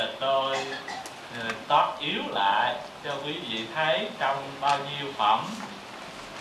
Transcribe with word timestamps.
Giờ 0.00 0.08
tôi 0.20 0.56
ờ, 1.38 1.48
tót 1.68 1.98
yếu 1.98 2.22
lại 2.30 2.74
cho 3.04 3.16
quý 3.24 3.32
vị 3.32 3.66
thấy 3.74 4.08
trong 4.18 4.36
bao 4.60 4.78
nhiêu 4.78 5.12
phẩm 5.16 5.44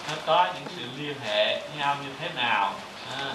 nó 0.10 0.16
có 0.26 0.48
những 0.54 0.64
sự 0.78 0.84
liên 0.98 1.16
hệ 1.20 1.62
nhau 1.78 1.96
như 2.04 2.10
thế 2.20 2.30
nào. 2.36 2.74
À. 3.18 3.34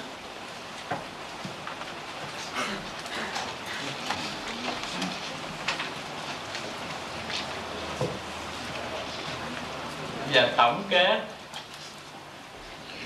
và 10.35 10.49
tổng 10.57 10.83
kết 10.91 11.21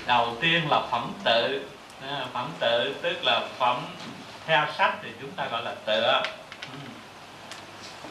đầu 0.07 0.35
tiên 0.41 0.69
là 0.69 0.81
phẩm 0.91 1.13
tự. 1.23 1.65
À, 2.09 2.25
phẩm 2.33 2.51
tự 2.59 2.95
tức 3.01 3.23
là 3.23 3.47
phẩm 3.57 3.85
theo 4.45 4.65
sách 4.77 4.93
thì 5.03 5.09
chúng 5.21 5.31
ta 5.31 5.47
gọi 5.51 5.63
là 5.63 5.75
tựa 5.85 6.21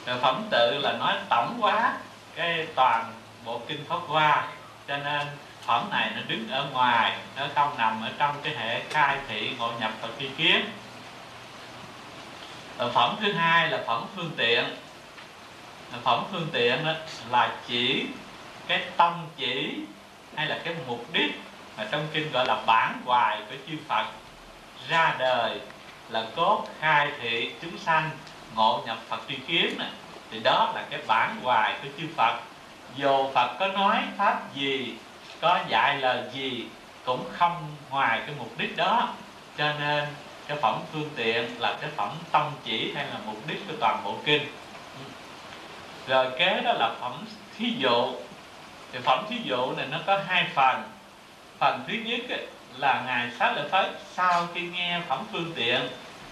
rồi 0.08 0.18
phẩm 0.18 0.46
tự 0.50 0.78
là 0.78 0.92
nói 0.92 1.14
tổng 1.28 1.56
quá, 1.60 1.96
cái 2.34 2.66
toàn 2.74 3.12
bộ 3.44 3.60
kinh 3.68 3.84
pháp 3.88 3.98
hoa. 4.06 4.46
Cho 4.88 4.96
nên 4.96 5.26
phẩm 5.62 5.88
này 5.90 6.10
nó 6.16 6.22
đứng 6.28 6.48
ở 6.50 6.66
ngoài, 6.72 7.16
nó 7.36 7.46
không 7.54 7.78
nằm 7.78 8.02
ở 8.02 8.10
trong 8.18 8.36
cái 8.42 8.54
hệ 8.56 8.82
khai 8.90 9.18
thị 9.28 9.50
ngộ 9.58 9.72
nhập 9.80 9.92
và 10.02 10.08
tri 10.18 10.28
kiến. 10.28 10.64
Rồi 12.78 12.90
phẩm 12.92 13.16
thứ 13.20 13.32
hai 13.32 13.68
là 13.68 13.82
phẩm 13.86 14.04
phương 14.16 14.30
tiện. 14.36 14.64
Phẩm 16.02 16.24
phương 16.32 16.48
tiện 16.52 16.84
đó 16.84 16.92
là 17.30 17.52
chỉ 17.66 18.06
cái 18.66 18.82
tâm 18.96 19.26
chỉ 19.36 19.74
hay 20.36 20.46
là 20.46 20.58
cái 20.64 20.74
mục 20.86 21.04
đích 21.12 21.40
mà 21.76 21.86
trong 21.90 22.06
kinh 22.12 22.32
gọi 22.32 22.46
là 22.46 22.62
bản 22.66 23.00
hoài 23.04 23.40
của 23.48 23.56
chư 23.68 23.76
Phật 23.88 24.06
ra 24.88 25.14
đời 25.18 25.60
là 26.08 26.26
cốt 26.36 26.64
khai 26.80 27.08
thị 27.20 27.52
chúng 27.62 27.78
sanh 27.78 28.10
ngộ 28.58 28.82
nhập 28.86 28.98
Phật 29.08 29.20
tri 29.28 29.34
kiến 29.46 29.78
này 29.78 29.88
thì 30.30 30.40
đó 30.40 30.72
là 30.74 30.84
cái 30.90 31.00
bản 31.06 31.36
hoài 31.42 31.74
của 31.82 31.88
chư 31.98 32.04
Phật. 32.16 32.40
Dù 32.96 33.30
Phật 33.34 33.56
có 33.60 33.66
nói 33.66 33.96
pháp 34.16 34.54
gì 34.54 34.94
có 35.40 35.60
dạy 35.68 35.98
lời 35.98 36.22
gì 36.32 36.64
cũng 37.04 37.24
không 37.32 37.76
ngoài 37.90 38.20
cái 38.26 38.34
mục 38.38 38.52
đích 38.58 38.76
đó. 38.76 39.08
Cho 39.58 39.72
nên 39.80 40.04
cái 40.48 40.58
phẩm 40.62 40.80
phương 40.92 41.10
tiện 41.16 41.60
là 41.60 41.76
cái 41.80 41.90
phẩm 41.96 42.10
tâm 42.32 42.52
chỉ 42.64 42.92
hay 42.94 43.04
là 43.06 43.16
mục 43.26 43.36
đích 43.46 43.68
của 43.68 43.74
toàn 43.80 44.00
bộ 44.04 44.16
kinh. 44.24 44.42
Rồi 46.08 46.26
kế 46.38 46.60
đó 46.64 46.72
là 46.72 46.94
phẩm 47.00 47.24
thí 47.58 47.74
dụ. 47.78 48.12
Thì 48.92 48.98
phẩm 49.04 49.24
thí 49.28 49.36
dụ 49.44 49.72
này 49.76 49.86
nó 49.90 49.98
có 50.06 50.20
hai 50.26 50.46
phần. 50.54 50.82
Phần 51.58 51.84
thứ 51.88 51.94
nhất 51.94 52.20
ấy, 52.30 52.46
là 52.76 53.02
ngài 53.06 53.30
xá 53.38 53.52
lợi 53.52 53.68
phất 53.68 54.00
sau 54.14 54.48
khi 54.54 54.60
nghe 54.60 55.00
phẩm 55.08 55.24
phương 55.32 55.52
tiện 55.56 55.80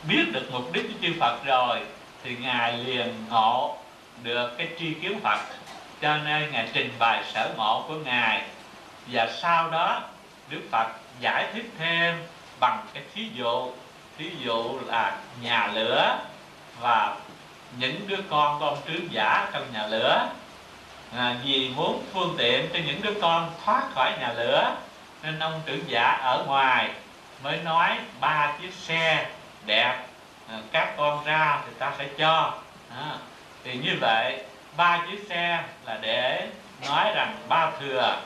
biết 0.09 0.25
được 0.33 0.48
mục 0.53 0.72
đích 0.72 0.89
của 0.89 0.98
chư 1.03 1.12
Phật 1.20 1.45
rồi 1.45 1.81
thì 2.27 2.36
ngài 2.36 2.72
liền 2.72 3.14
ngộ 3.30 3.77
được 4.22 4.58
cái 4.58 4.69
tri 4.78 4.94
kiến 4.94 5.20
Phật. 5.22 5.41
Cho 6.02 6.16
nên 6.16 6.52
ngài 6.52 6.69
trình 6.72 6.92
bày 6.98 7.24
sở 7.32 7.50
ngộ 7.56 7.84
của 7.88 7.94
ngài. 7.94 8.42
Và 9.06 9.28
sau 9.41 9.70
đó 9.70 10.02
Đức 10.48 10.60
Phật 10.70 10.86
giải 11.20 11.47
thích 11.54 11.70
thêm 11.78 12.22
bằng 12.60 12.86
cái 12.94 13.02
thí 13.14 13.28
dụ. 13.34 13.72
Thí 14.19 14.30
dụ 14.44 14.78
là 14.86 15.16
nhà 15.42 15.66
lửa 15.74 16.19
và 16.80 17.16
những 17.78 18.08
đứa 18.08 18.22
con 18.30 18.60
của 18.60 18.66
ông 18.66 18.78
trướng 18.86 19.12
giả 19.12 19.48
trong 19.52 19.72
nhà 19.72 19.86
lửa. 19.86 20.28
À, 21.16 21.36
vì 21.44 21.69
muốn 21.77 22.04
phương 22.12 22.34
tiện 22.38 22.69
cho 22.72 22.78
những 22.86 23.02
đứa 23.02 23.20
con 23.22 23.50
thoát 23.64 23.82
khỏi 23.94 24.12
nhà 24.20 24.32
lửa 24.32 24.77
nên 25.22 25.38
ông 25.38 25.60
trưởng 25.66 25.84
giả 25.86 26.10
ở 26.22 26.44
ngoài 26.47 26.91
mới 27.42 27.58
nói 27.64 27.98
ba 28.20 28.52
chiếc 28.60 28.72
xe 28.72 29.27
đẹp 29.66 30.06
à, 30.48 30.61
các 30.72 30.94
con 30.97 31.25
ra 31.25 31.62
thì 31.66 31.72
ta 31.78 31.92
sẽ 31.98 32.08
cho. 32.19 32.55
À, 32.91 33.19
thì 33.64 33.72
như 33.72 33.97
vậy 34.00 34.44
ba 34.77 35.00
chiếc 35.11 35.27
xe 35.28 35.64
là 35.84 35.98
để 36.00 36.48
nói 36.86 37.12
rằng 37.14 37.36
ba 37.48 37.70
thừa 37.80 38.20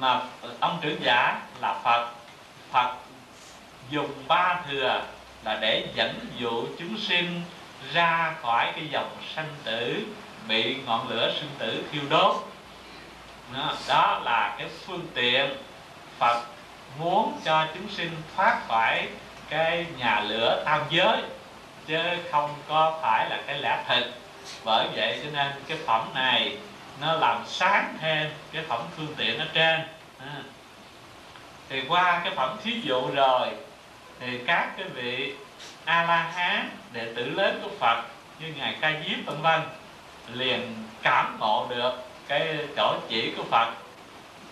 mà 0.00 0.20
ông 0.60 0.78
trưởng 0.82 1.02
giả 1.02 1.40
là 1.60 1.74
phật. 1.84 2.10
Phật 2.70 2.94
dùng 3.90 4.10
ba 4.28 4.60
thừa 4.68 5.02
là 5.44 5.58
để 5.60 5.86
dẫn 5.94 6.26
dụ 6.38 6.66
chúng 6.78 6.98
sinh 6.98 7.42
ra 7.92 8.34
khỏi 8.42 8.72
cái 8.76 8.88
dòng 8.90 9.16
sanh 9.34 9.54
tử 9.64 10.06
bị 10.48 10.76
ngọn 10.86 11.08
lửa 11.08 11.32
sinh 11.40 11.50
tử 11.58 11.84
thiêu 11.92 12.02
đốt. 12.10 12.36
Đó, 13.54 13.74
đó 13.88 14.20
là 14.24 14.54
cái 14.58 14.68
phương 14.86 15.06
tiện 15.14 15.50
Phật 16.18 16.44
muốn 16.98 17.40
cho 17.44 17.66
chúng 17.74 17.88
sinh 17.88 18.10
thoát 18.36 18.60
khỏi 18.68 19.08
cái 19.50 19.86
nhà 19.98 20.20
lửa 20.20 20.62
tam 20.64 20.80
giới, 20.90 21.22
chứ 21.86 21.98
không 22.30 22.54
có 22.68 22.98
phải 23.02 23.30
là 23.30 23.38
cái 23.46 23.58
lẽ 23.58 23.84
thực 23.88 24.04
bởi 24.64 24.86
vậy 24.94 25.20
cho 25.24 25.30
nên 25.32 25.52
cái 25.68 25.78
phẩm 25.86 26.10
này 26.14 26.56
nó 27.00 27.12
làm 27.12 27.44
sáng 27.46 27.94
thêm 28.00 28.30
cái 28.52 28.62
phẩm 28.68 28.82
phương 28.96 29.14
tiện 29.16 29.38
ở 29.38 29.46
trên. 29.54 29.80
À. 30.18 30.36
thì 31.68 31.82
qua 31.88 32.20
cái 32.24 32.34
phẩm 32.36 32.56
thí 32.62 32.80
dụ 32.80 33.10
rồi, 33.14 33.48
thì 34.20 34.38
các 34.46 34.68
cái 34.76 34.88
vị 34.88 35.34
a 35.84 36.02
la 36.02 36.16
hán 36.16 36.70
đệ 36.92 37.12
tử 37.14 37.24
lớn 37.24 37.60
của 37.62 37.70
phật 37.78 38.02
như 38.40 38.54
ngài 38.58 38.76
ca 38.80 38.92
diếp 38.92 39.26
vân 39.26 39.42
vân 39.42 39.60
liền 40.32 40.84
cảm 41.02 41.36
ngộ 41.40 41.66
được 41.68 41.92
cái 42.28 42.58
chỗ 42.76 42.96
chỉ 43.08 43.32
của 43.36 43.44
phật. 43.50 43.72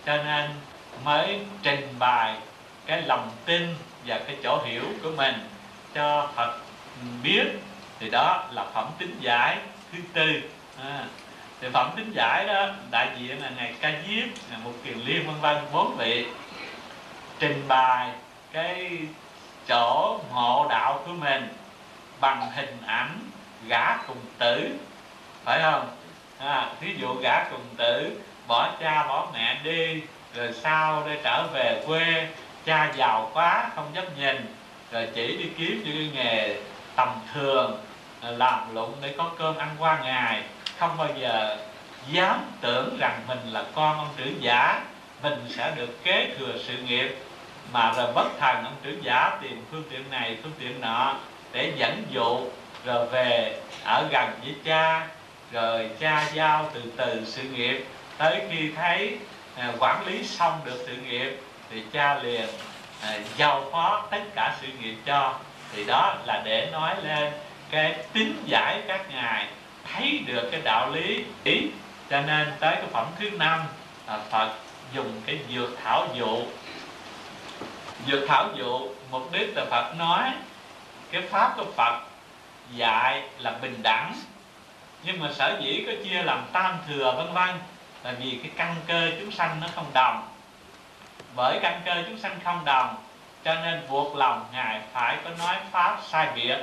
Cho 0.05 0.17
nên 0.17 0.49
mới 1.03 1.39
trình 1.63 1.95
bày 1.99 2.35
cái 2.85 3.01
lòng 3.01 3.31
tin 3.45 3.75
và 4.05 4.19
cái 4.27 4.37
chỗ 4.43 4.61
hiểu 4.65 4.83
của 5.03 5.11
mình 5.17 5.35
cho 5.93 6.29
phật 6.35 6.57
biết 7.23 7.45
thì 7.99 8.09
đó 8.09 8.43
là 8.51 8.65
phẩm 8.73 8.87
tính 8.97 9.17
giải 9.19 9.57
thứ 9.91 9.97
tư. 10.13 10.41
À, 10.83 11.05
thì 11.61 11.67
phẩm 11.73 11.91
tính 11.95 12.11
giải 12.11 12.47
đó 12.47 12.67
đại 12.91 13.07
diện 13.17 13.41
là 13.41 13.49
ngài 13.57 13.73
ca 13.81 13.91
diếp 13.91 14.27
ngài 14.49 14.59
một 14.63 14.73
kiền 14.83 14.97
liên 14.97 15.27
vân 15.27 15.35
vân 15.41 15.57
bốn 15.73 15.95
vị. 15.97 16.27
Trình 17.39 17.67
bày 17.67 18.09
cái 18.51 18.97
chỗ 19.67 20.19
ngộ 20.33 20.67
đạo 20.69 21.01
của 21.05 21.13
mình 21.13 21.47
bằng 22.19 22.51
hình 22.55 22.77
ảnh 22.85 23.19
gã 23.67 23.97
cùng 24.07 24.21
tử 24.37 24.69
phải 25.43 25.61
không? 25.61 25.89
À, 26.39 26.69
ví 26.79 26.95
dụ 26.99 27.13
gã 27.13 27.43
cùng 27.51 27.65
tử 27.77 28.21
bỏ 28.47 28.71
cha 28.79 29.07
bỏ 29.07 29.27
mẹ 29.33 29.59
đi 29.63 30.01
rồi 30.35 30.53
sau 30.63 31.03
để 31.07 31.19
trở 31.23 31.47
về 31.53 31.83
quê 31.87 32.27
cha 32.69 32.91
giàu 32.95 33.31
quá, 33.33 33.69
không 33.75 33.91
dám 33.93 34.05
nhìn. 34.17 34.53
Rồi 34.91 35.07
chỉ 35.15 35.37
đi 35.37 35.49
kiếm 35.57 35.81
những 35.85 35.95
cái 35.95 36.25
nghề 36.25 36.55
tầm 36.95 37.09
thường 37.33 37.79
làm 38.21 38.75
lụng 38.75 38.93
để 39.01 39.13
có 39.17 39.31
cơm 39.37 39.57
ăn 39.57 39.69
qua 39.79 39.99
ngày. 40.03 40.43
Không 40.79 40.97
bao 40.97 41.07
giờ 41.19 41.57
dám 42.11 42.41
tưởng 42.61 42.97
rằng 42.99 43.21
mình 43.27 43.39
là 43.45 43.63
con 43.75 43.97
ông 43.97 44.09
trưởng 44.17 44.43
giả. 44.43 44.81
Mình 45.23 45.45
sẽ 45.49 45.73
được 45.75 46.03
kế 46.03 46.29
thừa 46.37 46.53
sự 46.67 46.73
nghiệp. 46.77 47.17
Mà 47.73 47.93
rồi 47.97 48.13
bất 48.13 48.27
thần 48.39 48.63
ông 48.63 48.75
trưởng 48.83 49.03
giả 49.03 49.37
tìm 49.41 49.65
phương 49.71 49.83
tiện 49.89 50.09
này, 50.09 50.37
phương 50.43 50.51
tiện 50.59 50.81
nọ 50.81 51.15
để 51.51 51.73
dẫn 51.77 52.03
dụ, 52.11 52.39
rồi 52.85 53.07
về 53.07 53.61
ở 53.83 54.07
gần 54.11 54.29
với 54.43 54.55
cha. 54.63 55.07
Rồi 55.51 55.89
cha 55.99 56.29
giao 56.33 56.69
từ 56.73 56.81
từ 56.97 57.25
sự 57.25 57.43
nghiệp. 57.43 57.85
Tới 58.17 58.41
khi 58.49 58.71
thấy 58.75 59.17
à, 59.55 59.73
quản 59.79 60.07
lý 60.07 60.23
xong 60.23 60.61
được 60.65 60.83
sự 60.87 60.95
nghiệp 60.95 61.39
thì 61.71 61.83
cha 61.91 62.19
liền 62.23 62.47
à, 63.01 63.19
giao 63.37 63.65
phó 63.71 64.07
tất 64.11 64.21
cả 64.35 64.55
sự 64.61 64.67
nghiệp 64.67 64.95
cho. 65.05 65.33
Thì 65.71 65.85
đó 65.85 66.15
là 66.25 66.41
để 66.45 66.69
nói 66.71 66.95
lên 67.03 67.33
cái 67.69 67.95
tính 68.13 68.43
giải 68.45 68.81
các 68.87 69.09
ngài 69.09 69.47
thấy 69.93 70.23
được 70.27 70.49
cái 70.51 70.61
đạo 70.63 70.91
lý 70.91 71.23
ý. 71.43 71.61
Cho 72.09 72.21
nên 72.21 72.51
tới 72.59 72.75
cái 72.75 72.87
phẩm 72.91 73.05
thứ 73.19 73.29
năm 73.29 73.59
à, 74.05 74.17
Phật 74.29 74.49
dùng 74.93 75.21
cái 75.25 75.39
dược 75.55 75.69
thảo 75.83 76.07
dụ. 76.13 76.41
Dược 78.07 78.27
thảo 78.27 78.49
dụ 78.55 78.89
mục 79.11 79.31
đích 79.31 79.57
là 79.57 79.65
Phật 79.65 79.93
nói 79.97 80.31
cái 81.11 81.21
pháp 81.21 81.53
của 81.57 81.65
Phật 81.75 82.01
dạy 82.75 83.23
là 83.37 83.51
bình 83.51 83.79
đẳng. 83.83 84.13
Nhưng 85.03 85.19
mà 85.19 85.31
sở 85.33 85.59
dĩ 85.63 85.83
có 85.87 85.93
chia 86.03 86.23
làm 86.23 86.45
tam 86.51 86.77
thừa 86.87 87.13
vân 87.17 87.33
vân 87.33 87.55
là 88.03 88.13
vì 88.19 88.39
cái 88.43 88.51
căn 88.57 88.75
cơ 88.87 89.11
chúng 89.19 89.31
sanh 89.31 89.59
nó 89.61 89.67
không 89.75 89.85
đồng 89.93 90.28
bởi 91.35 91.59
căn 91.61 91.81
cơ 91.85 92.03
chúng 92.07 92.19
sanh 92.19 92.39
không 92.43 92.65
đồng, 92.65 92.95
cho 93.43 93.55
nên 93.55 93.81
buộc 93.89 94.15
lòng 94.15 94.45
ngài 94.53 94.81
phải 94.93 95.17
có 95.23 95.29
nói 95.39 95.55
pháp 95.71 95.99
sai 96.07 96.27
biệt 96.35 96.57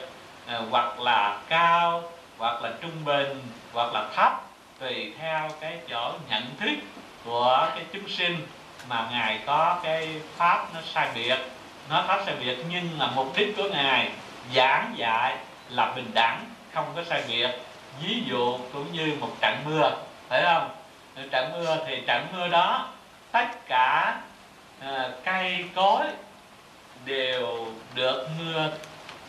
ờ, 0.47 0.63
hoặc 0.71 1.01
là 1.01 1.39
cao, 1.49 2.03
hoặc 2.39 2.63
là 2.63 2.73
trung 2.81 3.05
bình, 3.05 3.43
hoặc 3.73 3.93
là 3.93 4.09
thấp, 4.17 4.33
tùy 4.79 5.15
theo 5.19 5.49
cái 5.61 5.79
chỗ 5.91 6.13
nhận 6.29 6.43
thức 6.61 6.75
của 7.25 7.69
cái 7.75 7.85
chúng 7.93 8.09
sinh 8.09 8.47
mà 8.89 9.09
ngài 9.11 9.41
có 9.47 9.79
cái 9.83 10.21
pháp 10.37 10.67
nó 10.75 10.81
sai 10.95 11.09
biệt. 11.15 11.37
Nó 11.91 12.05
pháp 12.07 12.23
sai 12.27 12.35
biệt 12.41 12.57
nhưng 12.71 12.99
là 12.99 13.07
mục 13.15 13.33
đích 13.37 13.57
của 13.57 13.69
ngài 13.73 14.11
giảng 14.55 14.95
dạy 14.97 15.37
là 15.69 15.93
bình 15.97 16.11
đẳng, 16.15 16.45
không 16.73 16.93
có 16.97 17.05
sai 17.05 17.23
biệt. 17.29 17.51
Ví 18.03 18.23
dụ 18.27 18.59
cũng 18.73 18.93
như 18.93 19.17
một 19.21 19.31
trận 19.41 19.57
mưa, 19.65 19.91
phải 20.29 20.43
không? 20.43 20.71
Trận 21.31 21.53
mưa 21.53 21.79
thì 21.87 22.03
trận 22.07 22.27
mưa 22.33 22.49
đó, 22.49 22.89
tất 23.33 23.47
cả 23.69 24.17
à, 24.81 25.11
cây 25.25 25.65
cối 25.75 26.05
đều 27.05 27.67
được 27.95 28.29
mưa 28.39 28.71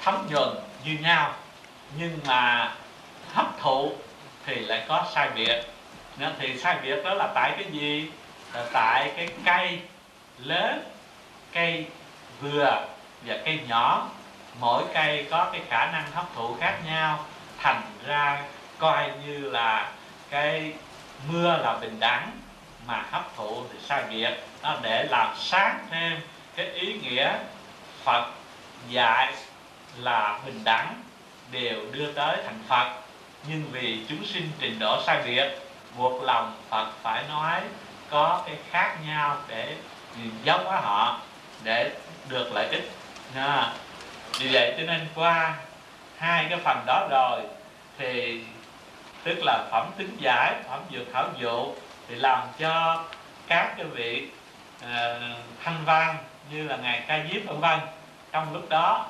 thấm 0.04 0.28
nhuần 0.30 0.50
như 0.86 0.98
nhau 1.02 1.34
nhưng 1.98 2.20
mà 2.26 2.72
hấp 3.34 3.60
thụ 3.60 3.92
thì 4.46 4.56
lại 4.56 4.86
có 4.88 5.06
sai 5.14 5.30
biệt. 5.36 5.62
Nên 6.18 6.34
thì 6.40 6.58
sai 6.58 6.78
biệt 6.84 7.04
đó 7.04 7.14
là 7.14 7.28
tại 7.36 7.52
cái 7.56 7.72
gì? 7.72 8.12
Là 8.54 8.66
tại 8.74 9.12
cái 9.16 9.30
cây 9.46 9.80
lớn 10.38 10.84
cây 11.52 11.86
vừa 12.42 12.88
và 13.26 13.38
cây 13.46 13.60
nhỏ. 13.68 14.10
Mỗi 14.60 14.84
cây 14.94 15.28
có 15.32 15.50
cái 15.52 15.62
khả 15.70 15.92
năng 15.92 16.12
hấp 16.12 16.26
thụ 16.36 16.56
khác 16.60 16.78
nhau 16.86 17.26
thành 17.58 17.82
ra 18.06 18.44
coi 18.78 19.12
như 19.26 19.38
là 19.40 19.92
cái 20.30 20.74
mưa 21.30 21.58
là 21.58 21.78
bình 21.82 22.00
đẳng 22.00 22.32
mà 22.88 23.04
hấp 23.12 23.36
thụ 23.36 23.64
thì 23.72 23.80
sai 23.88 24.04
biệt 24.10 24.30
nó 24.64 24.78
để 24.82 25.04
làm 25.04 25.36
sáng 25.38 25.88
thêm 25.92 26.20
cái 26.56 26.66
ý 26.66 26.94
nghĩa 26.94 27.34
Phật 28.04 28.26
dạy 28.90 29.34
là 29.98 30.40
bình 30.46 30.62
đẳng 30.64 31.02
đều 31.52 31.86
đưa 31.92 32.12
tới 32.12 32.38
thành 32.46 32.60
Phật. 32.68 32.90
Nhưng 33.48 33.64
vì 33.72 34.06
chúng 34.10 34.26
sinh 34.26 34.50
trình 34.60 34.80
độ 34.80 35.04
sai 35.06 35.22
biệt 35.26 35.60
buộc 35.98 36.24
lòng 36.24 36.56
Phật 36.70 36.88
phải 37.02 37.24
nói 37.30 37.62
có 38.10 38.44
cái 38.46 38.56
khác 38.72 38.96
nhau 39.08 39.38
để 39.48 39.76
giống 40.44 40.64
với 40.64 40.82
họ 40.82 41.20
để 41.64 41.92
được 42.30 42.52
lợi 42.54 42.68
ích. 42.72 42.92
À, 43.36 43.74
vì 44.40 44.48
vậy 44.54 44.74
cho 44.78 44.84
nên 44.84 45.08
qua 45.16 45.56
hai 46.18 46.46
cái 46.50 46.60
phần 46.64 46.84
đó 46.86 47.08
rồi 47.12 47.42
thì 47.98 48.42
tức 49.24 49.38
là 49.44 49.68
phẩm 49.72 49.92
tính 49.98 50.18
giải 50.20 50.56
phẩm 50.70 50.80
dược 50.92 51.08
thảo 51.14 51.30
dụ 51.40 51.74
thì 52.08 52.16
làm 52.16 52.48
cho 52.60 53.04
các 53.48 53.74
cái 53.78 53.86
vị 53.86 54.28
uh, 54.84 54.88
thanh 55.64 55.86
văn 55.86 56.18
như 56.52 56.68
là 56.68 56.78
ngài 56.78 57.04
ca 57.08 57.20
diếp 57.32 57.46
vân 57.46 57.60
vân 57.60 57.80
trong 58.32 58.54
lúc 58.54 58.70
đó 58.70 59.06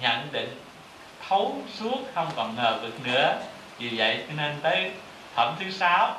nhận 0.00 0.32
định 0.32 0.60
thấu 1.28 1.56
suốt 1.78 1.98
không 2.14 2.28
còn 2.36 2.56
ngờ 2.56 2.78
vực 2.82 3.06
nữa. 3.06 3.38
Vì 3.78 3.88
vậy 3.96 4.24
cho 4.28 4.34
nên 4.36 4.60
tới 4.62 4.90
phẩm 5.34 5.54
thứ 5.58 5.70
sáu 5.70 6.14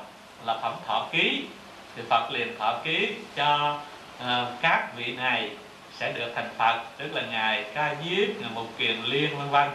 là 0.45 0.57
phẩm 0.61 0.73
thọ 0.87 1.07
ký. 1.11 1.45
Thì 1.95 2.01
Phật 2.09 2.31
liền 2.31 2.59
thọ 2.59 2.79
ký 2.83 3.13
cho 3.35 3.79
uh, 4.23 4.27
các 4.61 4.87
vị 4.95 5.15
này 5.15 5.49
sẽ 5.97 6.11
được 6.11 6.31
thành 6.35 6.49
Phật 6.57 6.83
tức 6.97 7.13
là 7.13 7.21
ngài 7.21 7.65
ca 7.73 7.95
diếp 8.03 8.41
ngài 8.41 8.49
mục 8.53 8.67
kiền 8.77 9.01
liên 9.03 9.37
vân 9.37 9.49
vân. 9.49 9.69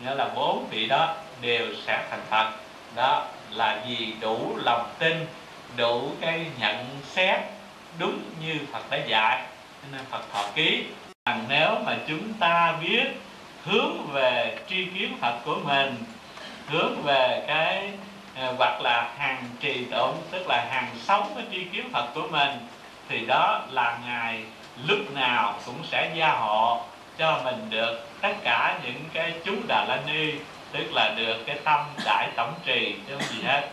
Nghĩa 0.00 0.14
là 0.14 0.28
bốn 0.34 0.66
vị 0.70 0.86
đó 0.86 1.14
đều 1.40 1.66
sẽ 1.86 2.04
thành 2.10 2.22
Phật. 2.30 2.50
Đó 2.94 3.26
là 3.50 3.82
vì 3.88 4.14
đủ 4.20 4.56
lòng 4.64 4.90
tin 4.98 5.26
đủ 5.76 6.10
cái 6.20 6.46
nhận 6.60 6.86
xét 7.04 7.40
đúng 7.98 8.20
như 8.40 8.58
Phật 8.72 8.90
đã 8.90 8.98
dạy 9.06 9.42
nên 9.92 10.00
Phật 10.10 10.22
thọ 10.32 10.44
ký. 10.54 10.84
Rằng 11.26 11.44
nếu 11.48 11.68
mà 11.86 11.96
chúng 12.08 12.32
ta 12.34 12.74
biết 12.82 13.04
hướng 13.64 13.96
về 14.12 14.58
tri 14.68 14.84
kiến 14.84 15.16
Phật 15.20 15.38
của 15.44 15.56
mình, 15.64 15.94
hướng 16.68 17.02
về 17.02 17.44
cái 17.46 17.90
ờ, 18.36 18.54
hoặc 18.58 18.80
là 18.80 19.10
hàng 19.18 19.44
trì 19.60 19.84
tụng, 19.84 20.22
tức 20.30 20.46
là 20.48 20.66
hàng 20.70 20.88
sống 21.04 21.34
với 21.34 21.44
tri 21.52 21.64
kiến 21.64 21.88
Phật 21.92 22.06
của 22.14 22.28
mình, 22.30 22.50
thì 23.08 23.26
đó 23.26 23.60
là 23.70 23.98
ngài 24.06 24.42
lúc 24.86 25.14
nào 25.14 25.54
cũng 25.66 25.84
sẽ 25.90 26.10
gia 26.14 26.32
hộ 26.32 26.80
cho 27.18 27.40
mình 27.44 27.70
được 27.70 28.08
tất 28.20 28.34
cả 28.44 28.78
những 28.84 29.04
cái 29.12 29.32
chúng 29.44 29.66
đà 29.68 29.84
la 29.84 30.00
ni, 30.06 30.32
tức 30.72 30.92
là 30.92 31.14
được 31.16 31.36
cái 31.46 31.56
tâm 31.64 31.80
đại 32.04 32.28
tổng 32.36 32.54
trì 32.64 32.94
chứ 33.08 33.14
không 33.18 33.28
gì 33.28 33.42
hết 33.44 33.68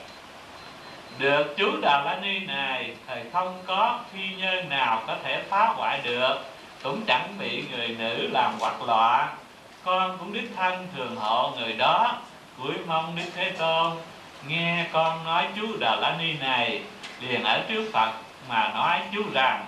được 1.19 1.57
chú 1.57 1.71
đà 1.81 2.03
la 2.03 2.17
ni 2.21 2.39
này 2.39 2.91
thì 3.07 3.21
không 3.33 3.63
có 3.67 3.99
phi 4.13 4.35
nhân 4.37 4.69
nào 4.69 5.03
có 5.07 5.15
thể 5.23 5.43
phá 5.49 5.65
hoại 5.65 5.99
được. 6.03 6.35
Cũng 6.83 7.01
chẳng 7.07 7.33
bị 7.39 7.63
người 7.71 7.87
nữ 7.99 8.27
làm 8.31 8.59
hoạt 8.59 8.83
loạn 8.83 9.27
con 9.83 10.17
cũng 10.19 10.33
đích 10.33 10.51
thân 10.55 10.87
thường 10.95 11.15
hộ 11.15 11.51
người 11.59 11.73
đó. 11.73 12.17
Cuối 12.57 12.73
mong 12.87 13.15
đức 13.15 13.23
thế 13.35 13.51
tôn 13.51 13.97
nghe 14.47 14.85
con 14.91 15.23
nói 15.23 15.47
chú 15.55 15.67
đà 15.79 15.95
la 15.95 16.15
ni 16.19 16.33
này 16.33 16.81
liền 17.21 17.43
ở 17.43 17.61
trước 17.69 17.89
phật 17.93 18.11
mà 18.49 18.71
nói 18.73 19.01
chú 19.13 19.21
rằng 19.33 19.65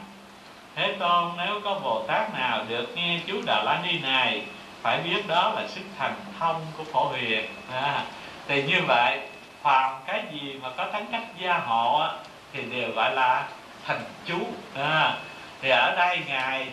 thế 0.76 0.96
tôn 1.00 1.32
nếu 1.38 1.62
có 1.64 1.80
bồ 1.80 2.04
tát 2.08 2.34
nào 2.34 2.66
được 2.70 2.96
nghe 2.96 3.20
chú 3.28 3.42
đà 3.46 3.64
la 3.64 3.82
ni 3.86 4.00
này 4.00 4.42
phải 4.82 4.98
biết 4.98 5.28
đó 5.28 5.54
là 5.56 5.68
sức 5.68 5.82
thành 6.00 6.16
thông 6.40 6.66
của 6.78 6.84
phổ 6.84 7.08
huyền 7.08 7.46
à, 7.74 8.04
thì 8.48 8.64
như 8.64 8.82
vậy 8.88 9.20
phàm 9.62 9.92
cái 10.08 10.24
gì 10.32 10.60
mà 10.62 10.70
có 10.78 10.86
tính 10.86 11.06
cách 11.12 11.24
gia 11.40 11.58
hộ 11.58 12.00
á, 12.00 12.10
thì 12.54 12.62
đều 12.62 12.92
gọi 12.92 13.16
là 13.16 13.48
thành 13.88 14.02
chú. 14.26 14.38
À, 14.76 15.14
thì 15.62 15.70
ở 15.70 15.96
đây 15.96 16.20
ngài 16.28 16.68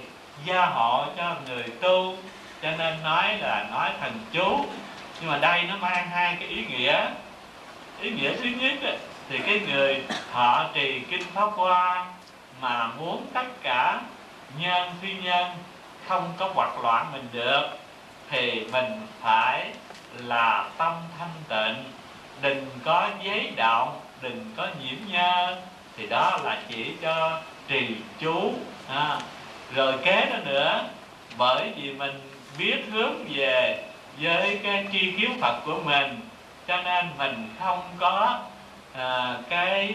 gia 0.45 0.67
hộ 0.67 1.05
cho 1.17 1.35
người 1.47 1.65
tu 1.81 2.17
cho 2.63 2.71
nên 2.79 3.03
nói 3.03 3.39
là 3.39 3.67
nói 3.71 3.91
thành 4.01 4.19
chú. 4.33 4.65
Nhưng 5.21 5.31
mà 5.31 5.39
đây 5.39 5.63
nó 5.63 5.77
mang 5.77 6.09
hai 6.09 6.37
cái 6.41 6.49
ý 6.49 6.65
nghĩa. 6.65 7.07
Ý 8.01 8.11
nghĩa 8.11 8.37
thứ 8.37 8.49
nhất 8.61 8.75
á, 8.85 8.93
thì 9.29 9.39
cái 9.39 9.61
người 9.61 10.03
họ 10.33 10.65
trì 10.75 11.01
kinh 11.01 11.25
pháp 11.35 11.51
hoa 11.57 12.07
mà 12.61 12.87
muốn 12.87 13.27
tất 13.35 13.47
cả 13.63 14.01
nhân 14.59 14.91
phi 15.03 15.15
nhân 15.15 15.51
không 16.09 16.33
có 16.37 16.51
hoạt 16.55 16.79
loạn 16.83 17.07
mình 17.13 17.29
được 17.33 17.69
thì 18.31 18.67
mình 18.73 19.07
phải 19.23 19.71
là 20.17 20.65
tâm 20.79 20.93
thanh 21.19 21.33
tịnh 21.49 21.85
đừng 22.43 22.67
có 22.85 23.09
giấy 23.23 23.53
đạo, 23.57 24.01
đừng 24.21 24.45
có 24.57 24.67
nhiễm 24.83 25.13
nha, 25.13 25.57
thì 25.97 26.07
đó 26.07 26.39
là 26.45 26.59
chỉ 26.69 26.93
cho 27.03 27.41
trì 27.69 27.97
chú 28.21 28.53
ha. 28.89 29.19
rồi 29.75 29.95
kế 30.05 30.27
đó 30.31 30.37
nữa 30.45 30.85
bởi 31.39 31.73
vì 31.77 31.93
mình 31.93 32.21
biết 32.59 32.85
hướng 32.93 33.25
về 33.35 33.85
với 34.21 34.61
cái 34.63 34.87
tri 34.93 35.13
kiến 35.13 35.39
phật 35.41 35.61
của 35.67 35.81
mình 35.85 36.21
cho 36.67 36.83
nên 36.83 37.07
mình 37.19 37.55
không 37.59 37.83
có 37.99 38.41
à, 38.93 39.37
cái 39.49 39.95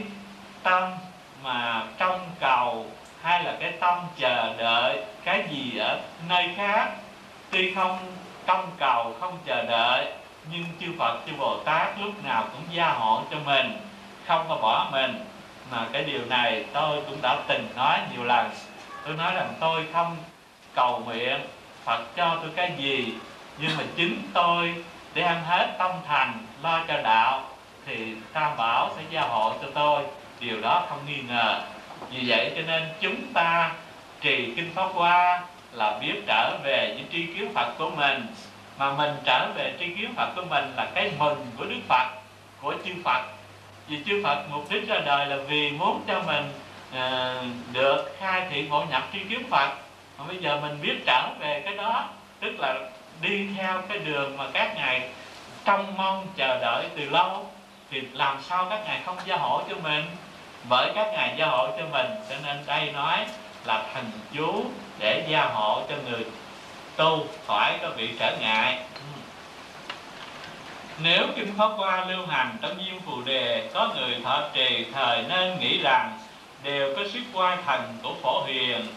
tâm 0.63 0.91
mà 1.43 1.83
trong 1.97 2.19
cầu 2.39 2.85
hay 3.21 3.43
là 3.43 3.57
cái 3.59 3.71
tâm 3.71 3.99
chờ 4.17 4.53
đợi 4.57 5.03
cái 5.23 5.43
gì 5.51 5.77
ở 5.77 5.99
nơi 6.29 6.49
khác 6.55 6.89
tuy 7.51 7.73
không 7.73 7.97
trong 8.45 8.71
cầu 8.79 9.15
không 9.19 9.37
chờ 9.45 9.63
đợi 9.63 10.05
nhưng 10.51 10.63
chư 10.81 10.87
Phật, 10.99 11.19
chư 11.27 11.33
Bồ 11.37 11.57
Tát 11.57 11.99
lúc 11.99 12.23
nào 12.23 12.47
cũng 12.51 12.75
gia 12.75 12.89
hộ 12.89 13.23
cho 13.31 13.37
mình, 13.45 13.77
không 14.27 14.45
có 14.49 14.55
bỏ 14.55 14.89
mình. 14.91 15.25
Mà 15.71 15.87
cái 15.91 16.03
điều 16.03 16.25
này 16.25 16.65
tôi 16.73 17.01
cũng 17.09 17.17
đã 17.21 17.37
từng 17.47 17.67
nói 17.75 17.99
nhiều 18.13 18.23
lần. 18.23 18.49
Tôi 19.05 19.15
nói 19.15 19.33
rằng 19.33 19.53
tôi 19.59 19.85
không 19.93 20.17
cầu 20.75 20.99
nguyện 20.99 21.39
Phật 21.83 22.15
cho 22.15 22.37
tôi 22.41 22.51
cái 22.55 22.73
gì, 22.77 23.13
nhưng 23.57 23.77
mà 23.77 23.83
chính 23.95 24.29
tôi 24.33 24.83
đem 25.13 25.35
hết 25.43 25.75
tâm 25.79 25.91
thành 26.07 26.33
lo 26.63 26.79
cho 26.87 27.01
đạo 27.01 27.41
thì 27.85 28.13
tam 28.33 28.57
bảo 28.57 28.91
sẽ 28.95 29.01
gia 29.09 29.21
hộ 29.21 29.53
cho 29.61 29.67
tôi. 29.73 30.03
Điều 30.39 30.61
đó 30.61 30.85
không 30.89 30.99
nghi 31.07 31.21
ngờ. 31.27 31.61
Vì 32.11 32.23
vậy 32.27 32.51
cho 32.55 32.61
nên 32.67 32.83
chúng 33.01 33.33
ta 33.33 33.71
trì 34.21 34.53
kinh 34.55 34.71
pháp 34.75 34.87
hoa 34.93 35.41
là 35.71 35.99
biết 36.01 36.23
trở 36.27 36.57
về 36.63 36.95
những 36.97 37.07
tri 37.11 37.25
kiến 37.25 37.53
phật 37.53 37.73
của 37.77 37.89
mình 37.89 38.27
mà 38.77 38.93
mình 38.93 39.15
trở 39.25 39.47
về 39.55 39.73
tri 39.79 39.85
kiến 39.95 40.13
phật 40.15 40.29
của 40.35 40.45
mình 40.49 40.73
là 40.75 40.87
cái 40.95 41.11
mừng 41.19 41.45
của 41.57 41.65
đức 41.65 41.79
phật 41.87 42.07
của 42.61 42.73
chư 42.85 42.91
phật. 43.03 43.23
Vì 43.87 43.97
chư 44.05 44.21
phật 44.23 44.43
mục 44.49 44.65
đích 44.69 44.87
ra 44.87 44.99
đời 45.05 45.25
là 45.25 45.37
vì 45.47 45.71
muốn 45.71 46.03
cho 46.07 46.21
mình 46.21 46.51
uh, 46.91 47.73
được 47.73 48.15
khai 48.19 48.47
thị 48.49 48.67
ngộ 48.67 48.85
nhập 48.89 49.03
tri 49.13 49.19
kiến 49.19 49.43
phật. 49.49 49.69
Mà 50.17 50.25
bây 50.27 50.37
giờ 50.37 50.59
mình 50.61 50.81
biết 50.81 50.95
trở 51.05 51.29
về 51.39 51.61
cái 51.65 51.75
đó 51.75 52.09
tức 52.39 52.59
là 52.59 52.75
đi 53.21 53.47
theo 53.57 53.81
cái 53.89 53.99
đường 53.99 54.37
mà 54.37 54.45
các 54.53 54.75
ngài 54.75 55.09
trông 55.65 55.97
mong 55.97 56.27
chờ 56.35 56.59
đợi 56.61 56.85
từ 56.97 57.09
lâu 57.09 57.51
thì 57.91 58.01
làm 58.13 58.37
sao 58.41 58.67
các 58.69 58.81
ngài 58.85 59.01
không 59.05 59.17
gia 59.25 59.37
hộ 59.37 59.61
cho 59.69 59.75
mình? 59.83 60.05
Bởi 60.69 60.91
các 60.95 61.07
ngài 61.13 61.35
gia 61.37 61.45
hộ 61.45 61.67
cho 61.67 61.85
mình 61.91 62.07
cho 62.29 62.35
nên 62.45 62.57
đây 62.65 62.91
nói 62.91 63.25
là 63.65 63.83
thành 63.93 64.11
chú 64.33 64.65
để 64.99 65.25
gia 65.29 65.45
hộ 65.45 65.81
cho 65.89 65.95
người 66.09 66.25
tu 66.95 67.25
khỏi 67.47 67.79
có 67.81 67.89
bị 67.97 68.09
trở 68.19 68.37
ngại. 68.37 68.79
Nếu 70.99 71.27
kinh 71.35 71.53
pháp 71.57 71.69
qua 71.77 72.05
lưu 72.05 72.25
hành 72.27 72.57
trong 72.61 72.77
viên 72.77 73.01
phù 73.01 73.21
đề 73.21 73.69
có 73.73 73.93
người 73.95 74.17
thọ 74.23 74.41
trì 74.53 74.85
thời 74.93 75.23
nên 75.29 75.59
nghĩ 75.59 75.77
rằng 75.77 76.19
đều 76.63 76.95
có 76.95 77.01
sức 77.13 77.21
quan 77.33 77.63
thành 77.65 77.97
của 78.03 78.13
phổ 78.21 78.43
hiền. 78.43 78.87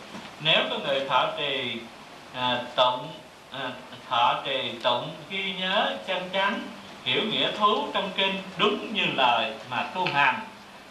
Nếu 0.40 0.60
có 0.70 0.78
người 0.78 1.08
thọ 1.08 1.26
trì 1.38 1.80
à, 2.34 2.62
tụng 2.76 3.08
à, 3.52 3.70
thọ 4.08 4.34
trì 4.44 4.72
tụng 4.82 5.10
ghi 5.30 5.54
nhớ 5.58 5.96
chân 6.06 6.30
chánh 6.32 6.60
hiểu 7.04 7.22
nghĩa 7.22 7.50
thú 7.58 7.88
trong 7.94 8.10
kinh 8.16 8.42
đúng 8.56 8.94
như 8.94 9.04
lời 9.14 9.52
mà 9.70 9.86
tu 9.94 10.08
hành 10.12 10.40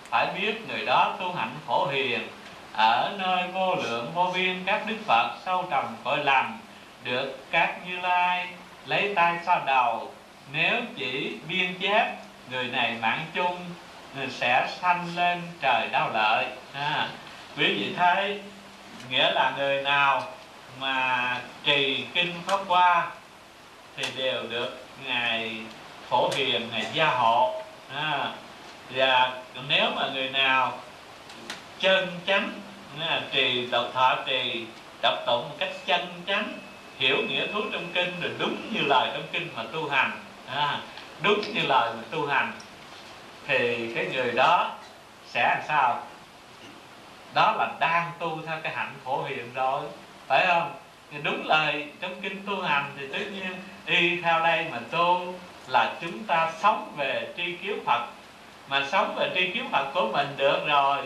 phải 0.09 0.27
biết 0.39 0.67
người 0.67 0.85
đó 0.85 1.15
tu 1.19 1.31
hạnh 1.31 1.55
phổ 1.67 1.87
hiền 1.87 2.27
ở 2.73 3.11
nơi 3.17 3.43
vô 3.53 3.75
lượng 3.75 4.11
vô 4.15 4.31
biên 4.33 4.63
các 4.65 4.87
đức 4.87 4.97
phật 5.05 5.29
sâu 5.45 5.65
trầm 5.71 5.85
cõi 6.03 6.17
lành 6.23 6.57
được 7.05 7.51
các 7.51 7.75
như 7.87 7.99
lai 7.99 8.47
lấy 8.85 9.13
tay 9.15 9.39
xoa 9.45 9.61
đầu. 9.65 10.11
Nếu 10.53 10.81
chỉ 10.97 11.37
biên 11.47 11.73
chép 11.79 12.15
người 12.51 12.67
này 12.67 12.95
mạng 13.01 13.25
chung 13.33 13.57
người 14.15 14.27
sẽ 14.29 14.67
sanh 14.81 15.07
lên 15.15 15.41
trời 15.61 15.87
đau 15.91 16.09
lợi. 16.13 16.45
À, 16.73 17.07
quý 17.57 17.73
vị 17.73 17.93
thấy 17.97 18.41
nghĩa 19.09 19.31
là 19.31 19.53
người 19.57 19.83
nào 19.83 20.23
mà 20.79 21.37
trì 21.63 22.05
kinh 22.13 22.33
pháp 22.45 22.59
qua 22.67 23.07
thì 23.97 24.03
đều 24.15 24.43
được 24.43 24.85
ngài 25.05 25.57
phổ 26.09 26.29
hiền 26.35 26.69
ngài 26.71 26.85
gia 26.93 27.07
hộ. 27.07 27.61
À, 27.95 28.31
và 28.89 29.31
nếu 29.69 29.91
mà 29.95 30.09
người 30.13 30.29
nào 30.29 30.79
chân 31.79 32.07
chánh 32.27 32.49
à, 32.99 33.21
trì 33.31 33.67
độc 33.71 33.85
thọ 33.93 34.15
trì 34.25 34.65
đọc 35.01 35.13
tụng 35.25 35.49
một 35.49 35.55
cách 35.59 35.71
chân 35.85 36.07
chánh 36.27 36.64
hiểu 36.99 37.17
nghĩa 37.17 37.47
thú 37.47 37.61
trong 37.73 37.87
kinh 37.93 38.21
rồi 38.21 38.31
đúng 38.39 38.73
như 38.73 38.81
lời 38.81 39.09
trong 39.13 39.23
kinh 39.31 39.49
mà 39.55 39.63
tu 39.73 39.89
hành. 39.89 40.11
À, 40.47 40.79
đúng 41.21 41.41
như 41.41 41.61
lời 41.61 41.93
mà 41.97 42.03
tu 42.11 42.27
hành. 42.27 42.51
Thì 43.47 43.91
cái 43.95 44.05
người 44.13 44.31
đó 44.31 44.71
sẽ 45.27 45.43
làm 45.55 45.61
sao? 45.67 46.03
Đó 47.33 47.55
là 47.57 47.71
đang 47.79 48.11
tu 48.19 48.39
theo 48.47 48.57
cái 48.63 48.73
hạnh 48.75 48.93
phổ 49.03 49.23
hiện 49.23 49.53
rồi 49.53 49.81
phải 50.27 50.45
không? 50.47 50.73
Thì 51.11 51.17
đúng 51.23 51.45
lời 51.45 51.87
trong 52.01 52.21
kinh 52.21 52.45
tu 52.45 52.61
hành 52.61 52.91
thì 52.97 53.07
tất 53.07 53.19
nhiên 53.33 53.61
y 53.85 54.21
theo 54.21 54.39
đây 54.39 54.65
mà 54.71 54.79
tu 54.91 55.33
là 55.67 55.95
chúng 56.01 56.23
ta 56.23 56.51
sống 56.59 56.93
về 56.97 57.33
tri 57.37 57.55
kiến 57.55 57.79
Phật. 57.85 58.05
Mà 58.67 58.87
sống 58.91 59.15
về 59.15 59.31
tri 59.35 59.51
kiến 59.51 59.69
Phật 59.71 59.91
của 59.93 60.07
mình 60.13 60.27
được 60.37 60.59
rồi 60.67 60.97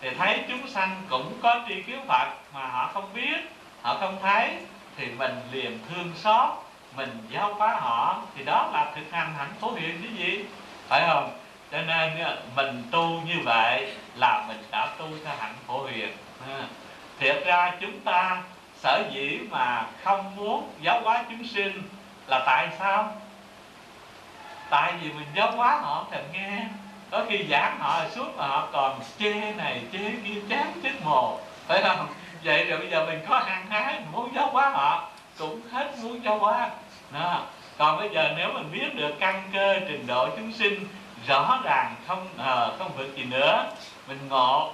thì 0.00 0.10
thấy 0.18 0.40
chúng 0.48 0.68
sanh 0.68 1.02
cũng 1.08 1.32
có 1.42 1.60
tri 1.68 1.82
kiến 1.82 2.00
Phật 2.08 2.28
mà 2.54 2.66
họ 2.66 2.90
không 2.94 3.14
biết 3.14 3.36
họ 3.82 3.96
không 4.00 4.18
thấy 4.22 4.56
thì 4.98 5.06
mình 5.06 5.40
liền 5.52 5.78
thương 5.88 6.12
xót, 6.16 6.50
mình 6.96 7.26
giáo 7.30 7.54
hóa 7.54 7.76
họ, 7.80 8.22
thì 8.36 8.44
đó 8.44 8.70
là 8.72 8.92
thực 8.94 9.12
hành 9.12 9.34
hạnh 9.38 9.54
phổ 9.60 9.72
hiền 9.72 10.02
chứ 10.02 10.08
gì. 10.24 10.44
Phải 10.88 11.02
không? 11.06 11.30
Cho 11.72 11.78
nên 11.78 12.10
mình 12.56 12.82
tu 12.90 13.20
như 13.26 13.34
vậy 13.44 13.92
là 14.14 14.44
mình 14.48 14.64
đã 14.70 14.88
tu 14.98 15.06
theo 15.24 15.34
hạnh 15.38 15.54
phổ 15.66 15.84
hiền 15.84 16.12
thiệt 17.20 17.44
ra 17.46 17.72
chúng 17.80 18.00
ta, 18.00 18.42
sở 18.76 19.02
dĩ 19.12 19.38
mà 19.50 19.86
không 20.04 20.36
muốn 20.36 20.70
giáo 20.82 21.00
hóa 21.04 21.24
chúng 21.28 21.46
sinh 21.46 21.82
là 22.26 22.42
tại 22.46 22.68
sao? 22.78 23.12
Tại 24.70 24.92
vì 25.02 25.12
mình 25.12 25.26
giáo 25.36 25.50
hóa 25.50 25.78
họ 25.82 25.94
không 25.94 26.10
thèm 26.10 26.24
nghe. 26.32 26.64
Có 27.10 27.24
khi 27.28 27.46
giảng 27.50 27.78
họ, 27.78 28.00
suốt 28.14 28.36
mà 28.36 28.46
họ 28.46 28.68
còn 28.72 29.00
chê 29.18 29.52
này, 29.52 29.82
chê 29.92 29.98
kia, 30.24 30.40
chán 30.48 30.72
chết 30.82 30.92
mồ. 31.04 31.38
Phải 31.66 31.82
không? 31.82 32.06
Vậy 32.44 32.64
rồi 32.64 32.78
bây 32.78 32.90
giờ 32.90 33.06
mình 33.06 33.20
có 33.28 33.38
hăng 33.38 33.66
hái 33.66 34.00
muốn 34.12 34.30
giáo 34.34 34.50
hóa 34.50 34.70
họ 34.70 35.08
cũng 35.38 35.60
hết 35.72 35.92
muốn 36.02 36.24
giáo 36.24 36.38
hóa. 36.38 36.70
Đó. 37.12 37.42
còn 37.78 37.98
bây 37.98 38.08
giờ 38.08 38.34
nếu 38.36 38.52
mình 38.52 38.72
biết 38.72 38.94
được 38.94 39.14
căn 39.20 39.42
cơ 39.52 39.80
trình 39.88 40.06
độ 40.06 40.28
chúng 40.36 40.52
sinh 40.52 40.86
rõ 41.26 41.60
ràng 41.64 41.94
không 42.06 42.28
à, 42.38 42.68
không 42.78 42.90
vượt 42.96 43.16
gì 43.16 43.24
nữa 43.24 43.64
mình 44.08 44.18
ngộ 44.28 44.72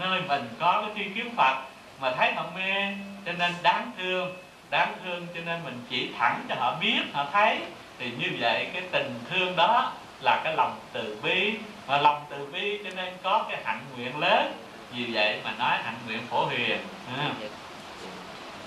nơi 0.00 0.20
mình 0.28 0.48
có 0.60 0.82
cái 0.82 0.90
tri 0.96 1.14
kiến 1.14 1.34
phật 1.36 1.56
mà 2.00 2.12
thấy 2.16 2.32
họ 2.32 2.44
mê 2.56 2.94
cho 3.26 3.32
nên 3.32 3.52
đáng 3.62 3.90
thương 3.98 4.36
đáng 4.70 4.94
thương 5.04 5.26
cho 5.34 5.40
nên 5.46 5.64
mình 5.64 5.84
chỉ 5.90 6.10
thẳng 6.18 6.44
cho 6.48 6.54
họ 6.54 6.76
biết 6.80 7.00
họ 7.12 7.26
thấy 7.32 7.58
thì 7.98 8.10
như 8.18 8.28
vậy 8.40 8.66
cái 8.72 8.82
tình 8.92 9.20
thương 9.30 9.56
đó 9.56 9.92
là 10.20 10.40
cái 10.44 10.56
lòng 10.56 10.78
từ 10.92 11.16
bi. 11.22 11.54
Và 11.86 11.98
lòng 11.98 12.22
từ 12.30 12.46
bi 12.52 12.80
cho 12.84 12.90
nên 12.96 13.14
có 13.22 13.44
cái 13.50 13.60
hạnh 13.64 13.80
nguyện 13.96 14.18
lớn 14.18 14.52
vì 14.92 15.04
vậy 15.12 15.40
mà 15.44 15.52
nói 15.58 15.78
hạnh 15.84 15.98
nguyện 16.06 16.20
phổ 16.30 16.46
hiền 16.46 16.78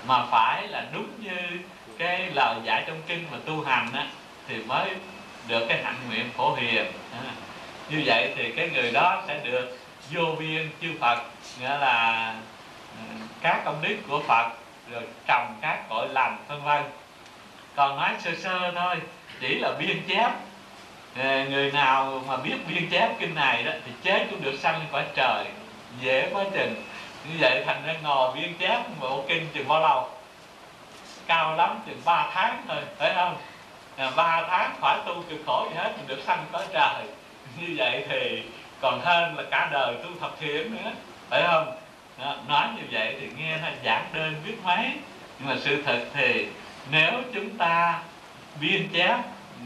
mà 0.07 0.25
phải 0.31 0.67
là 0.67 0.85
đúng 0.93 1.09
như 1.19 1.59
cái 1.97 2.29
lời 2.33 2.55
dạy 2.63 2.83
trong 2.87 3.01
kinh 3.07 3.25
mà 3.31 3.37
tu 3.45 3.63
hành 3.63 3.93
á 3.93 4.07
thì 4.47 4.63
mới 4.63 4.89
được 5.47 5.65
cái 5.69 5.83
hạnh 5.83 5.97
nguyện 6.07 6.29
phổ 6.37 6.55
hiền 6.55 6.85
như 7.89 8.03
vậy 8.05 8.33
thì 8.35 8.51
cái 8.51 8.69
người 8.69 8.91
đó 8.91 9.23
sẽ 9.27 9.39
được 9.43 9.77
vô 10.11 10.35
biên 10.39 10.69
chư 10.81 10.87
Phật 10.99 11.23
nghĩa 11.59 11.77
là 11.77 12.33
ừ, 12.97 13.25
các 13.41 13.61
công 13.65 13.81
đức 13.81 13.95
của 14.07 14.21
Phật 14.27 14.51
rồi 14.91 15.03
trồng 15.27 15.55
các 15.61 15.89
cội 15.89 16.09
lành 16.09 16.37
vân 16.47 16.61
vân. 16.63 16.83
Còn 17.75 17.95
nói 17.97 18.09
sơ 18.19 18.31
sơ 18.35 18.71
thôi 18.75 18.95
chỉ 19.41 19.55
là 19.55 19.71
biên 19.79 20.01
chép. 20.07 20.31
Người 21.49 21.71
nào 21.71 22.23
mà 22.27 22.37
biết 22.37 22.55
biên 22.67 22.89
chép 22.89 23.09
kinh 23.19 23.35
này 23.35 23.63
đó 23.63 23.71
thì 23.85 23.91
chết 24.03 24.27
cũng 24.29 24.43
được 24.43 24.55
sanh 24.59 24.85
cõi 24.91 25.03
trời 25.15 25.45
dễ 26.01 26.29
quá 26.33 26.43
chừng. 26.53 26.75
Như 27.25 27.35
vậy 27.39 27.63
thành 27.65 27.83
ra 27.85 27.93
ngồi 28.03 28.35
biên 28.35 28.53
chép 28.59 28.81
bộ 28.99 29.23
kinh 29.27 29.47
chừng 29.53 29.67
bao 29.67 29.81
lâu? 29.81 30.09
Cao 31.27 31.55
lắm 31.55 31.79
chừng 31.85 32.01
3 32.05 32.29
tháng 32.33 32.63
thôi 32.67 32.77
phải 32.97 33.11
không? 33.15 33.37
À, 33.97 34.11
3 34.15 34.43
tháng 34.49 34.75
khỏi 34.81 34.99
tu 35.05 35.23
cực 35.29 35.39
khổ 35.45 35.67
gì 35.69 35.75
hết 35.75 35.93
mình 35.97 36.07
được 36.07 36.23
sanh 36.27 36.45
có 36.51 36.63
trời 36.73 37.03
như 37.59 37.75
vậy 37.77 38.05
thì 38.09 38.43
còn 38.81 39.01
hơn 39.01 39.37
là 39.37 39.43
cả 39.51 39.69
đời 39.71 39.95
tu 40.03 40.09
thập 40.21 40.39
thiện 40.39 40.75
nữa 40.75 40.91
phải 41.29 41.43
không? 41.47 41.75
Đó, 42.21 42.35
nói 42.47 42.67
như 42.75 42.83
vậy 42.91 43.15
thì 43.19 43.27
nghe 43.37 43.57
nó 43.57 43.67
giảng 43.85 44.05
đơn 44.13 44.35
biết 44.45 44.55
mấy 44.63 44.85
nhưng 45.39 45.49
mà 45.49 45.55
sự 45.59 45.83
thật 45.85 45.99
thì 46.13 46.47
nếu 46.91 47.11
chúng 47.33 47.57
ta 47.57 47.99
biên 48.61 48.89
chép 48.93 49.17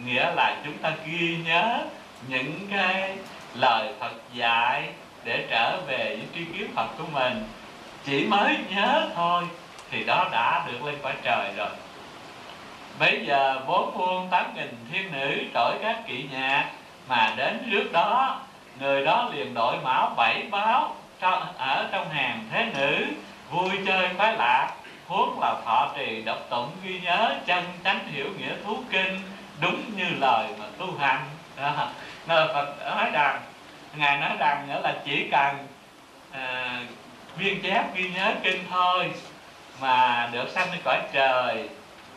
nghĩa 0.06 0.32
là 0.32 0.58
chúng 0.66 0.78
ta 0.78 0.92
ghi 1.06 1.38
nhớ 1.46 1.80
những 2.28 2.68
cái 2.72 3.18
lời 3.56 3.94
Phật 4.00 4.14
dạy 4.34 4.84
để 5.24 5.48
trở 5.50 5.82
về 5.88 6.16
với 6.18 6.28
tri 6.36 6.46
kiến 6.46 6.72
Phật 6.76 6.88
của 6.98 7.08
mình 7.12 7.44
chỉ 8.06 8.26
mới 8.26 8.58
nhớ 8.76 9.10
thôi, 9.16 9.44
thì 9.92 10.04
đó 10.04 10.28
đã 10.32 10.66
được 10.68 10.84
lên 10.86 10.96
quả 11.02 11.14
trời 11.24 11.54
rồi 11.58 11.70
bây 13.00 13.26
giờ 13.26 13.60
bốn 13.68 13.98
muôn 13.98 14.30
tám 14.30 14.54
nghìn 14.56 14.76
thiên 14.92 15.12
nữ 15.12 15.44
đổi 15.54 15.76
các 15.82 16.08
kỵ 16.08 16.26
nhạc 16.32 16.70
mà 17.08 17.34
đến 17.38 17.68
trước 17.72 17.92
đó, 17.92 18.42
người 18.80 19.06
đó 19.06 19.30
liền 19.34 19.54
đổi 19.54 19.78
mão 19.84 20.14
bảy 20.18 20.44
báo 20.52 20.96
ở 21.58 21.88
trong 21.92 22.10
hàng 22.10 22.46
thế 22.52 22.66
nữ, 22.76 23.06
vui 23.52 23.72
chơi 23.86 24.10
khoái 24.18 24.36
lạc, 24.38 24.72
huống 25.08 25.40
là 25.40 25.56
thọ 25.66 25.90
trì 25.98 26.22
đọc 26.22 26.38
tụng 26.50 26.70
ghi 26.84 27.00
nhớ, 27.00 27.36
chân 27.46 27.64
chánh 27.84 28.00
hiểu 28.08 28.30
nghĩa 28.38 28.54
thú 28.66 28.78
kinh, 28.92 29.20
đúng 29.62 29.82
như 29.98 30.06
lời 30.20 30.48
mà 30.60 30.66
tu 30.78 30.88
hành 31.00 31.22
đó. 31.58 31.88
Nên 32.28 32.48
Phật 32.54 32.96
nói 32.96 33.12
rằng 33.12 33.42
ngài 33.96 34.18
nói 34.18 34.32
rằng 34.40 34.68
nữa 34.68 34.80
là 34.84 34.96
chỉ 35.06 35.28
cần 35.32 35.68
à, 36.32 36.80
viên 37.38 37.62
chép 37.62 37.96
ghi 37.96 38.10
nhớ 38.10 38.34
kinh 38.44 38.64
thôi 38.70 39.12
mà 39.82 40.30
được 40.32 40.50
sanh 40.50 40.72
lên 40.72 40.80
cõi 40.86 41.02
trời 41.14 41.70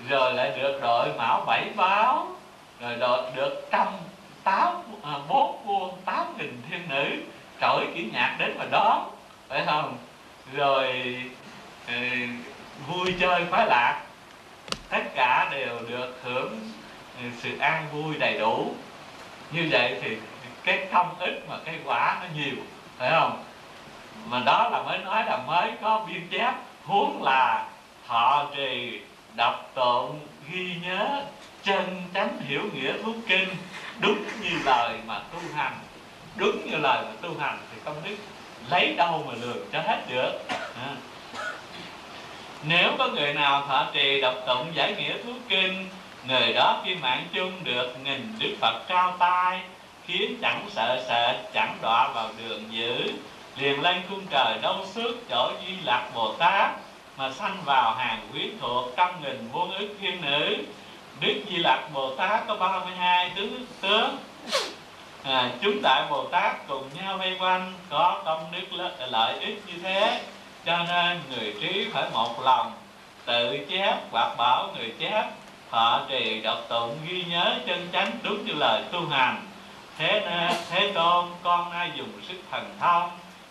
rồi 0.09 0.35
lại 0.35 0.52
được 0.56 0.78
đội 0.83 1.09
mão 1.18 1.45
bảy 1.47 1.64
báo 1.76 2.28
rồi 2.80 2.97
đội 2.97 3.30
được 3.35 3.68
trăm 3.71 3.87
tám 4.45 4.83
à, 5.02 5.12
bốn 5.28 5.66
vuông 5.66 5.97
tám 6.04 6.38
nghìn 6.38 6.62
thiên 6.71 6.88
nữ 6.88 7.06
trỗi 7.61 7.87
kỹ 7.95 8.11
nhạc 8.12 8.37
đến 8.38 8.59
mà 8.59 8.64
đón 8.71 9.11
phải 9.49 9.62
không? 9.66 9.99
Rồi 10.54 11.16
ừ, 11.88 11.95
vui 12.87 13.14
chơi 13.21 13.45
khoái 13.50 13.66
lạc 13.66 14.02
tất 14.88 15.02
cả 15.14 15.49
đều 15.50 15.78
được 15.88 16.21
hưởng 16.25 16.71
sự 17.38 17.59
an 17.59 17.87
vui 17.92 18.14
đầy 18.18 18.38
đủ. 18.38 18.75
Như 19.50 19.68
vậy 19.71 19.97
thì 20.02 20.16
cái 20.66 20.87
công 20.92 21.14
ít 21.18 21.42
mà 21.49 21.56
cái 21.64 21.75
quả 21.85 22.18
nó 22.23 22.28
nhiều, 22.35 22.56
phải 22.99 23.11
không? 23.11 23.44
Mà 24.28 24.42
đó 24.46 24.68
là 24.73 24.82
mới 24.82 24.99
nói 24.99 25.25
là 25.26 25.37
mới 25.37 25.70
có 25.82 26.06
biên 26.08 26.28
chép, 26.30 26.52
huống 26.85 27.23
là 27.23 27.68
thọ 28.06 28.46
trì, 28.56 29.00
đọc 29.35 29.70
tụng, 29.75 30.20
ghi 30.50 30.75
nhớ, 30.82 31.23
chân 31.62 32.02
chánh 32.14 32.38
hiểu 32.49 32.62
nghĩa 32.75 32.92
thuốc 33.02 33.16
kinh. 33.28 33.49
Đúng 34.00 34.18
như 34.42 34.50
lời 34.64 34.99
mà 35.06 35.18
tu 35.32 35.38
hành, 35.54 35.75
đúng 36.37 36.70
như 36.70 36.76
lời 36.76 37.02
mà 37.04 37.12
tu 37.20 37.38
hành 37.38 37.58
thì 37.73 37.80
công 37.85 37.96
đức 38.04 38.16
lấy 38.70 38.94
đâu 38.96 39.25
mà 39.28 39.35
lường 39.40 39.66
cho 39.73 39.80
hết 39.80 40.02
được. 40.08 40.32
À. 40.87 40.90
nếu 42.68 42.92
có 42.99 43.08
người 43.08 43.35
nào 43.35 43.66
thọ 43.68 43.87
trì, 43.92 44.20
đọc 44.20 44.35
tụng, 44.46 44.66
giải 44.75 44.94
nghĩa 44.94 45.14
thuốc 45.25 45.37
kinh, 45.49 45.88
người 46.28 46.52
đó 46.52 46.80
khi 46.85 46.94
mạng 46.94 47.25
chung 47.32 47.52
được 47.64 47.96
nghìn 48.04 48.35
đức 48.38 48.56
phật 48.61 48.82
trao 48.88 49.16
tay 49.18 49.61
khiến 50.07 50.39
chẳng 50.43 50.67
sợ 50.71 51.05
sợ 51.09 51.35
chẳng 51.55 51.79
đọa 51.83 52.09
vào 52.09 52.29
đường 52.39 52.63
dữ. 52.71 53.13
Liền 53.57 53.83
lên 53.83 54.03
cung 54.11 54.27
trời 54.31 54.59
đâu 54.63 54.87
xước 54.95 55.29
chỗ 55.31 55.53
duy 55.67 55.75
lạc 55.85 56.09
bồ 56.15 56.33
tát 56.33 56.71
mà 57.17 57.33
sanh 57.33 57.57
vào 57.65 57.95
hàng 57.95 58.29
quyến 58.33 58.59
thuộc 58.61 58.89
trăm 58.97 59.23
nghìn 59.23 59.49
muôn 59.53 59.71
ức 59.71 59.89
thiên 60.01 60.21
nữ. 60.21 60.57
Đức 61.21 61.35
di 61.51 61.57
lặc 61.57 61.81
bồ 61.95 62.15
tát 62.15 62.47
có 62.47 62.57
32 62.57 63.33
tướng 63.37 63.67
tướng. 63.81 64.17
À, 65.23 65.51
chúng 65.63 65.83
đại 65.83 66.03
bồ 66.11 66.25
tát 66.25 66.69
cùng 66.69 66.89
nhau 66.95 67.19
vây 67.19 67.37
quanh 67.41 67.73
có 67.91 68.23
công 68.25 68.45
đức 68.53 68.85
lợi 69.11 69.39
ích 69.41 69.63
như 69.67 69.73
thế 69.83 70.21
cho 70.67 70.79
nên 70.89 71.21
người 71.31 71.55
trí 71.61 71.87
phải 71.93 72.11
một 72.13 72.43
lòng 72.43 72.73
tự 73.25 73.59
chép 73.71 73.97
hoặc 74.11 74.37
bảo 74.37 74.71
người 74.77 74.95
chép 74.99 75.25
họ 75.71 76.01
trì 76.09 76.41
đọc 76.41 76.59
tụng 76.69 76.97
ghi 77.09 77.25
nhớ 77.25 77.55
chân 77.67 77.89
chánh 77.93 78.11
đúng 78.23 78.45
như 78.47 78.53
lời 78.53 78.83
tu 78.93 79.07
hành 79.09 79.43
thế 79.99 80.23
na, 80.26 80.53
thế 80.71 80.93
tôn 80.95 81.26
con 81.43 81.71
nay 81.71 81.91
dùng 81.97 82.09
sức 82.29 82.37
thần 82.50 82.76
thông 82.81 83.11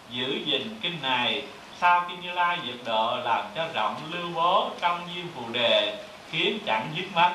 giữ 0.10 0.40
gìn 0.46 0.80
kinh 0.82 0.98
này? 1.02 1.44
Sau 1.80 2.06
kinh 2.10 2.22
như 2.22 2.32
lai 2.32 2.58
diệt 2.66 2.76
độ 2.86 3.18
làm 3.24 3.46
cho 3.56 3.68
rộng 3.74 3.96
lưu 4.12 4.30
bố 4.36 4.70
trong 4.82 5.00
duyên 5.16 5.28
phù 5.36 5.42
đề 5.52 5.98
khiến 6.32 6.60
chẳng 6.66 6.88
dứt 6.96 7.06
mất 7.14 7.32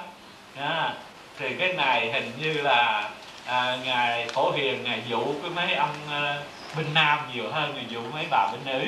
à, 0.57 0.95
thì 1.39 1.55
cái 1.59 1.73
này 1.73 2.13
hình 2.13 2.33
như 2.39 2.53
là 2.53 3.11
à, 3.47 3.77
ngài 3.85 4.29
phổ 4.29 4.51
hiền 4.51 4.85
ngài 4.85 5.03
dụ 5.09 5.35
cái 5.43 5.51
mấy 5.51 5.75
ông 5.75 5.95
à, 6.11 6.43
bên 6.77 6.87
nam 6.95 7.19
nhiều 7.35 7.51
hơn 7.53 7.75
ngài 7.75 7.87
dụ 7.89 8.01
mấy 8.15 8.27
bà 8.31 8.49
bên 8.53 8.61
nữ. 8.65 8.87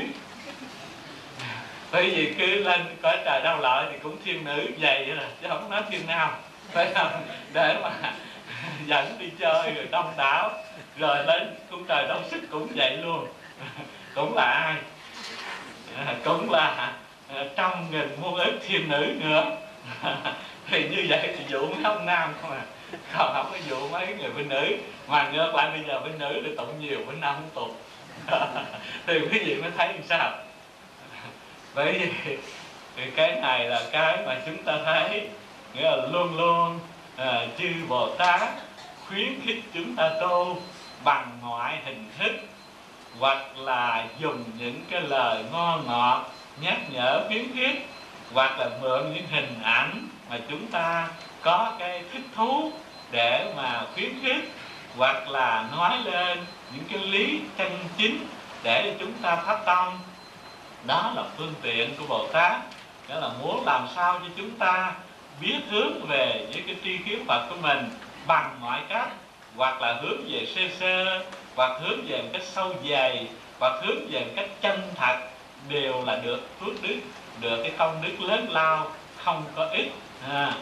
Bởi 1.92 2.10
vì 2.10 2.34
cứ 2.38 2.46
lên 2.46 2.96
cõi 3.02 3.16
trời 3.24 3.40
đau 3.44 3.60
lợi 3.60 3.86
thì 3.92 3.98
cũng 4.02 4.16
thiên 4.24 4.44
nữ 4.44 4.66
vậy 4.78 5.06
là 5.06 5.24
chứ 5.42 5.48
không 5.48 5.70
nói 5.70 5.82
thiên 5.90 6.06
nam. 6.06 6.30
Phải 6.72 6.88
không? 6.94 7.26
Để 7.52 7.76
mà 7.82 8.12
dẫn 8.86 9.18
đi 9.18 9.26
chơi 9.38 9.74
rồi 9.74 9.86
đông 9.90 10.14
đảo. 10.16 10.50
Rồi 10.98 11.18
đến 11.26 11.54
cung 11.70 11.84
trời 11.88 12.06
đông 12.08 12.24
sức 12.30 12.40
cũng 12.50 12.68
vậy 12.74 12.96
luôn. 12.96 13.26
Cũng 14.14 14.34
là 14.34 14.44
ai? 14.44 14.76
À, 15.96 16.14
cũng 16.24 16.50
là 16.50 16.92
à, 17.28 17.44
trong 17.56 17.90
nghìn 17.90 18.16
muôn 18.20 18.34
ức 18.34 18.58
thiên 18.66 18.88
nữ 18.88 19.14
nữa. 19.20 19.56
Thì 20.70 20.88
như 20.88 21.06
vậy 21.08 21.34
thì 21.38 21.44
vụ 21.54 21.66
mấy 21.66 21.82
ông 21.84 22.06
nam 22.06 22.34
không 22.42 22.50
à. 22.50 22.62
Còn 23.18 23.34
không 23.34 23.52
có 23.52 23.58
vụ 23.68 23.88
mấy 23.88 24.06
người 24.06 24.30
bên 24.30 24.48
nữ. 24.48 24.76
Mà 25.06 25.30
ngược 25.32 25.54
lại 25.54 25.70
bây 25.70 25.84
giờ 25.88 26.00
bên 26.00 26.18
nữ 26.18 26.40
thì 26.44 26.56
tụng 26.56 26.80
nhiều 26.80 26.98
bên 27.06 27.20
nam 27.20 27.34
không 27.34 27.50
tụng 27.54 27.76
thì 29.06 29.18
quý 29.18 29.38
vị 29.44 29.56
mới 29.62 29.70
thấy 29.76 29.88
làm 29.88 30.02
sao? 30.08 30.32
Bởi 31.74 31.92
vì 31.92 32.36
thì 32.96 33.10
cái 33.16 33.40
này 33.40 33.68
là 33.68 33.82
cái 33.92 34.18
mà 34.26 34.36
chúng 34.46 34.62
ta 34.64 34.78
thấy. 34.84 35.28
Nghĩa 35.74 35.82
là 35.82 35.96
luôn 35.96 36.36
luôn 36.36 36.80
à, 37.16 37.46
chư 37.58 37.68
bồ 37.88 38.16
tát 38.16 38.48
khuyến 39.08 39.40
khích 39.44 39.62
chúng 39.74 39.96
ta 39.96 40.10
tu 40.20 40.56
bằng 41.04 41.38
mọi 41.42 41.78
hình 41.84 42.10
thức 42.18 42.32
hoặc 43.18 43.58
là 43.58 44.06
dùng 44.18 44.44
những 44.58 44.80
cái 44.90 45.00
lời 45.00 45.44
ngon 45.52 45.86
ngọt 45.86 46.26
nhắc 46.60 46.78
nhở 46.90 47.24
khuyến 47.28 47.44
khích 47.54 47.86
hoặc 48.34 48.58
là 48.58 48.70
mượn 48.80 49.14
những 49.14 49.26
hình 49.30 49.62
ảnh 49.62 50.08
mà 50.30 50.38
chúng 50.48 50.66
ta 50.66 51.08
có 51.42 51.72
cái 51.78 52.04
thích 52.12 52.24
thú 52.36 52.72
để 53.10 53.52
mà 53.56 53.86
khuyến 53.94 54.10
khích 54.22 54.50
hoặc 54.96 55.28
là 55.28 55.68
nói 55.76 55.98
lên 56.04 56.38
những 56.74 56.84
cái 56.90 56.98
lý 56.98 57.40
chân 57.58 57.72
chính 57.96 58.26
để 58.62 58.96
chúng 59.00 59.12
ta 59.12 59.36
phát 59.36 59.58
tâm. 59.66 59.98
Đó 60.86 61.12
là 61.16 61.22
phương 61.36 61.54
tiện 61.62 61.96
của 61.96 62.06
Bồ 62.08 62.26
Tát. 62.32 62.56
Đó 63.08 63.18
là 63.20 63.28
muốn 63.40 63.64
làm 63.64 63.88
sao 63.96 64.18
cho 64.18 64.26
chúng 64.36 64.50
ta 64.50 64.92
biết 65.42 65.58
hướng 65.70 66.06
về 66.06 66.46
những 66.52 66.66
cái 66.66 66.76
tri 66.84 66.98
kiến 66.98 67.24
Phật 67.26 67.46
của 67.48 67.56
mình 67.62 67.90
bằng 68.26 68.56
mọi 68.60 68.80
cách, 68.88 69.08
hoặc 69.56 69.82
là 69.82 69.94
hướng 70.02 70.24
về 70.28 70.46
sơ 70.54 70.62
sơ, 70.80 71.24
hoặc 71.56 71.80
hướng 71.80 72.06
về 72.06 72.22
một 72.22 72.28
cách 72.32 72.42
sâu 72.44 72.74
dày, 72.90 73.26
hoặc 73.58 73.72
hướng 73.82 74.10
về 74.10 74.20
một 74.20 74.32
cách 74.36 74.48
chân 74.60 74.82
thật, 74.96 75.18
đều 75.68 76.04
là 76.04 76.16
được 76.16 76.48
phước 76.60 76.82
đức, 76.82 76.96
được 77.40 77.62
cái 77.62 77.72
công 77.78 78.02
đức 78.02 78.20
lớn 78.20 78.46
lao, 78.50 78.86
không 79.16 79.44
có 79.56 79.66
ít 79.66 79.88
à. 80.30 80.54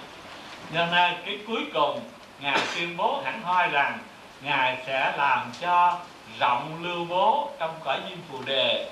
cho 0.75 0.87
nên 0.87 1.15
cái 1.25 1.39
cuối 1.47 1.63
cùng, 1.75 2.01
ngài 2.41 2.59
tuyên 2.75 2.97
bố 2.97 3.21
hẳn 3.25 3.43
hoi 3.43 3.69
rằng 3.69 3.99
ngài 4.43 4.77
sẽ 4.87 5.13
làm 5.17 5.53
cho 5.61 5.99
rộng 6.41 6.83
lưu 6.83 7.05
bố 7.05 7.51
trong 7.59 7.75
cõi 7.85 7.99
diêm 8.09 8.19
phù 8.31 8.43
đề 8.47 8.91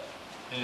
ừ, 0.53 0.59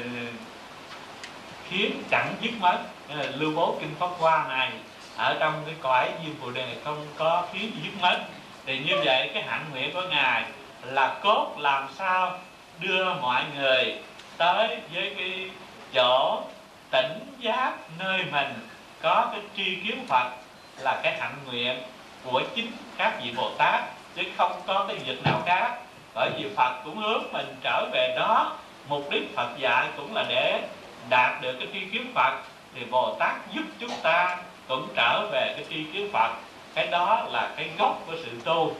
khiến 1.68 2.02
chẳng 2.10 2.34
dứt 2.40 2.50
mất 2.60 2.78
ừ, 3.08 3.28
lưu 3.36 3.52
bố 3.56 3.76
kinh 3.80 3.94
pháp 3.98 4.10
hoa 4.18 4.46
này 4.48 4.70
ở 5.16 5.36
trong 5.40 5.62
cái 5.66 5.74
cõi 5.82 6.08
diêm 6.24 6.34
phù 6.40 6.50
đề 6.50 6.76
không 6.84 7.06
có 7.16 7.46
khiến 7.52 7.72
dứt 7.84 7.92
mất 8.00 8.18
thì 8.66 8.78
như 8.78 9.00
vậy 9.04 9.30
cái 9.34 9.42
hạnh 9.42 9.64
nguyện 9.72 9.94
của 9.94 10.02
ngài 10.10 10.44
là 10.82 11.16
cốt 11.22 11.54
làm 11.58 11.88
sao 11.98 12.38
đưa 12.80 13.14
mọi 13.14 13.42
người 13.56 13.94
tới 14.36 14.78
với 14.94 15.14
cái 15.18 15.50
chỗ 15.94 16.42
tỉnh 16.90 17.18
giác 17.38 17.72
nơi 17.98 18.24
mình 18.32 18.68
có 19.02 19.28
cái 19.32 19.40
tri 19.56 19.76
kiến 19.76 20.06
Phật 20.08 20.30
là 20.78 21.00
cái 21.02 21.18
hạnh 21.20 21.36
nguyện 21.46 21.82
của 22.24 22.42
chính 22.54 22.72
các 22.96 23.12
vị 23.22 23.32
Bồ 23.36 23.50
Tát, 23.58 23.84
chứ 24.16 24.22
không 24.36 24.60
có 24.66 24.84
cái 24.88 24.96
việc 24.96 25.22
nào 25.24 25.42
khác. 25.46 25.78
Bởi 26.14 26.30
vì 26.36 26.50
Phật 26.56 26.80
cũng 26.84 26.96
hướng 26.96 27.22
mình 27.32 27.56
trở 27.62 27.86
về 27.92 28.16
đó. 28.18 28.56
Mục 28.88 29.10
đích 29.10 29.36
Phật 29.36 29.48
dạy 29.58 29.86
cũng 29.96 30.14
là 30.14 30.24
để 30.28 30.62
đạt 31.08 31.42
được 31.42 31.56
cái 31.58 31.68
tri 31.72 31.80
kiến 31.92 32.12
Phật. 32.14 32.32
Thì 32.74 32.84
Bồ 32.90 33.16
Tát 33.18 33.32
giúp 33.52 33.62
chúng 33.78 33.90
ta 34.02 34.38
cũng 34.68 34.88
trở 34.96 35.26
về 35.32 35.54
cái 35.56 35.64
tri 35.70 35.84
kiến 35.84 36.10
Phật, 36.12 36.30
cái 36.74 36.86
đó 36.86 37.26
là 37.30 37.50
cái 37.56 37.70
gốc 37.78 38.02
của 38.06 38.12
sự 38.24 38.30
tu. 38.44 38.76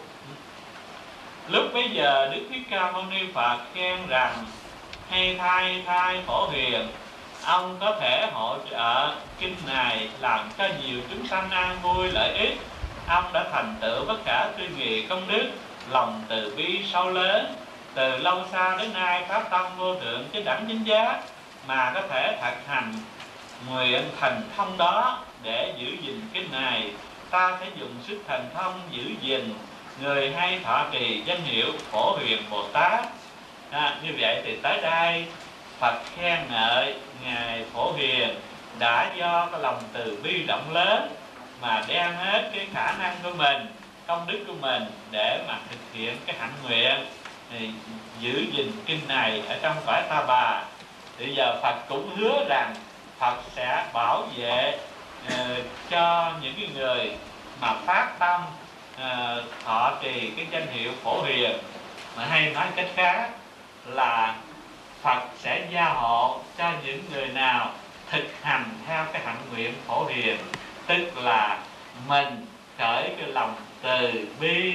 Lúc 1.49 1.65
bây 1.75 1.89
giờ 1.91 2.29
Đức 2.33 2.41
Thích 2.51 2.63
Ca 2.71 2.93
Mâu 2.93 3.03
Ni 3.11 3.33
Phật 3.35 3.59
khen 3.75 3.99
rằng, 4.09 4.45
hay 5.11 5.37
thay 5.39 5.83
thay 5.87 6.23
phổ 6.27 6.49
hiền, 6.49 6.89
ông 7.45 7.77
có 7.81 7.97
thể 8.01 8.29
hỗ 8.33 8.57
trợ 8.71 9.15
kinh 9.39 9.57
này 9.67 10.09
làm 10.21 10.49
cho 10.59 10.69
nhiều 10.83 11.01
chúng 11.11 11.27
sanh 11.27 11.51
an 11.51 11.79
vui 11.83 12.13
lợi 12.13 12.39
ích. 12.39 12.59
Ông 13.09 13.33
đã 13.33 13.45
thành 13.53 13.75
tựu 13.81 14.05
bất 14.05 14.25
cả 14.25 14.49
tư 14.59 14.65
nghị 14.79 15.07
công 15.07 15.29
đức, 15.29 15.51
lòng 15.91 16.23
từ 16.29 16.55
bi 16.57 16.85
sâu 16.93 17.11
lớn. 17.11 17.55
Từ 17.95 18.17
lâu 18.17 18.45
xa 18.53 18.77
đến 18.79 18.93
nay 18.93 19.25
pháp 19.29 19.51
tâm 19.51 19.67
vô 19.79 19.95
thượng 19.95 20.25
chứ 20.33 20.43
đẳng 20.45 20.65
chính 20.69 20.85
giá 20.85 21.23
mà 21.67 21.93
có 21.95 22.03
thể 22.11 22.39
thực 22.43 22.67
hành 22.67 22.93
nguyện 23.69 24.03
thành 24.21 24.43
thông 24.57 24.79
đó 24.79 25.19
để 25.43 25.75
giữ 25.79 25.87
gìn 26.03 26.21
kinh 26.33 26.53
này 26.53 26.91
ta 27.31 27.59
sẽ 27.61 27.67
dùng 27.77 27.95
sức 28.09 28.23
thành 28.29 28.49
thông 28.55 28.81
giữ 28.91 29.03
gìn. 29.21 29.55
Người 30.03 30.33
hay 30.33 30.61
thọ 30.65 30.87
trì 30.93 31.23
danh 31.27 31.43
hiệu 31.45 31.73
phổ 31.91 32.17
huyền 32.17 32.43
bồ 32.51 32.69
tát. 32.73 33.05
À, 33.71 33.97
như 34.03 34.11
vậy 34.19 34.43
thì 34.45 34.57
tới 34.63 34.81
đây 34.83 35.27
phật 35.81 36.03
khen 36.17 36.39
ngợi 36.51 36.95
ngài 37.25 37.65
phổ 37.73 37.93
huyền 37.93 38.29
đã 38.79 39.13
do 39.17 39.49
cái 39.53 39.61
lòng 39.61 39.83
từ 39.93 40.19
bi 40.23 40.43
rộng 40.49 40.73
lớn 40.73 41.15
mà 41.61 41.83
đem 41.89 42.15
hết 42.15 42.51
cái 42.55 42.67
khả 42.75 42.95
năng 42.99 43.17
của 43.23 43.33
mình 43.37 43.67
công 44.07 44.27
đức 44.27 44.45
của 44.47 44.55
mình 44.61 44.83
để 45.11 45.45
mà 45.49 45.59
thực 45.71 45.79
hiện 45.93 46.17
cái 46.27 46.37
hạnh 46.39 46.55
nguyện. 46.69 47.07
Thì 47.51 47.71
giữ 48.21 48.47
gìn 48.53 48.73
kinh 48.87 49.01
này 49.09 49.43
ở 49.49 49.59
trong 49.63 49.77
cõi 49.87 50.03
ta 50.09 50.25
bà. 50.29 50.63
Bây 51.19 51.35
giờ 51.35 51.59
phật 51.63 51.77
cũng 51.89 52.17
hứa 52.17 52.45
rằng 52.49 52.75
phật 53.19 53.37
sẽ 53.57 53.87
bảo 53.93 54.27
vệ 54.37 54.79
uh, 55.27 55.33
cho 55.91 56.33
những 56.43 56.55
cái 56.57 56.69
người 56.75 57.13
mà 57.61 57.75
phát 57.87 58.13
tâm 58.19 58.41
uh, 58.95 59.45
thọ 59.65 59.93
trì 60.03 60.31
cái 60.37 60.47
danh 60.51 60.67
hiệu 60.67 60.93
phổ 61.03 61.23
hiền. 61.23 61.59
Mà 62.17 62.27
hay 62.27 62.51
nói 62.51 62.67
cách 62.77 62.89
khác 62.97 63.31
là 63.87 64.35
Phật 65.03 65.23
sẽ 65.39 65.67
gia 65.73 65.85
hộ 65.85 66.41
cho 66.59 66.73
những 66.85 67.01
người 67.13 67.29
nào 67.29 67.73
thực 68.11 68.25
hành 68.43 68.65
theo 68.87 69.05
cái 69.13 69.23
hạnh 69.25 69.43
nguyện 69.53 69.75
phổ 69.87 70.07
hiền 70.07 70.37
tức 70.87 71.19
là 71.23 71.59
mình 72.09 72.47
khởi 72.79 73.11
cái 73.19 73.29
lòng 73.29 73.55
từ 73.83 74.29
bi 74.41 74.75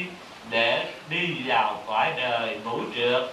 để 0.49 0.93
đi 1.10 1.36
vào 1.45 1.84
cõi 1.88 2.13
đời 2.17 2.60
vũ 2.63 2.82
trượt 2.95 3.23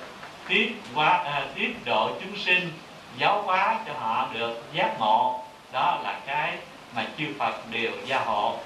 tiếp 0.48 0.72
qua 0.94 1.08
à, 1.08 1.46
tiếp 1.54 1.74
độ 1.84 2.10
chúng 2.20 2.36
sinh 2.36 2.70
giáo 3.18 3.42
hóa 3.42 3.78
cho 3.86 3.92
họ 3.92 4.28
được 4.34 4.62
giác 4.72 5.00
ngộ. 5.00 5.40
Đó 5.72 5.98
là 6.04 6.20
cái 6.26 6.52
mà 6.94 7.04
chư 7.18 7.24
Phật 7.38 7.70
đều 7.70 7.90
gia 8.06 8.18
hộ. 8.18 8.58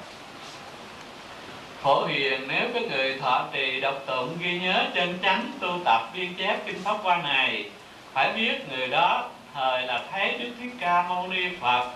Phổ 1.82 2.04
hiền 2.04 2.48
nếu 2.48 2.68
có 2.74 2.80
người 2.80 3.18
thọ 3.20 3.44
trì 3.52 3.80
đọc 3.80 3.94
tụng 4.06 4.36
ghi 4.40 4.58
nhớ 4.58 4.84
chân 4.94 5.18
chánh 5.22 5.52
tu 5.60 5.78
tập 5.84 6.02
viên 6.14 6.34
chép 6.34 6.56
kinh 6.66 6.82
pháp 6.84 6.96
qua 7.02 7.16
này 7.16 7.70
phải 8.12 8.32
biết 8.32 8.68
người 8.68 8.88
đó 8.88 9.28
thời 9.54 9.82
là 9.82 10.02
thấy 10.12 10.38
Đức 10.38 10.50
Thích 10.60 10.72
Ca 10.80 11.04
Mâu 11.08 11.26
Ni 11.28 11.48
Phật 11.60 11.90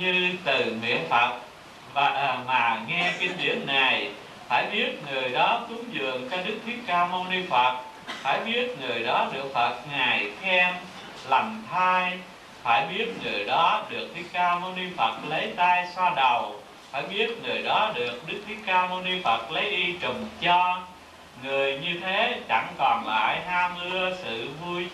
như 0.00 0.32
từ 0.44 0.76
miệng 0.82 1.08
Phật. 1.08 1.30
Và 1.94 2.06
à, 2.06 2.38
mà 2.46 2.80
nghe 2.88 3.12
kinh 3.18 3.32
điển 3.38 3.66
này 3.66 4.10
phải 4.48 4.66
biết 4.72 4.98
người 5.12 5.28
đó 5.28 5.60
cúng 5.68 5.84
dường 5.92 6.28
cho 6.30 6.36
Đức 6.36 6.58
Thích 6.66 6.78
Ca 6.86 7.06
Mâu 7.06 7.24
Ni 7.24 7.38
Phật 7.50 7.76
phải 8.06 8.40
biết 8.40 8.76
người 8.80 9.02
đó 9.02 9.28
được 9.32 9.50
Phật 9.54 9.74
ngài 9.92 10.26
khen 10.42 10.74
lành 11.28 11.62
thai, 11.70 12.18
phải 12.62 12.86
biết 12.86 13.06
người 13.22 13.44
đó 13.44 13.82
được 13.88 14.08
Thích 14.14 14.26
Ca 14.32 14.58
Mâu 14.58 14.72
Ni 14.76 14.82
Phật 14.96 15.14
lấy 15.28 15.52
tay 15.56 15.86
xoa 15.96 16.12
đầu. 16.16 16.54
Phải 16.90 17.02
biết 17.02 17.30
người 17.42 17.62
đó 17.62 17.90
được 17.94 18.22
Đức 18.26 18.42
Thích 18.48 18.58
Ca 18.66 18.86
Mâu 18.86 19.00
Ni 19.00 19.22
Phật 19.24 19.50
lấy 19.50 19.64
y 19.64 19.92
trùm 19.92 20.16
cho. 20.40 20.80
Người 21.42 21.78
như 21.78 22.00
thế 22.02 22.40
chẳng 22.48 22.68
còn 22.78 23.06
lại 23.06 23.40
ham 23.46 23.72
ưa 23.90 24.16
sự 24.22 24.48
vui 24.60 24.86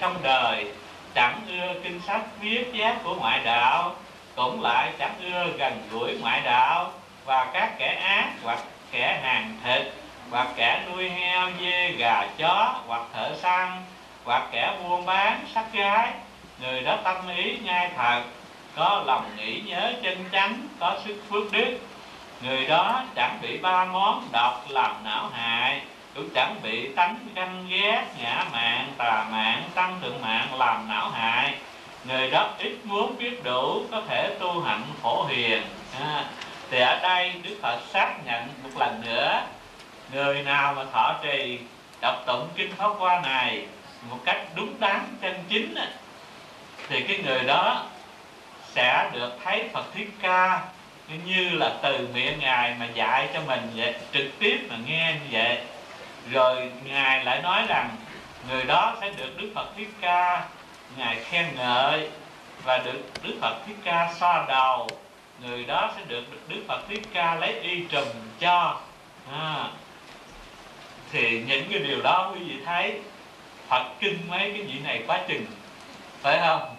trong 0.00 0.16
đời, 0.22 0.66
chẳng 1.14 1.40
ưa 1.48 1.80
kinh 1.82 2.00
sách 2.06 2.22
viết 2.40 2.64
giác 2.72 2.96
của 3.04 3.14
ngoại 3.14 3.40
đạo, 3.44 3.94
cũng 4.36 4.62
lại 4.62 4.92
chẳng 4.98 5.14
ưa 5.32 5.46
gần 5.58 5.88
gũi 5.90 6.18
ngoại 6.20 6.40
đạo. 6.44 6.92
Và 7.24 7.50
các 7.52 7.78
kẻ 7.78 8.00
ác 8.04 8.32
hoặc 8.42 8.58
kẻ 8.92 9.20
hàng 9.22 9.56
thịt, 9.64 9.92
hoặc 10.30 10.48
kẻ 10.56 10.82
nuôi 10.90 11.08
heo, 11.08 11.48
dê, 11.60 11.90
gà, 11.90 12.26
chó, 12.38 12.74
hoặc 12.86 13.02
thợ 13.14 13.36
săn 13.42 13.82
hoặc 14.26 14.48
kẻ 14.52 14.74
buôn 14.82 15.06
bán 15.06 15.46
sắc 15.54 15.72
gái 15.72 16.12
người 16.60 16.82
đó 16.82 16.98
tâm 17.04 17.16
ý 17.36 17.58
ngay 17.58 17.90
thật 17.96 18.22
có 18.76 19.02
lòng 19.06 19.30
nghĩ 19.36 19.60
nhớ 19.60 19.92
chân 20.02 20.24
chánh 20.32 20.68
có 20.80 20.96
sức 21.04 21.22
phước 21.30 21.52
đức. 21.52 21.78
Người 22.42 22.66
đó 22.66 23.02
chẳng 23.14 23.38
bị 23.42 23.58
ba 23.58 23.84
món 23.84 24.28
độc 24.32 24.64
làm 24.68 25.04
não 25.04 25.28
hại 25.32 25.80
cũng 26.14 26.28
chẳng 26.34 26.56
bị 26.62 26.94
tánh 26.94 27.16
ganh 27.34 27.66
ghét 27.68 28.04
ngã 28.22 28.44
mạng 28.52 28.92
tà 28.98 29.26
mạng 29.30 29.62
tăng 29.74 30.00
thượng 30.02 30.22
mạng 30.22 30.54
làm 30.58 30.88
não 30.88 31.10
hại. 31.10 31.54
Người 32.04 32.30
đó 32.30 32.48
ít 32.58 32.76
muốn 32.84 33.16
biết 33.18 33.44
đủ 33.44 33.82
có 33.90 34.02
thể 34.08 34.36
tu 34.40 34.60
hạnh 34.60 34.82
phổ 35.02 35.26
hiền. 35.26 35.62
À, 36.00 36.24
thì 36.70 36.80
ở 36.80 36.98
đây 37.02 37.32
đức 37.42 37.58
phật 37.62 37.78
xác 37.92 38.14
nhận 38.24 38.48
một 38.62 38.70
lần 38.78 39.02
nữa 39.06 39.42
người 40.12 40.42
nào 40.42 40.74
mà 40.74 40.84
thọ 40.92 41.14
trì 41.22 41.58
đọc 42.00 42.14
tụng 42.26 42.48
kinh 42.56 42.72
pháp 42.76 42.88
hoa 42.98 43.20
này 43.20 43.66
một 44.10 44.18
cách 44.24 44.40
đúng 44.54 44.80
đắn 44.80 45.00
chân 45.20 45.44
chính 45.48 45.74
thì 46.88 47.02
cái 47.02 47.18
người 47.18 47.42
đó 47.44 47.86
sẽ 48.74 49.10
được 49.12 49.38
thấy 49.44 49.68
phật 49.72 49.84
thích 49.94 50.08
ca 50.22 50.60
như 51.24 51.48
là 51.48 51.72
từ 51.82 52.08
miệng 52.14 52.38
ngài 52.38 52.74
mà 52.80 52.86
dạy 52.94 53.28
cho 53.34 53.40
mình 53.46 53.70
vậy 53.76 53.94
trực 54.12 54.26
tiếp 54.38 54.66
mà 54.70 54.76
nghe 54.86 55.12
như 55.12 55.28
vậy. 55.30 55.58
Rồi 56.30 56.70
ngài 56.84 57.24
lại 57.24 57.42
nói 57.42 57.62
rằng 57.68 57.90
người 58.50 58.64
đó 58.64 58.96
sẽ 59.00 59.10
được 59.10 59.40
đức 59.40 59.52
phật 59.54 59.66
thích 59.76 59.88
ca 60.00 60.44
ngài 60.96 61.16
khen 61.24 61.46
ngợi 61.56 62.08
và 62.64 62.78
được 62.78 63.02
đức 63.22 63.34
phật 63.40 63.56
thích 63.66 63.76
ca 63.84 64.12
xoa 64.20 64.44
đầu. 64.48 64.88
Người 65.40 65.64
đó 65.64 65.92
sẽ 65.96 66.02
được 66.08 66.24
đức 66.48 66.64
phật 66.68 66.80
thích 66.88 67.02
ca 67.14 67.34
lấy 67.34 67.52
y 67.52 67.84
trùm 67.88 68.08
cho. 68.40 68.80
À, 69.32 69.68
thì 71.12 71.42
những 71.46 71.64
cái 71.70 71.78
điều 71.78 72.02
đó 72.02 72.32
quý 72.34 72.40
vị 72.44 72.56
thấy 72.66 73.00
phật 73.68 73.84
kinh 74.00 74.18
mấy 74.28 74.38
cái 74.38 74.62
vị 74.62 74.80
này 74.84 75.02
quá 75.06 75.18
chừng. 75.28 75.46
Phải 76.22 76.38
không? 76.38 76.74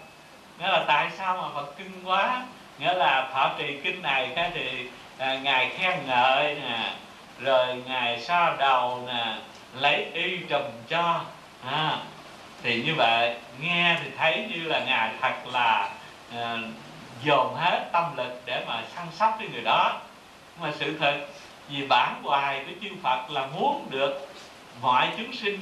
Nghĩa 0.58 0.68
là 0.68 0.84
tại 0.88 1.10
sao 1.18 1.36
mà 1.36 1.48
phật 1.54 1.78
kinh 1.78 1.92
quá? 2.04 2.42
Nghĩa 2.78 2.94
là 2.94 3.30
thọ 3.34 3.50
trì 3.58 3.80
kinh 3.84 4.02
này 4.02 4.32
cái 4.36 4.50
thì 4.54 4.88
à, 5.18 5.34
ngài 5.34 5.70
khen 5.70 6.06
ngợi 6.06 6.54
nè 6.54 6.92
rồi 7.40 7.66
ngài 7.86 8.20
so 8.20 8.56
đầu 8.58 9.02
nè 9.06 9.34
lấy 9.74 10.06
y 10.12 10.36
trùm 10.36 10.62
cho. 10.88 11.20
À, 11.66 11.98
thì 12.62 12.82
như 12.82 12.94
vậy 12.96 13.34
nghe 13.60 13.96
thì 14.02 14.10
thấy 14.18 14.46
như 14.54 14.62
là 14.62 14.80
ngài 14.84 15.10
thật 15.20 15.34
là 15.52 15.90
à, 16.36 16.56
dồn 17.22 17.54
hết 17.54 17.88
tâm 17.92 18.16
lực 18.16 18.42
để 18.46 18.64
mà 18.66 18.82
săn 18.96 19.06
sóc 19.12 19.36
cái 19.38 19.48
người 19.48 19.62
đó. 19.62 20.00
Mà 20.60 20.72
sự 20.78 20.98
thật 20.98 21.26
vì 21.68 21.86
bản 21.86 22.22
hoài 22.22 22.64
của 22.66 22.72
chư 22.82 22.88
Phật 23.02 23.30
là 23.30 23.46
muốn 23.46 23.86
được 23.90 24.28
mọi 24.82 25.08
chúng 25.18 25.32
sinh 25.32 25.58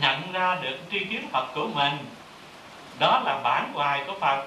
nhận 0.00 0.32
ra 0.32 0.58
được 0.62 0.76
tri 0.90 0.98
kiến 0.98 1.28
Phật 1.32 1.46
của 1.54 1.68
mình. 1.74 1.98
Đó 2.98 3.22
là 3.24 3.38
bản 3.42 3.72
hoài 3.74 4.02
của 4.06 4.14
Phật. 4.20 4.44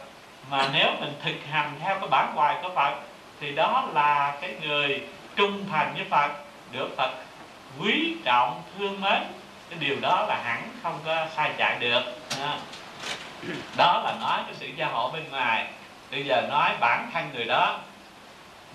Mà 0.52 0.70
nếu 0.74 0.88
mình 1.00 1.14
thực 1.24 1.36
hành 1.52 1.72
theo 1.84 2.00
cái 2.00 2.10
bản 2.10 2.36
hoài 2.36 2.56
của 2.62 2.70
Phật, 2.76 2.96
thì 3.40 3.56
đó 3.56 3.88
là 3.94 4.38
cái 4.42 4.56
người 4.62 5.02
trung 5.36 5.66
thành 5.72 5.94
với 5.96 6.06
Phật, 6.10 6.32
được 6.72 6.90
Phật 6.98 7.12
quý 7.80 8.16
trọng, 8.26 8.62
thương 8.78 9.02
mến. 9.02 9.24
Cái 9.70 9.80
điều 9.80 9.96
đó 10.02 10.26
là 10.28 10.42
hẳn 10.44 10.70
không 10.84 11.00
có 11.06 11.28
sai 11.36 11.52
chạy 11.58 11.78
được. 11.80 12.02
À. 12.42 12.58
Đó 13.78 14.02
là 14.06 14.14
nói 14.22 14.40
cái 14.46 14.56
sự 14.60 14.68
gia 14.76 14.86
hộ 14.86 15.12
bên 15.12 15.30
ngoài. 15.30 15.68
Bây 16.12 16.26
giờ 16.26 16.42
nói 16.50 16.72
bản 16.80 17.10
thân 17.14 17.30
người 17.34 17.46
đó. 17.46 17.80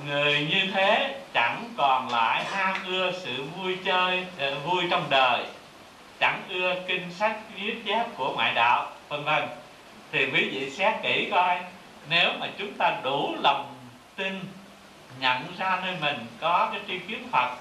Người 0.06 0.48
như 0.50 0.72
thế 0.74 1.20
chẳng 1.34 1.64
còn 1.76 2.08
lại 2.08 2.44
ham 2.44 2.76
ưa 2.86 3.12
sự 3.12 3.44
vui 3.44 3.78
chơi 3.84 4.26
ờ, 4.38 4.54
vui 4.54 4.84
trong 4.90 5.06
đời 5.10 5.44
chẳng 6.22 6.42
ưa 6.48 6.74
kinh 6.86 7.10
sách 7.10 7.36
viết 7.56 7.82
chép 7.86 8.06
của 8.16 8.32
ngoại 8.34 8.54
đạo 8.54 8.90
vân 9.08 9.24
vân. 9.24 9.48
Thì 10.12 10.24
quý 10.24 10.48
vị 10.50 10.70
xét 10.70 10.94
kỹ 11.02 11.28
coi 11.30 11.58
nếu 12.08 12.30
mà 12.40 12.46
chúng 12.58 12.74
ta 12.74 12.96
đủ 13.02 13.34
lòng 13.42 13.74
tin 14.16 14.40
nhận 15.20 15.38
ra 15.58 15.80
nơi 15.84 15.96
mình 16.00 16.26
có 16.40 16.68
cái 16.72 16.80
tri 16.88 16.98
kiến 16.98 17.28
Phật 17.32 17.56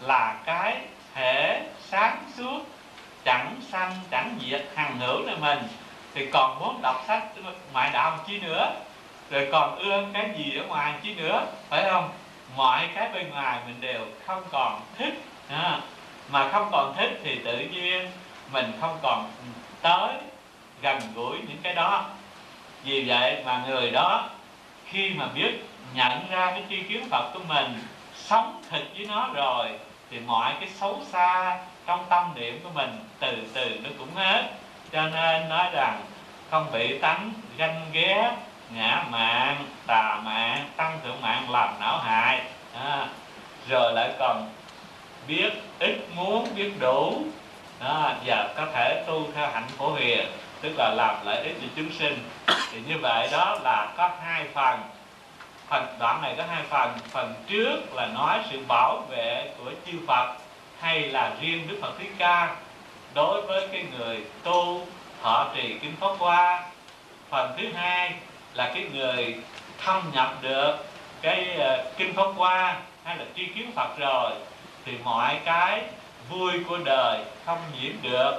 là 0.00 0.36
cái 0.44 0.76
thể 1.14 1.62
sáng 1.80 2.16
suốt 2.36 2.60
chẳng 3.24 3.56
sanh 3.70 3.92
chẳng 4.10 4.38
diệt 4.46 4.66
hằng 4.74 4.98
hữu 4.98 5.20
nơi 5.26 5.36
mình 5.36 5.58
thì 6.14 6.26
còn 6.32 6.60
muốn 6.60 6.82
đọc 6.82 7.04
sách 7.06 7.22
ngoại 7.72 7.90
đạo 7.92 8.18
chi 8.26 8.40
nữa 8.40 8.72
rồi 9.30 9.48
còn 9.52 9.78
ưa 9.78 10.06
cái 10.12 10.30
gì 10.38 10.56
ở 10.56 10.66
ngoài 10.66 10.92
chi 11.02 11.14
nữa 11.14 11.46
phải 11.68 11.90
không? 11.90 12.10
Mọi 12.56 12.88
cái 12.94 13.08
bên 13.14 13.30
ngoài 13.30 13.58
mình 13.66 13.76
đều 13.80 14.00
không 14.26 14.42
còn 14.50 14.80
thích 14.98 15.14
à, 15.48 15.80
mà 16.34 16.48
không 16.48 16.68
còn 16.72 16.94
thích 16.96 17.20
thì 17.24 17.38
tự 17.44 17.58
nhiên 17.58 18.10
mình 18.52 18.72
không 18.80 18.98
còn 19.02 19.30
tới 19.82 20.12
gần 20.82 21.00
gũi 21.14 21.38
những 21.48 21.58
cái 21.62 21.74
đó. 21.74 22.04
Vì 22.84 23.04
vậy 23.08 23.42
mà 23.46 23.62
người 23.66 23.90
đó 23.90 24.28
khi 24.86 25.10
mà 25.10 25.26
biết 25.34 25.66
nhận 25.94 26.30
ra 26.30 26.50
cái 26.50 26.62
tri 26.70 26.82
kiến 26.82 27.08
phật 27.10 27.30
của 27.34 27.40
mình 27.48 27.82
sống 28.14 28.62
thịt 28.70 28.82
với 28.96 29.06
nó 29.06 29.28
rồi 29.34 29.68
thì 30.10 30.20
mọi 30.20 30.54
cái 30.60 30.68
xấu 30.68 31.00
xa 31.12 31.58
trong 31.86 32.04
tâm 32.08 32.30
niệm 32.34 32.60
của 32.64 32.70
mình 32.74 32.98
từ 33.18 33.36
từ 33.54 33.78
nó 33.82 33.90
cũng 33.98 34.14
hết. 34.14 34.42
Cho 34.92 35.02
nên 35.02 35.48
nói 35.48 35.70
rằng 35.72 36.00
không 36.50 36.72
bị 36.72 36.98
tánh 36.98 37.32
ganh 37.56 37.86
ghét 37.92 38.32
ngã 38.70 39.04
mạng 39.10 39.56
tà 39.86 40.20
mạng 40.24 40.68
tăng 40.76 40.98
thượng 41.04 41.20
mạng 41.22 41.50
làm 41.50 41.80
não 41.80 41.98
hại. 41.98 42.40
À, 42.74 43.08
rồi 43.68 43.92
lại 43.92 44.10
còn 44.18 44.48
biết 45.28 45.52
ít 45.78 45.98
muốn 46.14 46.48
biết 46.56 46.72
đủ. 46.80 47.22
Đó, 47.80 48.12
và 48.26 48.52
có 48.56 48.66
thể 48.74 49.04
tu 49.06 49.26
theo 49.34 49.48
hạnh 49.50 49.68
phổ 49.78 49.94
hiền 49.94 50.26
tức 50.60 50.72
là 50.78 50.94
làm 50.96 51.26
lợi 51.26 51.42
ích 51.42 51.56
cho 51.62 51.68
chúng 51.76 51.92
sinh. 51.98 52.18
Thì 52.46 52.80
như 52.88 52.98
vậy 52.98 53.28
đó 53.32 53.58
là 53.62 53.92
có 53.96 54.10
hai 54.24 54.44
phần. 54.54 54.80
Phần 55.68 55.86
đoạn 55.98 56.22
này 56.22 56.34
có 56.36 56.44
hai 56.50 56.62
phần. 56.68 56.90
Phần 57.10 57.34
trước 57.46 57.94
là 57.94 58.06
nói 58.06 58.38
sự 58.50 58.58
bảo 58.68 59.02
vệ 59.10 59.50
của 59.58 59.70
chư 59.86 59.92
Phật 60.06 60.34
hay 60.80 61.00
là 61.00 61.32
riêng 61.40 61.68
Đức 61.68 61.78
Phật 61.82 61.98
Thích 61.98 62.12
Ca. 62.18 62.56
Đối 63.14 63.42
với 63.42 63.68
cái 63.72 63.84
người 63.98 64.24
tu 64.42 64.86
thọ 65.22 65.46
trì 65.54 65.78
kinh 65.78 65.96
pháp 66.00 66.14
hoa. 66.18 66.64
Phần 67.30 67.54
thứ 67.58 67.68
hai 67.74 68.12
là 68.54 68.72
cái 68.74 68.84
người 68.92 69.36
thâm 69.84 70.02
nhập 70.14 70.34
được 70.42 70.76
cái 71.22 71.56
ờ, 71.58 71.74
uh, 71.74 71.96
kinh 71.96 72.14
pháp 72.14 72.26
hoa 72.36 72.76
hay 73.04 73.16
là 73.16 73.24
tri 73.36 73.46
kiến 73.46 73.72
Phật 73.76 73.98
rồi 73.98 74.30
thì 74.84 74.92
mọi 75.04 75.40
cái 75.44 75.82
vui 76.30 76.52
của 76.68 76.78
đời 76.84 77.20
không 77.46 77.58
nhiễm 77.80 77.92
được. 78.02 78.32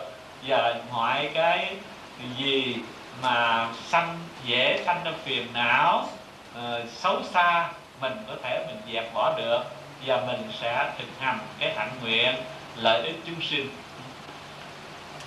Và 0.47 0.75
mọi 0.91 1.29
cái 1.33 1.75
gì 2.37 2.75
mà 3.21 3.67
sanh 3.87 4.19
dễ 4.45 4.83
sanh 4.85 5.03
ra 5.03 5.11
phiền 5.23 5.47
não 5.53 6.07
uh, 6.57 6.89
xấu 6.89 7.23
xa 7.33 7.69
mình 8.01 8.13
có 8.27 8.33
thể 8.43 8.65
mình 8.67 8.93
dẹp 8.93 9.13
bỏ 9.13 9.33
được. 9.37 9.63
Và 10.05 10.21
mình 10.27 10.49
sẽ 10.61 10.91
thực 10.97 11.07
hành 11.19 11.39
cái 11.59 11.73
hạnh 11.75 11.91
nguyện 12.01 12.35
lợi 12.75 13.01
ích 13.01 13.15
chúng 13.25 13.41
sinh. 13.41 13.69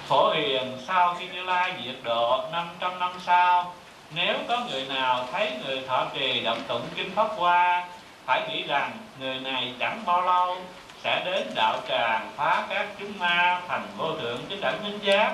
Phổ 0.06 0.30
hiền 0.30 0.78
sau 0.86 1.14
khi 1.14 1.28
như 1.28 1.42
lai 1.42 1.72
diệt 1.84 1.96
độ 2.02 2.48
500 2.52 2.98
năm 2.98 3.12
sau 3.26 3.74
nếu 4.14 4.36
có 4.48 4.60
người 4.70 4.84
nào 4.88 5.26
thấy 5.32 5.52
người 5.64 5.82
thọ 5.88 6.06
trì 6.14 6.40
động 6.40 6.60
tụng 6.68 6.82
kinh 6.96 7.10
pháp 7.14 7.28
hoa 7.36 7.88
phải 8.26 8.48
nghĩ 8.48 8.62
rằng 8.62 8.90
người 9.20 9.40
này 9.40 9.74
chẳng 9.78 10.02
bao 10.06 10.22
lâu 10.22 10.56
sẽ 11.04 11.22
đến 11.24 11.46
đạo 11.54 11.80
tràng 11.88 12.30
phá 12.36 12.66
các 12.68 12.86
chúng 12.98 13.18
ma 13.18 13.60
thành 13.68 13.86
vô 13.96 14.16
thượng 14.16 14.38
chánh 14.50 14.60
đẳng 14.60 14.82
minh 14.84 14.98
giác 15.02 15.32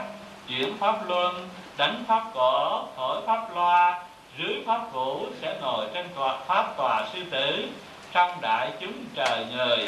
chuyển 0.49 0.79
pháp 0.79 1.09
luân 1.09 1.49
đánh 1.77 2.05
pháp 2.09 2.23
cổ 2.35 2.87
thổi 2.97 3.23
pháp 3.27 3.55
loa 3.55 4.03
dưới 4.39 4.63
pháp 4.67 4.93
vũ 4.93 5.27
sẽ 5.43 5.59
ngồi 5.61 5.87
trên 5.95 6.09
tòa, 6.15 6.39
pháp 6.47 6.77
tòa 6.77 7.07
sư 7.13 7.25
tử 7.31 7.69
trong 8.13 8.41
đại 8.41 8.71
chúng 8.81 9.05
trời 9.15 9.47
người. 9.53 9.87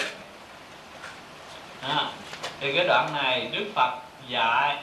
À, 1.82 2.06
thì 2.60 2.72
cái 2.72 2.84
đoạn 2.88 3.08
này 3.14 3.48
đức 3.52 3.64
phật 3.74 3.94
dạy 4.28 4.76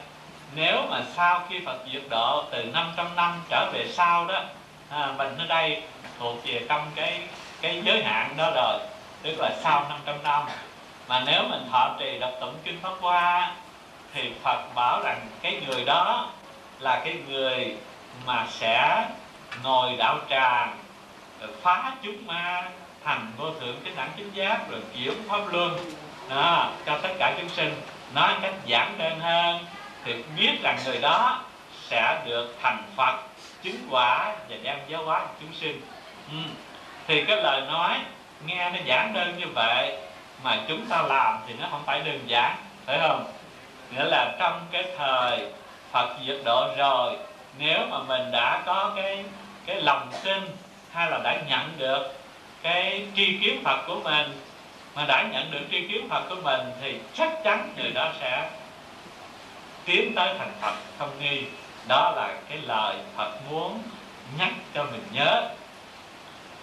nếu 0.55 0.81
mà 0.89 1.01
sau 1.15 1.41
khi 1.49 1.61
phật 1.65 1.77
diệt 1.93 2.03
độ 2.09 2.43
từ 2.51 2.63
500 2.63 3.15
năm 3.15 3.41
trở 3.49 3.71
về 3.73 3.87
sau 3.93 4.25
đó 4.25 4.43
à, 4.89 5.13
mình 5.17 5.37
ở 5.37 5.45
đây 5.45 5.81
thuộc 6.19 6.45
về 6.45 6.65
trong 6.69 6.91
cái 6.95 7.21
cái 7.61 7.81
giới 7.85 8.03
hạn 8.03 8.33
đó 8.37 8.51
rồi 8.55 8.79
tức 9.23 9.39
là 9.39 9.55
sau 9.63 9.85
500 9.89 10.15
năm 10.23 10.43
mà 11.07 11.23
nếu 11.25 11.43
mình 11.49 11.67
thọ 11.71 11.95
trì 11.99 12.19
đọc 12.19 12.31
tụng 12.41 12.55
kinh 12.63 12.79
pháp 12.81 12.93
hoa 12.99 13.51
thì 14.13 14.31
phật 14.43 14.63
bảo 14.75 15.01
rằng 15.03 15.27
cái 15.41 15.61
người 15.67 15.85
đó 15.85 16.29
là 16.79 17.01
cái 17.05 17.17
người 17.27 17.75
mà 18.25 18.47
sẽ 18.49 19.05
ngồi 19.63 19.95
đạo 19.97 20.17
tràng 20.29 20.77
phá 21.61 21.91
chúng 22.03 22.27
ma 22.27 22.63
thành 23.03 23.31
vô 23.37 23.49
thượng 23.59 23.75
cái 23.83 23.93
đẳng 23.97 24.09
chính 24.17 24.31
giác 24.33 24.59
rồi 24.69 24.81
chuyển 24.95 25.13
pháp 25.29 25.53
luân 25.53 25.77
đó, 26.29 26.69
cho 26.85 26.97
tất 26.97 27.09
cả 27.19 27.35
chúng 27.39 27.49
sinh 27.49 27.81
nói 28.13 28.33
cách 28.41 28.53
giản 28.65 28.97
đơn 28.97 29.19
hơn 29.19 29.65
thì 30.05 30.23
biết 30.37 30.57
rằng 30.63 30.77
người 30.85 30.97
đó 31.01 31.41
sẽ 31.89 32.21
được 32.25 32.57
thành 32.61 32.83
phật 32.95 33.19
chứng 33.63 33.87
quả 33.89 34.35
và 34.49 34.55
đem 34.63 34.77
giáo 34.87 35.05
hóa 35.05 35.25
chúng 35.41 35.53
sinh 35.53 35.81
ừ. 36.31 36.37
thì 37.07 37.25
cái 37.25 37.37
lời 37.37 37.61
nói 37.61 37.99
nghe 38.45 38.69
nó 38.69 38.77
giản 38.85 39.13
đơn 39.13 39.39
như 39.39 39.45
vậy 39.55 39.97
mà 40.43 40.59
chúng 40.67 40.85
ta 40.85 41.01
làm 41.01 41.37
thì 41.47 41.53
nó 41.61 41.67
không 41.71 41.83
phải 41.85 41.99
đơn 41.99 42.19
giản, 42.27 42.55
phải 42.85 42.99
không? 42.99 43.25
Nghĩa 43.91 44.03
là 44.03 44.35
trong 44.39 44.61
cái 44.71 44.83
thời 44.97 45.51
Phật 45.91 46.15
diệt 46.27 46.37
độ 46.45 46.67
rồi, 46.77 47.17
nếu 47.57 47.79
mà 47.89 47.97
mình 48.07 48.31
đã 48.31 48.63
có 48.65 48.91
cái 48.95 49.23
cái 49.65 49.81
lòng 49.81 50.11
tin 50.23 50.57
hay 50.93 51.11
là 51.11 51.19
đã 51.23 51.37
nhận 51.49 51.69
được 51.77 52.13
cái 52.61 53.07
tri 53.15 53.37
kiến 53.37 53.61
Phật 53.63 53.83
của 53.87 53.99
mình, 54.03 54.41
mà 54.95 55.05
đã 55.05 55.25
nhận 55.31 55.51
được 55.51 55.61
tri 55.71 55.87
kiến 55.87 56.09
Phật 56.09 56.23
của 56.29 56.37
mình 56.43 56.59
thì 56.81 56.99
chắc 57.13 57.43
chắn 57.43 57.73
người 57.77 57.91
đó 57.91 58.11
sẽ 58.19 58.49
tiến 59.85 60.13
tới 60.15 60.35
thành 60.39 60.51
Phật 60.61 60.73
không 60.99 61.09
nghi. 61.19 61.43
Đó 61.87 62.13
là 62.15 62.33
cái 62.49 62.57
lời 62.57 62.95
Phật 63.15 63.31
muốn 63.49 63.81
nhắc 64.37 64.49
cho 64.73 64.83
mình 64.83 65.07
nhớ 65.11 65.49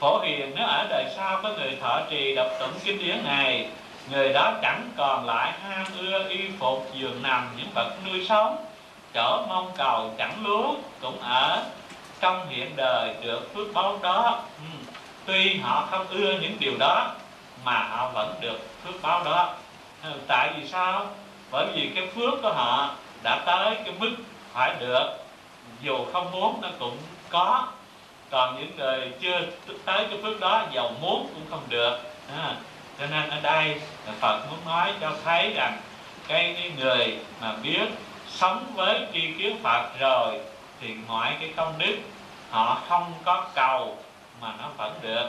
phổ 0.00 0.20
hiền, 0.20 0.52
nếu 0.56 0.66
ở 0.66 0.86
đời 0.90 1.04
sau 1.16 1.40
có 1.42 1.52
người 1.52 1.78
thọ 1.80 2.00
trì 2.10 2.34
đọc 2.34 2.48
tụng 2.60 2.72
kinh 2.84 2.98
điển 2.98 3.24
này, 3.24 3.68
người 4.10 4.32
đó 4.32 4.52
chẳng 4.62 4.90
còn 4.96 5.26
lại 5.26 5.52
ham 5.62 5.86
ưa, 5.98 6.28
y 6.28 6.38
phục, 6.58 6.90
giường 6.94 7.22
nằm, 7.22 7.48
những 7.56 7.68
vật 7.74 7.92
nuôi 8.06 8.26
sống. 8.28 8.56
Chỗ 9.14 9.46
mong 9.48 9.70
cầu 9.76 10.14
chẳng 10.18 10.34
lúa 10.42 10.74
cũng 11.00 11.20
ở 11.20 11.64
trong 12.20 12.48
hiện 12.48 12.76
đời 12.76 13.14
được 13.22 13.54
phước 13.54 13.66
báo 13.74 13.98
đó. 14.02 14.42
Ừ. 14.58 14.92
tuy 15.26 15.56
họ 15.56 15.88
không 15.90 16.06
ưa 16.08 16.32
những 16.40 16.56
điều 16.58 16.72
đó, 16.78 17.14
mà 17.64 17.78
họ 17.78 18.10
vẫn 18.14 18.34
được 18.40 18.58
phước 18.84 19.02
báo 19.02 19.24
đó. 19.24 19.54
Ừ, 20.02 20.10
tại 20.28 20.50
vì 20.56 20.68
sao? 20.68 21.06
Bởi 21.50 21.66
vì 21.74 21.90
cái 21.94 22.08
phước 22.14 22.42
của 22.42 22.52
họ 22.52 22.90
đã 23.22 23.42
tới 23.46 23.74
cái 23.74 23.94
mức 23.98 24.10
phải 24.52 24.74
được, 24.80 25.06
dù 25.82 25.94
không 26.12 26.30
muốn 26.32 26.60
nó 26.62 26.68
cũng 26.78 26.96
có 27.28 27.68
còn 28.30 28.56
những 28.60 28.76
người 28.76 29.12
chưa 29.20 29.40
tới 29.84 30.06
cái 30.10 30.18
phước 30.22 30.40
đó 30.40 30.66
giàu 30.72 30.92
muốn 31.00 31.28
cũng 31.34 31.46
không 31.50 31.62
được. 31.68 31.98
À, 32.38 32.56
cho 32.98 33.06
nên 33.06 33.30
ở 33.30 33.40
đây 33.40 33.80
Phật 34.20 34.46
muốn 34.50 34.58
nói 34.64 34.92
cho 35.00 35.12
thấy 35.24 35.52
rằng 35.54 35.80
cái, 36.28 36.56
cái 36.58 36.72
người 36.78 37.18
mà 37.40 37.54
biết 37.62 37.88
sống 38.28 38.72
với 38.74 39.06
tri 39.12 39.32
kiến 39.38 39.58
Phật 39.62 39.98
rồi 39.98 40.40
thì 40.80 40.94
mọi 41.08 41.36
cái 41.40 41.52
công 41.56 41.78
đức 41.78 41.96
họ 42.50 42.82
không 42.88 43.12
có 43.24 43.46
cầu 43.54 43.96
mà 44.40 44.54
nó 44.58 44.68
vẫn 44.76 44.94
được. 45.02 45.26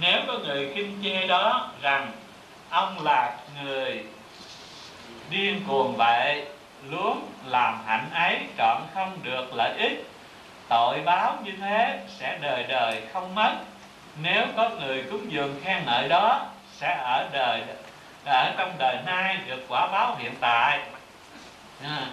Nếu 0.00 0.20
có 0.26 0.38
người 0.38 0.72
kinh 0.74 1.00
chê 1.02 1.26
đó 1.26 1.70
rằng 1.82 2.12
ông 2.70 3.04
là 3.04 3.36
người 3.62 4.04
điên 5.30 5.64
cuồng 5.68 5.96
vậy 5.96 6.44
luôn 6.90 7.26
làm 7.46 7.78
hạnh 7.86 8.10
ấy 8.14 8.38
trọn 8.58 8.82
không 8.94 9.18
được 9.22 9.54
lợi 9.54 9.78
ích 9.78 10.09
tội 10.70 11.00
báo 11.00 11.36
như 11.44 11.52
thế 11.60 12.00
sẽ 12.18 12.38
đời 12.40 12.64
đời 12.68 13.02
không 13.12 13.34
mất. 13.34 13.52
Nếu 14.22 14.46
có 14.56 14.68
người 14.68 15.04
cúng 15.10 15.32
dường 15.32 15.60
khen 15.64 15.84
ngợi 15.86 16.08
đó 16.08 16.46
sẽ 16.72 16.98
ở 17.04 17.28
đời 17.32 17.62
ở 18.24 18.52
trong 18.56 18.72
đời 18.78 18.96
nay 19.06 19.38
được 19.46 19.64
quả 19.68 19.86
báo 19.86 20.16
hiện 20.18 20.34
tại. 20.40 20.80
À, 21.82 22.06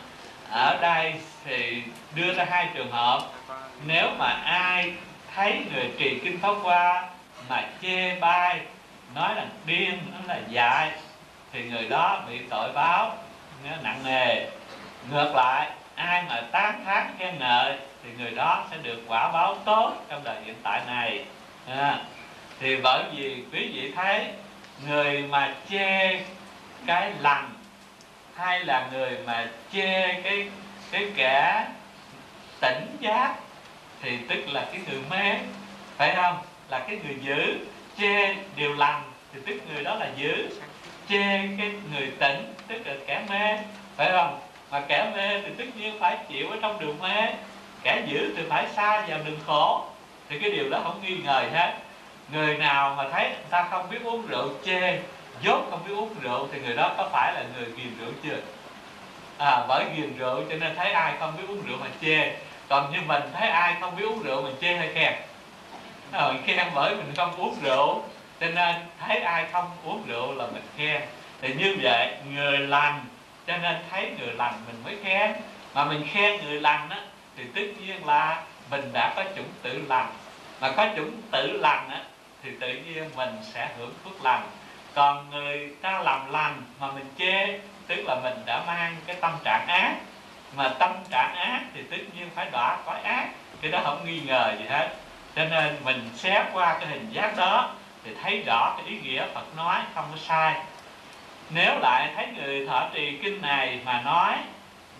ở 0.51 0.77
đây 0.81 1.13
thì 1.45 1.83
đưa 2.15 2.33
ra 2.33 2.45
hai 2.49 2.69
trường 2.73 2.91
hợp. 2.91 3.19
Nếu 3.85 4.09
mà 4.17 4.29
ai 4.45 4.93
thấy 5.35 5.61
người 5.73 5.91
trì 5.99 6.19
kinh 6.23 6.39
pháp 6.39 6.53
qua 6.63 7.09
mà 7.49 7.63
chê 7.81 8.15
bai 8.15 8.59
nói 9.15 9.35
là 9.35 9.45
điên 9.65 9.99
nó 10.13 10.33
là 10.33 10.39
dại 10.49 10.91
thì 11.53 11.63
người 11.63 11.89
đó 11.89 12.21
bị 12.29 12.39
tội 12.49 12.71
báo 12.73 13.11
nặng 13.83 13.99
nề. 14.05 14.45
Ngược 15.11 15.31
lại 15.35 15.69
ai 15.95 16.23
mà 16.29 16.41
tán 16.51 16.85
thán 16.85 17.15
khen 17.19 17.39
ngợi 17.39 17.77
thì 18.07 18.23
người 18.23 18.31
đó 18.31 18.65
sẽ 18.71 18.77
được 18.83 19.01
quả 19.07 19.31
báo 19.31 19.57
tốt 19.65 19.93
trong 20.09 20.23
đời 20.23 20.35
hiện 20.45 20.55
tại 20.63 20.81
này. 20.87 21.25
À, 21.67 21.99
thì 22.59 22.75
bởi 22.83 23.03
vì 23.15 23.43
quý 23.51 23.69
vị 23.73 23.91
thấy 23.95 24.25
người 24.87 25.23
mà 25.29 25.53
chê 25.69 26.19
cái 26.85 27.11
lành 27.19 27.49
hay 28.35 28.59
là 28.59 28.87
người 28.91 29.17
mà 29.25 29.47
chê 29.73 30.13
cái 30.23 30.49
cái 30.91 31.07
kẻ 31.15 31.65
tỉnh 32.61 32.97
giác 32.99 33.35
thì 34.01 34.17
tức 34.29 34.39
là 34.47 34.65
cái 34.71 34.81
người 34.89 35.01
mê 35.09 35.35
phải 35.97 36.15
không? 36.15 36.37
Là 36.69 36.79
cái 36.79 36.99
người 37.05 37.17
giữ 37.21 37.65
chê 37.97 38.35
điều 38.55 38.73
lành 38.73 39.01
thì 39.33 39.39
tức 39.45 39.61
người 39.73 39.83
đó 39.83 39.95
là 39.95 40.09
giữ 40.15 40.49
chê 41.09 41.47
cái 41.57 41.71
người 41.93 42.11
tỉnh 42.19 42.53
tức 42.67 42.87
là 42.87 42.93
kẻ 43.07 43.21
mê 43.29 43.57
phải 43.95 44.11
không? 44.11 44.39
Mà 44.71 44.81
kẻ 44.87 45.11
mê 45.15 45.41
thì 45.41 45.49
tất 45.57 45.65
nhiên 45.77 45.99
phải 45.99 46.17
chịu 46.29 46.49
ở 46.49 46.57
trong 46.61 46.79
đường 46.79 46.97
mê 47.01 47.33
kẻ 47.87 48.01
giữ 48.05 48.33
thì 48.37 48.43
phải 48.49 48.65
xa 48.75 49.05
vào 49.07 49.19
đường 49.25 49.39
khổ. 49.47 49.85
Thì 50.29 50.39
cái 50.39 50.49
điều 50.49 50.69
đó 50.69 50.79
không 50.83 51.01
nghi 51.01 51.17
ngờ 51.17 51.43
hết. 51.53 51.73
Người 52.31 52.57
nào 52.57 52.95
mà 52.97 53.09
thấy 53.09 53.23
người 53.23 53.49
ta 53.49 53.67
không 53.71 53.89
biết 53.89 53.97
uống 54.03 54.27
rượu 54.27 54.49
chê 54.65 54.99
dốt 55.41 55.61
không 55.69 55.79
biết 55.87 55.93
uống 55.93 56.15
rượu 56.21 56.47
thì 56.51 56.59
người 56.59 56.75
đó 56.75 56.91
có 56.97 57.09
phải 57.11 57.33
là 57.33 57.43
người 57.55 57.65
ghiền 57.75 57.97
rượu 57.99 58.11
chưa? 58.23 58.39
À 59.37 59.65
bởi 59.67 59.85
ghiền 59.95 60.17
rượu 60.17 60.41
cho 60.49 60.55
nên 60.55 60.75
thấy 60.75 60.91
ai 60.91 61.13
không 61.19 61.33
biết 61.37 61.43
uống 61.47 61.61
rượu 61.67 61.77
mà 61.81 61.87
chê. 62.01 62.35
Còn 62.69 62.91
như 62.91 62.97
mình 63.07 63.23
thấy 63.33 63.49
ai 63.49 63.75
không 63.81 63.95
biết 63.95 64.05
uống 64.05 64.23
rượu 64.23 64.41
mình 64.41 64.55
chê 64.61 64.75
hay 64.77 64.89
khen? 64.93 65.13
À, 66.11 66.27
mình 66.27 66.41
khen 66.45 66.67
bởi 66.75 66.95
mình 66.95 67.13
không 67.17 67.35
uống 67.35 67.55
rượu 67.63 68.03
cho 68.39 68.47
nên 68.47 68.75
thấy 68.99 69.19
ai 69.19 69.45
không 69.51 69.69
uống 69.85 70.03
rượu 70.07 70.33
là 70.33 70.45
mình 70.53 70.65
khen. 70.77 71.01
Thì 71.41 71.53
như 71.53 71.77
vậy 71.81 72.15
người 72.35 72.57
lành 72.57 73.05
cho 73.47 73.57
nên 73.57 73.75
thấy 73.91 74.11
người 74.19 74.33
lành 74.33 74.53
mình 74.67 74.81
mới 74.85 74.95
khen. 75.03 75.33
Mà 75.73 75.85
mình 75.85 76.07
khen 76.13 76.45
người 76.45 76.61
lành 76.61 76.89
á 76.89 76.99
thì 77.37 77.43
tất 77.55 77.81
nhiên 77.81 78.05
là 78.05 78.43
mình 78.71 78.89
đã 78.93 79.13
có 79.15 79.23
chủng 79.35 79.49
tự 79.61 79.81
lành. 79.87 80.09
Mà 80.61 80.71
có 80.71 80.87
chủng 80.95 81.21
tự 81.31 81.51
lành 81.51 81.89
á, 81.89 82.01
thì 82.43 82.51
tự 82.59 82.73
nhiên 82.73 83.09
mình 83.15 83.37
sẽ 83.53 83.69
hưởng 83.77 83.93
phước 84.03 84.23
lành. 84.23 84.43
Còn 84.93 85.29
người 85.29 85.75
ta 85.81 85.99
làm 85.99 86.31
lành 86.31 86.61
mà 86.79 86.91
mình 86.91 87.13
chê, 87.19 87.59
tức 87.87 88.03
là 88.05 88.15
mình 88.23 88.37
đã 88.45 88.63
mang 88.67 88.95
cái 89.05 89.15
tâm 89.21 89.31
trạng 89.43 89.67
ác. 89.67 89.95
Mà 90.55 90.69
tâm 90.79 90.91
trạng 91.11 91.35
ác 91.35 91.61
thì 91.73 91.83
tất 91.91 91.97
nhiên 92.15 92.29
phải 92.35 92.49
đọa 92.51 92.77
cõi 92.85 92.99
ác. 93.01 93.27
Cái 93.61 93.71
đó 93.71 93.81
không 93.83 94.05
nghi 94.05 94.21
ngờ 94.21 94.55
gì 94.59 94.65
hết. 94.69 94.89
Cho 95.35 95.45
nên 95.45 95.77
mình 95.85 96.09
xét 96.15 96.45
qua 96.53 96.77
cái 96.79 96.89
hình 96.89 97.09
giác 97.11 97.37
đó 97.37 97.69
thì 98.03 98.11
thấy 98.23 98.43
rõ 98.45 98.75
cái 98.77 98.87
ý 98.87 98.99
nghĩa 98.99 99.25
Phật 99.33 99.55
nói 99.57 99.79
không 99.95 100.05
có 100.11 100.17
sai. 100.17 100.55
Nếu 101.49 101.79
lại 101.79 102.09
thấy 102.15 102.27
người 102.27 102.67
thọ 102.67 102.89
trì 102.93 103.17
kinh 103.23 103.41
này 103.41 103.79
mà 103.85 104.01
nói 104.01 104.33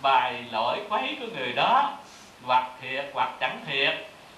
bài 0.02 0.44
lỗi 0.50 0.80
quấy 0.88 1.16
của 1.20 1.26
người 1.36 1.52
đó 1.52 1.98
hoặc 2.48 2.66
thiệt 2.82 3.10
hoặc 3.12 3.30
chẳng 3.40 3.60
thiệt, 3.66 3.94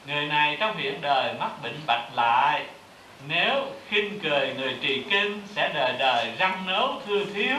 người 0.07 0.27
này 0.27 0.57
trong 0.61 0.77
hiện 0.77 1.01
đời 1.01 1.35
mắc 1.41 1.51
bệnh 1.63 1.81
bạch 1.87 2.09
lại. 2.15 2.63
Nếu 3.29 3.67
khinh 3.89 4.21
cười 4.23 4.55
người 4.55 4.77
trì 4.83 5.03
kinh 5.11 5.43
sẽ 5.47 5.71
đời 5.75 5.95
đời 5.99 6.33
răng 6.39 6.67
nấu 6.67 7.01
thưa 7.07 7.25
thiếu, 7.35 7.59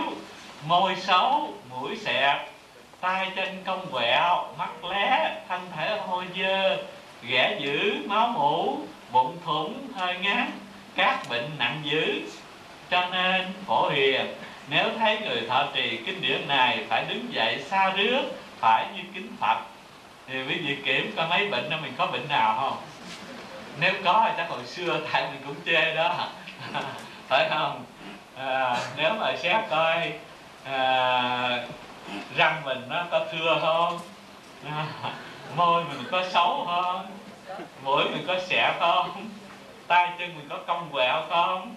môi 0.67 0.95
xấu 0.95 1.53
mũi 1.69 1.95
xẹp, 1.97 2.47
tay 3.01 3.27
chân 3.35 3.63
cong 3.65 3.85
quẹo, 3.91 4.45
mắt 4.57 4.85
lé, 4.89 5.41
thân 5.49 5.61
thể 5.75 5.99
hôi 6.07 6.25
dơ, 6.37 6.77
ghẻ 7.27 7.57
dữ, 7.61 7.93
máu 8.07 8.27
mủ, 8.27 8.79
bụng 9.11 9.37
thủng, 9.45 9.87
hơi 9.95 10.17
ngán, 10.17 10.51
các 10.95 11.19
bệnh 11.29 11.49
nặng 11.59 11.81
dữ. 11.83 12.21
Cho 12.89 13.09
nên 13.11 13.53
phổ 13.67 13.89
hiền, 13.89 14.35
nếu 14.69 14.89
thấy 14.99 15.19
người 15.19 15.41
thọ 15.49 15.65
trì 15.73 15.97
kinh 16.05 16.21
điển 16.21 16.47
này 16.47 16.85
phải 16.89 17.05
đứng 17.09 17.33
dậy 17.33 17.63
xa 17.69 17.89
rước, 17.89 18.21
phải 18.59 18.85
như 18.95 19.01
kính 19.13 19.27
phật 19.39 19.70
thì 20.31 20.43
quý 20.47 20.57
vị 20.57 20.77
kiểm 20.85 21.13
coi 21.15 21.27
mấy 21.27 21.49
bệnh 21.49 21.69
đó 21.69 21.77
mình 21.81 21.93
có 21.97 22.07
bệnh 22.07 22.27
nào 22.29 22.57
không? 22.61 22.77
Nếu 23.79 23.93
có 24.03 24.23
thì 24.27 24.33
chắc 24.37 24.49
hồi 24.49 24.65
xưa 24.65 24.99
tại 25.11 25.27
mình 25.31 25.41
cũng 25.45 25.55
chê 25.65 25.95
đó. 25.95 26.27
Phải 27.27 27.49
không? 27.49 27.83
À, 28.37 28.77
nếu 28.97 29.13
mà 29.13 29.35
xét 29.37 29.69
coi 29.69 30.13
à, 30.63 31.65
răng 32.35 32.61
mình 32.65 32.81
nó 32.89 33.05
có 33.11 33.25
thưa 33.31 33.59
không? 33.61 33.99
À, 34.65 34.85
môi 35.55 35.83
mình 35.83 36.03
có 36.11 36.23
xấu 36.29 36.65
không? 36.65 37.05
Mũi 37.83 38.03
mình 38.03 38.23
có 38.27 38.35
xẻ 38.47 38.73
không? 38.79 39.29
Tay 39.87 40.09
chân 40.19 40.35
mình 40.35 40.47
có 40.49 40.57
cong 40.67 40.89
quẹo 40.91 41.23
không? 41.29 41.75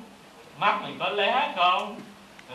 Mắt 0.58 0.78
mình 0.82 0.96
có 1.00 1.08
lé 1.08 1.52
không? 1.56 2.00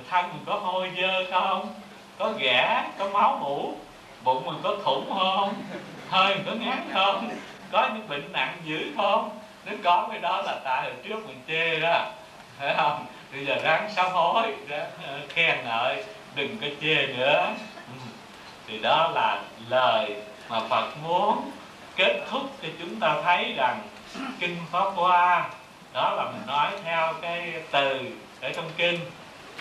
Thân 0.09 0.25
mình 0.27 0.43
có 0.45 0.55
hôi 0.55 0.91
dơ 1.01 1.23
không? 1.31 1.73
Có 2.17 2.31
ghẻ 2.37 2.83
có 2.97 3.09
máu 3.09 3.39
mũ 3.41 3.75
bụng 4.23 4.45
mình 4.45 4.59
có 4.63 4.75
thủng 4.83 5.13
không? 5.13 5.53
Hơi 6.09 6.35
mình 6.35 6.43
có 6.45 6.51
ngán 6.51 6.89
không? 6.93 7.29
Có 7.71 7.89
những 7.93 8.09
bệnh 8.09 8.31
nặng 8.31 8.57
dữ 8.63 8.91
không? 8.97 9.39
Nếu 9.65 9.77
có 9.83 10.07
cái 10.11 10.19
đó 10.19 10.41
là 10.41 10.59
tại 10.63 10.83
hồi 10.83 10.93
trước 11.03 11.27
mình 11.27 11.41
chê 11.47 11.79
đó. 11.79 12.05
Phải 12.59 12.75
không? 12.77 13.05
Bây 13.31 13.45
giờ 13.45 13.55
ráng 13.63 13.91
sám 13.95 14.11
hối, 14.11 14.53
ráng 14.67 14.91
ờ, 15.07 15.19
khen 15.29 15.57
ngợi, 15.65 16.03
đừng 16.35 16.57
có 16.61 16.67
chê 16.81 17.07
nữa. 17.07 17.47
Ừ. 17.75 18.09
Thì 18.67 18.79
đó 18.79 19.11
là 19.15 19.41
lời 19.69 20.15
mà 20.49 20.59
Phật 20.69 20.87
muốn 21.03 21.51
kết 21.95 22.21
thúc 22.29 22.41
cho 22.63 22.69
chúng 22.79 22.99
ta 22.99 23.21
thấy 23.23 23.53
rằng 23.57 23.81
kinh 24.39 24.57
pháp 24.71 24.89
hoa, 24.95 25.49
đó 25.93 26.13
là 26.13 26.23
mình 26.23 26.41
nói 26.47 26.71
theo 26.83 27.13
cái 27.21 27.53
từ 27.71 27.99
ở 28.41 28.51
trong 28.55 28.69
kinh. 28.77 28.99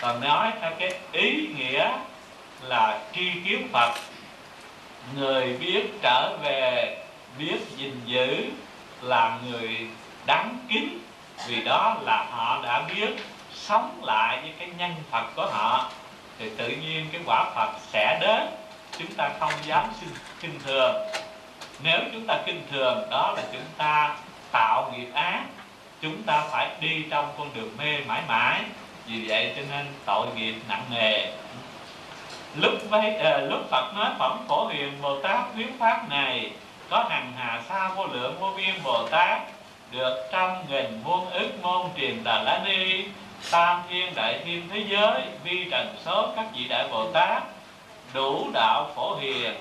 Còn 0.01 0.21
nói 0.21 0.51
theo 0.61 0.71
cái 0.79 0.93
ý 1.11 1.47
nghĩa 1.57 1.91
là 2.61 2.99
tri 3.13 3.31
kiến 3.45 3.67
Phật 3.73 3.91
người 5.15 5.57
biết 5.57 5.83
trở 6.01 6.37
về, 6.43 6.97
biết 7.37 7.57
gìn 7.77 8.01
giữ 8.05 8.45
là 9.01 9.37
người 9.47 9.87
đáng 10.25 10.57
kính. 10.69 10.99
Vì 11.47 11.63
đó 11.63 11.97
là 12.01 12.25
họ 12.31 12.61
đã 12.63 12.81
biết 12.95 13.09
sống 13.53 14.01
lại 14.03 14.39
với 14.41 14.53
cái 14.59 14.69
nhân 14.77 14.95
Phật 15.11 15.23
của 15.35 15.49
họ. 15.51 15.89
Thì 16.39 16.49
tự 16.57 16.67
nhiên 16.67 17.05
cái 17.11 17.21
quả 17.25 17.51
Phật 17.55 17.69
sẽ 17.91 18.17
đến. 18.21 18.47
Chúng 18.97 19.13
ta 19.17 19.29
không 19.39 19.53
dám 19.65 19.85
xin 19.99 20.09
kinh 20.41 20.59
thường. 20.65 20.95
Nếu 21.83 21.99
chúng 22.13 22.27
ta 22.27 22.39
kinh 22.45 22.63
thường, 22.71 23.07
đó 23.11 23.33
là 23.35 23.43
chúng 23.51 23.65
ta 23.77 24.15
tạo 24.51 24.91
nghiệp 24.91 25.07
ác. 25.13 25.43
Chúng 26.01 26.23
ta 26.23 26.43
phải 26.51 26.69
đi 26.81 27.05
trong 27.09 27.33
con 27.37 27.49
đường 27.53 27.77
mê 27.77 27.97
mãi 28.07 28.21
mãi. 28.27 28.61
Vì 29.07 29.25
vậy 29.27 29.53
cho 29.55 29.61
nên 29.71 29.85
tội 30.05 30.27
nghiệp 30.35 30.55
nặng 30.67 30.83
nề 30.91 31.31
lúc 32.55 32.73
vây 32.89 33.15
à, 33.15 33.37
lúc 33.37 33.59
Phật 33.69 33.93
nói 33.95 34.11
phẩm 34.19 34.37
phổ 34.47 34.67
hiền 34.67 35.01
Bồ 35.01 35.21
Tát 35.21 35.39
thuyết 35.55 35.79
pháp 35.79 36.09
này 36.09 36.51
có 36.89 37.05
hằng 37.09 37.33
hà 37.37 37.61
sa 37.69 37.89
vô 37.95 38.05
lượng 38.05 38.35
vô 38.39 38.51
biên 38.57 38.75
Bồ 38.83 39.07
Tát 39.07 39.41
được 39.91 40.27
trăm 40.31 40.51
nghìn 40.69 41.03
muôn 41.03 41.29
ức 41.29 41.49
môn 41.61 41.81
truyền 41.97 42.23
đà 42.23 42.43
la 42.43 42.61
ni 42.65 43.03
tam 43.51 43.81
thiên 43.89 44.15
đại 44.15 44.39
thiên 44.45 44.69
thế 44.73 44.85
giới 44.89 45.21
vi 45.43 45.67
trần 45.71 45.95
số 46.05 46.33
các 46.35 46.45
vị 46.53 46.67
đại 46.69 46.87
Bồ 46.91 47.11
Tát 47.11 47.43
đủ 48.13 48.49
đạo 48.53 48.89
phổ 48.95 49.15
hiền. 49.15 49.53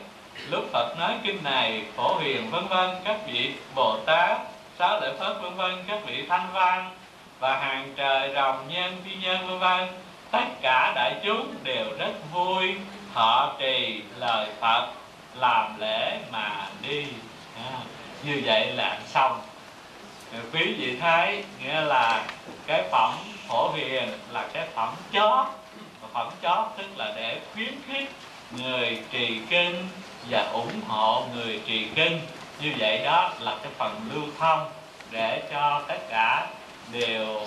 Lúc 0.50 0.64
Phật 0.72 0.98
nói 0.98 1.14
kinh 1.22 1.44
này 1.44 1.82
phổ 1.96 2.18
hiền 2.18 2.50
vân 2.50 2.66
vân 2.66 2.90
các 3.04 3.16
vị 3.26 3.52
Bồ 3.74 3.98
Tát 4.06 4.38
sáu 4.78 5.00
lợi 5.00 5.14
phất 5.18 5.42
vân 5.42 5.54
vân 5.54 5.84
các 5.88 5.98
vị 6.06 6.24
thanh 6.28 6.46
văn 6.52 6.90
và 7.40 7.56
hàng 7.56 7.92
trời 7.96 8.30
rồng 8.34 8.68
nhân 8.68 8.96
phi 9.04 9.14
nhân 9.22 9.46
vân 9.48 9.58
vân 9.58 9.88
tất 10.30 10.46
cả 10.62 10.92
đại 10.94 11.14
chúng 11.24 11.54
đều 11.62 11.84
rất 11.98 12.12
vui. 12.32 12.74
Họ 13.12 13.56
trì 13.58 14.02
lời 14.16 14.48
phật 14.60 14.86
làm 15.34 15.80
lễ 15.80 16.18
mà 16.32 16.66
đi. 16.82 17.06
À, 17.56 17.78
như 18.22 18.42
vậy 18.44 18.72
là 18.72 18.98
xong. 19.06 19.40
Quý 20.52 20.74
vị 20.78 20.96
thấy 21.00 21.44
nghĩa 21.62 21.80
là 21.80 22.24
cái 22.66 22.82
phẩm 22.90 23.14
phổ 23.48 23.72
hiền 23.72 24.08
là 24.30 24.48
cái 24.52 24.66
phẩm 24.74 24.94
chót. 25.12 25.46
Phẩm 26.12 26.28
chót 26.42 26.66
tức 26.78 26.86
là 26.96 27.12
để 27.16 27.40
khuyến 27.54 27.74
khích 27.86 28.10
người 28.50 29.02
trì 29.10 29.40
kinh 29.50 29.88
và 30.30 30.50
ủng 30.52 30.80
hộ 30.88 31.24
người 31.34 31.60
trì 31.66 31.86
kinh. 31.94 32.20
Như 32.60 32.72
vậy 32.78 33.00
đó 33.04 33.32
là 33.40 33.56
cái 33.62 33.72
phần 33.78 34.00
lưu 34.14 34.24
thông 34.38 34.70
để 35.10 35.42
cho 35.52 35.82
tất 35.88 35.98
cả 36.10 36.46
đều 36.92 37.40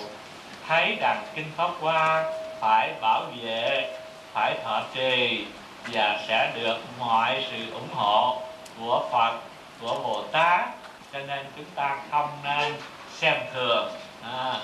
thấy 0.68 0.96
rằng 1.00 1.24
kinh 1.34 1.50
pháp 1.56 1.70
hoa 1.80 2.24
phải 2.62 2.92
bảo 3.00 3.24
vệ 3.42 3.90
phải 4.32 4.56
thọ 4.64 4.82
trì 4.94 5.46
và 5.92 6.18
sẽ 6.28 6.52
được 6.54 6.76
mọi 6.98 7.46
sự 7.50 7.72
ủng 7.72 7.88
hộ 7.94 8.42
của 8.78 9.08
Phật 9.12 9.38
của 9.80 9.94
Bồ 10.04 10.24
Tát. 10.32 10.68
Cho 11.12 11.18
nên 11.18 11.46
chúng 11.56 11.70
ta 11.74 11.96
không 12.10 12.28
nên 12.44 12.74
xem 13.10 13.34
thường. 13.54 13.92
À, 14.22 14.54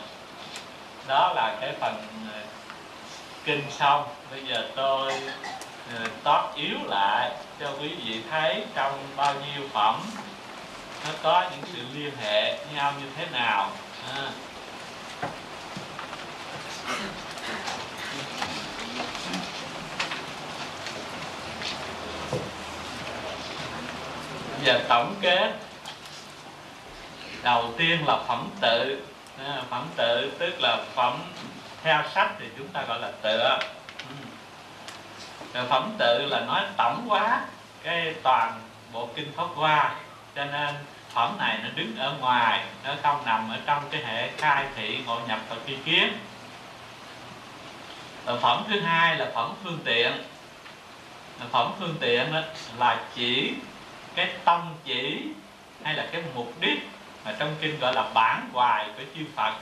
đó 1.06 1.32
là 1.34 1.56
cái 1.60 1.72
phần 1.80 1.94
à, 2.34 2.40
kinh 3.44 3.70
xong. 3.70 4.04
Bây 4.30 4.44
giờ 4.46 4.68
tôi 4.76 5.12
à, 5.94 6.06
tót 6.24 6.54
yếu 6.54 6.78
lại 6.86 7.30
cho 7.60 7.72
quý 7.80 7.88
vị 7.88 8.22
thấy 8.30 8.64
trong 8.74 8.92
bao 9.16 9.34
nhiêu 9.34 9.68
phẩm 9.72 10.00
nó 11.06 11.10
có 11.22 11.44
những 11.50 11.72
sự 11.72 11.82
liên 11.94 12.12
hệ 12.22 12.58
nhau 12.74 12.92
như 13.00 13.06
thế 13.16 13.26
nào. 13.32 13.70
À. 14.14 14.30
giờ 24.68 24.80
tổng 24.88 25.14
kết 25.20 25.52
đầu 27.42 27.74
tiên 27.78 28.06
là 28.06 28.18
phẩm 28.26 28.48
tự. 28.60 29.02
À, 29.38 29.62
phẩm 29.70 29.88
tự 29.96 30.32
tức 30.38 30.60
là 30.60 30.78
phẩm 30.94 31.18
theo 31.82 32.02
sách 32.14 32.30
thì 32.38 32.46
chúng 32.58 32.68
ta 32.68 32.84
gọi 32.88 33.00
là 33.00 33.12
tựa. 33.22 33.58
Ừ. 33.98 34.14
Rồi 35.54 35.66
phẩm 35.68 35.92
tự 35.98 36.26
là 36.26 36.40
nói 36.40 36.62
tổng 36.76 37.04
quá 37.08 37.40
cái 37.82 38.14
toàn 38.22 38.60
bộ 38.92 39.08
kinh 39.14 39.32
pháp 39.36 39.46
hoa. 39.54 39.94
Cho 40.34 40.44
nên 40.44 40.74
phẩm 41.14 41.36
này 41.38 41.58
nó 41.62 41.68
đứng 41.74 41.96
ở 41.96 42.14
ngoài, 42.20 42.64
nó 42.84 42.94
không 43.02 43.26
nằm 43.26 43.50
ở 43.50 43.58
trong 43.66 43.82
cái 43.90 44.02
hệ 44.04 44.30
khai 44.36 44.64
thị 44.76 44.98
ngộ 45.06 45.20
nhập 45.28 45.38
và 45.48 45.56
tri 45.66 45.76
kiến. 45.84 46.18
Rồi 48.26 48.38
phẩm 48.40 48.64
thứ 48.68 48.80
hai 48.80 49.16
là 49.16 49.30
phẩm 49.34 49.54
phương 49.64 49.78
tiện. 49.84 50.12
Phẩm 51.50 51.72
phương 51.78 51.94
tiện 52.00 52.32
đó 52.32 52.40
là 52.78 53.00
chỉ 53.14 53.52
cái 54.18 54.28
tâm 54.44 54.74
chỉ 54.84 55.22
hay 55.84 55.94
là 55.94 56.06
cái 56.12 56.22
mục 56.34 56.52
đích 56.60 56.88
mà 57.24 57.34
trong 57.38 57.54
kinh 57.60 57.80
gọi 57.80 57.94
là 57.94 58.10
bản 58.14 58.48
hoài 58.52 58.88
của 58.96 59.02
chư 59.14 59.24
Phật 59.36 59.52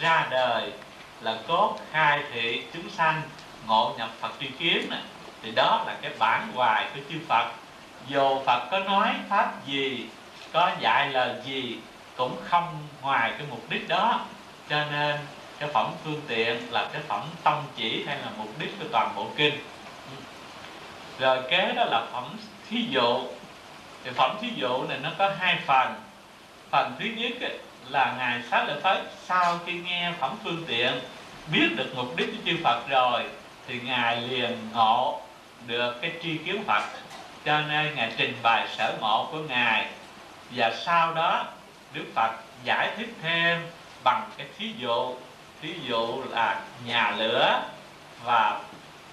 ra 0.00 0.26
đời 0.30 0.72
là 1.20 1.38
cốt, 1.48 1.78
khai 1.92 2.22
thị 2.32 2.62
chúng 2.72 2.90
sanh, 2.90 3.22
ngộ 3.66 3.94
nhập 3.98 4.08
Phật 4.20 4.32
tri 4.40 4.46
kiến 4.46 4.86
này. 4.90 5.00
thì 5.42 5.50
đó 5.50 5.84
là 5.86 5.96
cái 6.02 6.12
bản 6.18 6.48
hoài 6.54 6.86
của 6.94 7.00
chư 7.10 7.18
Phật. 7.28 7.52
Dù 8.08 8.44
Phật 8.46 8.68
có 8.70 8.78
nói 8.78 9.10
pháp 9.28 9.66
gì, 9.66 10.06
có 10.52 10.70
dạy 10.80 11.08
lời 11.08 11.34
gì, 11.44 11.78
cũng 12.16 12.36
không 12.44 12.88
ngoài 13.02 13.32
cái 13.38 13.46
mục 13.50 13.70
đích 13.70 13.88
đó. 13.88 14.20
Cho 14.68 14.84
nên 14.92 15.16
cái 15.58 15.68
phẩm 15.74 15.92
phương 16.04 16.20
tiện 16.28 16.72
là 16.72 16.88
cái 16.92 17.02
phẩm 17.08 17.22
tâm 17.42 17.62
chỉ 17.76 18.04
hay 18.06 18.16
là 18.16 18.28
mục 18.38 18.48
đích 18.58 18.78
của 18.78 18.86
toàn 18.92 19.12
bộ 19.16 19.26
kinh. 19.36 19.54
Rồi 21.18 21.42
kế 21.50 21.72
đó 21.76 21.84
là 21.84 22.06
phẩm 22.12 22.24
thí 22.70 22.86
dụ 22.90 23.20
thì 24.04 24.10
phẩm 24.10 24.36
thí 24.40 24.48
dụ 24.56 24.84
này 24.88 24.98
nó 25.02 25.10
có 25.18 25.30
hai 25.38 25.58
phần. 25.66 25.94
Phần 26.70 26.92
thứ 26.98 27.04
nhất 27.04 27.32
ấy, 27.40 27.58
là 27.88 28.14
ngài 28.18 28.42
xá 28.50 28.64
lợi 28.64 28.80
phất 28.80 28.98
sau 29.26 29.58
khi 29.66 29.72
nghe 29.72 30.12
phẩm 30.20 30.36
phương 30.44 30.64
tiện 30.68 31.00
biết 31.52 31.68
được 31.76 31.92
mục 31.96 32.16
đích 32.16 32.28
của 32.32 32.42
chư 32.46 32.56
phật 32.64 32.88
rồi 32.88 33.24
thì 33.68 33.80
ngài 33.80 34.20
liền 34.20 34.58
ngộ 34.72 35.20
được 35.66 36.02
cái 36.02 36.12
tri 36.22 36.38
kiến 36.38 36.64
phật. 36.66 36.82
Cho 37.44 37.60
nên 37.60 37.94
ngài 37.94 38.12
trình 38.16 38.36
bày 38.42 38.68
sở 38.76 38.96
ngộ 39.00 39.28
của 39.32 39.38
ngài. 39.38 39.86
Và 40.50 40.72
sau 40.84 41.14
đó 41.14 41.44
đức 41.92 42.04
phật 42.14 42.30
giải 42.64 42.90
thích 42.96 43.14
thêm 43.22 43.66
bằng 44.04 44.30
cái 44.38 44.46
thí 44.58 44.72
dụ. 44.78 45.14
Thí 45.62 45.74
dụ 45.88 46.22
là 46.30 46.60
nhà 46.86 47.10
lửa 47.18 47.62
và 48.24 48.60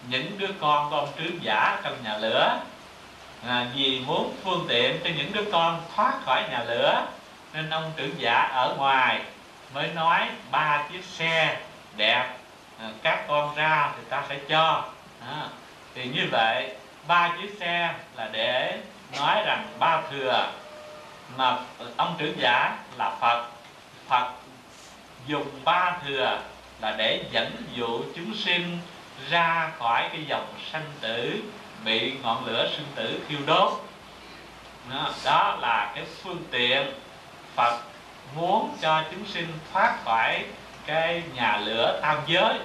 những 0.10 0.38
đứa 0.38 0.50
con 0.60 0.90
của 0.90 0.96
ông 0.96 1.10
trướng 1.18 1.44
giả 1.44 1.80
trong 1.84 1.94
nhà 2.04 2.18
lửa 2.18 2.60
à, 3.48 3.68
vì 3.76 4.00
muốn 4.00 4.36
phương 4.44 4.66
tiện 4.70 5.00
cho 5.04 5.10
những 5.18 5.34
đứa 5.34 5.52
con 5.52 5.82
thoát 5.96 6.14
khỏi 6.26 6.44
nhà 6.52 6.64
lửa 6.64 7.06
nên 7.54 7.70
ông 7.70 7.92
trưởng 7.96 8.22
giả 8.22 8.50
ở 8.54 8.76
ngoài 8.78 9.22
mới 9.74 9.88
nói 9.88 10.28
ba 10.52 10.84
chiếc 10.92 11.04
xe 11.04 11.58
đẹp 11.98 12.26
à, 12.80 12.90
các 13.04 13.26
con 13.28 13.56
ra 13.56 13.92
thì 13.98 14.04
ta 14.10 14.24
sẽ 14.30 14.40
cho. 14.50 14.84
À, 15.22 15.48
thì 15.96 16.06
như 16.06 16.28
vậy 16.32 16.76
ba 17.08 17.32
chiếc 17.42 17.58
xe 17.60 17.94
là 18.16 18.30
để 18.32 18.80
nói 19.18 19.44
rằng 19.46 19.68
ba 19.80 20.02
thừa 20.12 20.52
mà 21.38 21.58
ông 21.98 22.16
trưởng 22.18 22.40
giả 22.40 22.78
là 22.98 23.16
phật. 23.20 23.46
Phật 24.08 24.32
dùng 25.28 25.48
ba 25.64 25.98
thừa 26.06 26.42
là 26.82 26.96
để 26.98 27.24
dẫn 27.32 27.52
dụ 27.76 28.04
chúng 28.16 28.36
sinh 28.36 28.78
ra 29.30 29.72
khỏi 29.80 30.10
cái 30.12 30.26
dòng 30.28 30.54
sanh 30.72 30.92
tử 31.02 31.42
bị 31.86 32.14
ngọn 32.24 32.46
lửa 32.46 32.70
sinh 32.76 32.86
tử 32.96 33.20
thiêu 33.28 33.40
đốt. 33.46 33.74
Đó, 34.92 35.12
đó 35.26 35.58
là 35.62 35.92
cái 35.96 36.06
phương 36.24 36.44
tiện 36.52 36.92
Phật 37.56 37.80
muốn 38.36 38.78
cho 38.82 39.04
chúng 39.12 39.26
sinh 39.26 39.48
thoát 39.74 39.98
khỏi 40.06 40.46
cái 40.86 41.24
nhà 41.36 41.58
lửa 41.58 42.00
tam 42.02 42.18
giới 42.28 42.60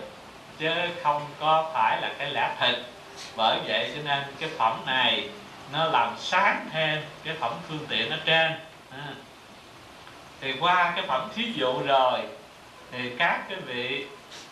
chứ 0.59 0.71
không 1.03 1.27
có 1.41 1.71
phải 1.75 2.01
là 2.01 2.11
cái 2.19 2.31
lẽ 2.31 2.57
thực 2.61 2.77
bởi 3.37 3.59
vậy 3.67 3.91
cho 3.97 4.03
nên 4.05 4.23
cái 4.41 4.51
phẩm 4.59 4.81
này 4.87 5.29
nó 5.73 5.85
làm 5.85 6.15
sáng 6.19 6.69
thêm 6.73 7.03
cái 7.25 7.35
phẩm 7.41 7.53
phương 7.69 7.87
tiện 7.89 8.11
ở 8.11 8.19
trên. 8.25 8.53
À. 8.91 9.09
thì 10.41 10.55
qua 10.61 10.93
cái 10.97 11.05
phẩm 11.07 11.29
thí 11.35 11.53
dụ 11.53 11.83
rồi 11.87 12.21
thì 12.93 13.11
các 13.19 13.41
cái 13.49 13.59
vị 13.61 14.07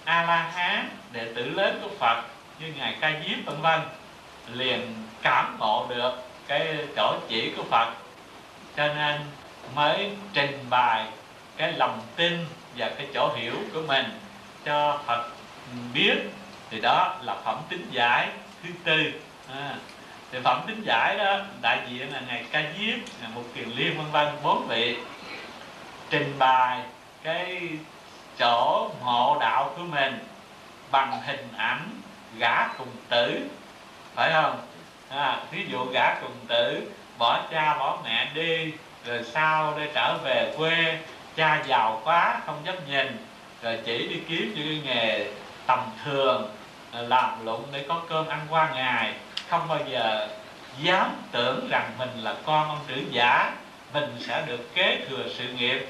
a 0.04 0.22
la 0.22 0.36
hán 0.36 0.88
đệ 1.12 1.32
tử 1.34 1.44
lớn 1.44 1.78
của 1.82 1.90
phật 1.98 2.22
như 2.60 2.66
ngài 2.78 2.96
ca 3.00 3.12
diếp 3.26 3.44
vân 3.46 3.62
vân 3.62 3.80
liền 4.48 4.94
cảm 5.22 5.56
ngộ 5.58 5.86
được 5.88 6.12
cái 6.46 6.76
chỗ 6.96 7.14
chỉ 7.28 7.52
của 7.56 7.62
phật. 7.62 7.92
Cho 8.76 8.94
nên 8.94 9.20
mới 9.74 10.10
trình 10.32 10.64
bày 10.70 11.06
cái 11.56 11.72
lòng 11.72 12.00
tin 12.16 12.46
và 12.76 12.90
cái 12.98 13.06
chỗ 13.14 13.32
hiểu 13.36 13.54
của 13.74 13.82
mình 13.86 14.06
cho 14.64 15.00
Phật 15.06 15.28
biết. 15.94 16.14
Thì 16.70 16.80
đó 16.80 17.16
là 17.22 17.34
phẩm 17.44 17.58
tính 17.68 17.86
giải 17.90 18.28
thứ 18.62 18.68
tư. 18.84 19.12
À, 19.54 19.74
thì 20.32 20.38
phẩm 20.44 20.60
tính 20.66 20.82
giải 20.84 21.18
đó 21.18 21.38
đại 21.60 21.78
diện 21.88 22.12
là 22.12 22.20
ngày 22.28 22.44
ca 22.52 22.62
diếp 22.62 22.98
ngày 23.20 23.30
một 23.34 23.42
kiền 23.54 23.68
liên 23.68 23.98
vân 23.98 24.06
vân 24.12 24.26
bốn 24.42 24.66
vị 24.68 24.96
trình 26.10 26.34
bày 26.38 26.80
cái 27.22 27.68
chỗ 28.38 28.90
ngộ 29.04 29.36
đạo 29.40 29.72
của 29.76 29.82
mình 29.82 30.18
bằng 30.90 31.22
hình 31.26 31.48
ảnh 31.56 31.90
gã 32.38 32.68
cùng 32.78 32.88
tử 33.08 33.40
phải 34.14 34.32
không? 34.32 34.60
À, 35.08 35.40
ví 35.50 35.66
dụ 35.70 35.84
gã 35.92 36.14
cùng 36.20 36.36
tử 36.48 36.92
bỏ 37.18 37.40
cha 37.50 37.76
bỏ 37.78 37.98
mẹ 38.04 38.30
đi 38.34 38.72
rồi 39.06 39.24
sau 39.32 39.74
đây 39.78 39.88
trở 39.94 40.16
về 40.24 40.54
quê 40.56 40.98
cha 41.36 41.62
giàu 41.66 42.00
quá 42.04 42.40
không 42.46 42.62
dám 42.64 42.76
nhìn 42.86 43.26
rồi 43.62 43.78
chỉ 43.84 44.08
đi 44.08 44.20
kiếm 44.28 44.52
những 44.56 44.66
cái 44.66 44.80
nghề 44.84 45.26
tầm 45.66 45.78
thường 46.04 46.50
à, 46.92 47.00
làm 47.00 47.46
lụng 47.46 47.64
để 47.72 47.84
có 47.88 48.02
cơm 48.08 48.28
ăn 48.28 48.40
qua 48.50 48.70
ngày. 48.74 49.14
Không 49.48 49.68
bao 49.68 49.78
giờ 49.90 50.28
dám 50.82 51.10
tưởng 51.32 51.68
rằng 51.70 51.90
mình 51.98 52.10
là 52.22 52.34
con 52.46 52.68
ông 52.68 52.80
trưởng 52.88 53.14
giả 53.14 53.52
mình 53.92 54.16
sẽ 54.20 54.42
được 54.46 54.74
kế 54.74 55.00
thừa 55.08 55.24
sự 55.38 55.44
nghiệp 55.48 55.88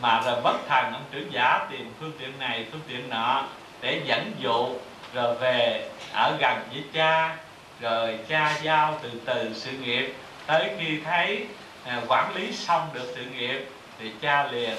mà 0.00 0.20
rồi 0.24 0.40
bất 0.40 0.56
thần 0.68 0.92
ông 0.92 1.04
trưởng 1.12 1.32
giả 1.32 1.66
tìm 1.70 1.92
phương 2.00 2.12
tiện 2.18 2.38
này 2.38 2.66
phương 2.72 2.80
tiện 2.88 3.08
nọ 3.08 3.44
để 3.80 4.02
dẫn 4.04 4.32
dụ 4.38 4.68
rồi 5.14 5.34
về 5.34 5.88
ở 6.12 6.36
gần 6.40 6.58
với 6.72 6.84
cha 6.92 7.36
rồi 7.80 8.18
cha 8.28 8.58
giao 8.62 8.98
từ 9.02 9.10
từ 9.24 9.54
sự 9.54 9.72
nghiệp. 9.72 10.14
Tới 10.46 10.70
khi 10.78 11.00
thấy 11.04 11.46
à, 11.84 12.00
quản 12.08 12.36
lý 12.36 12.52
xong 12.52 12.88
được 12.92 13.12
sự 13.16 13.24
nghiệp 13.24 13.68
thì 13.98 14.12
cha 14.20 14.46
liền 14.46 14.76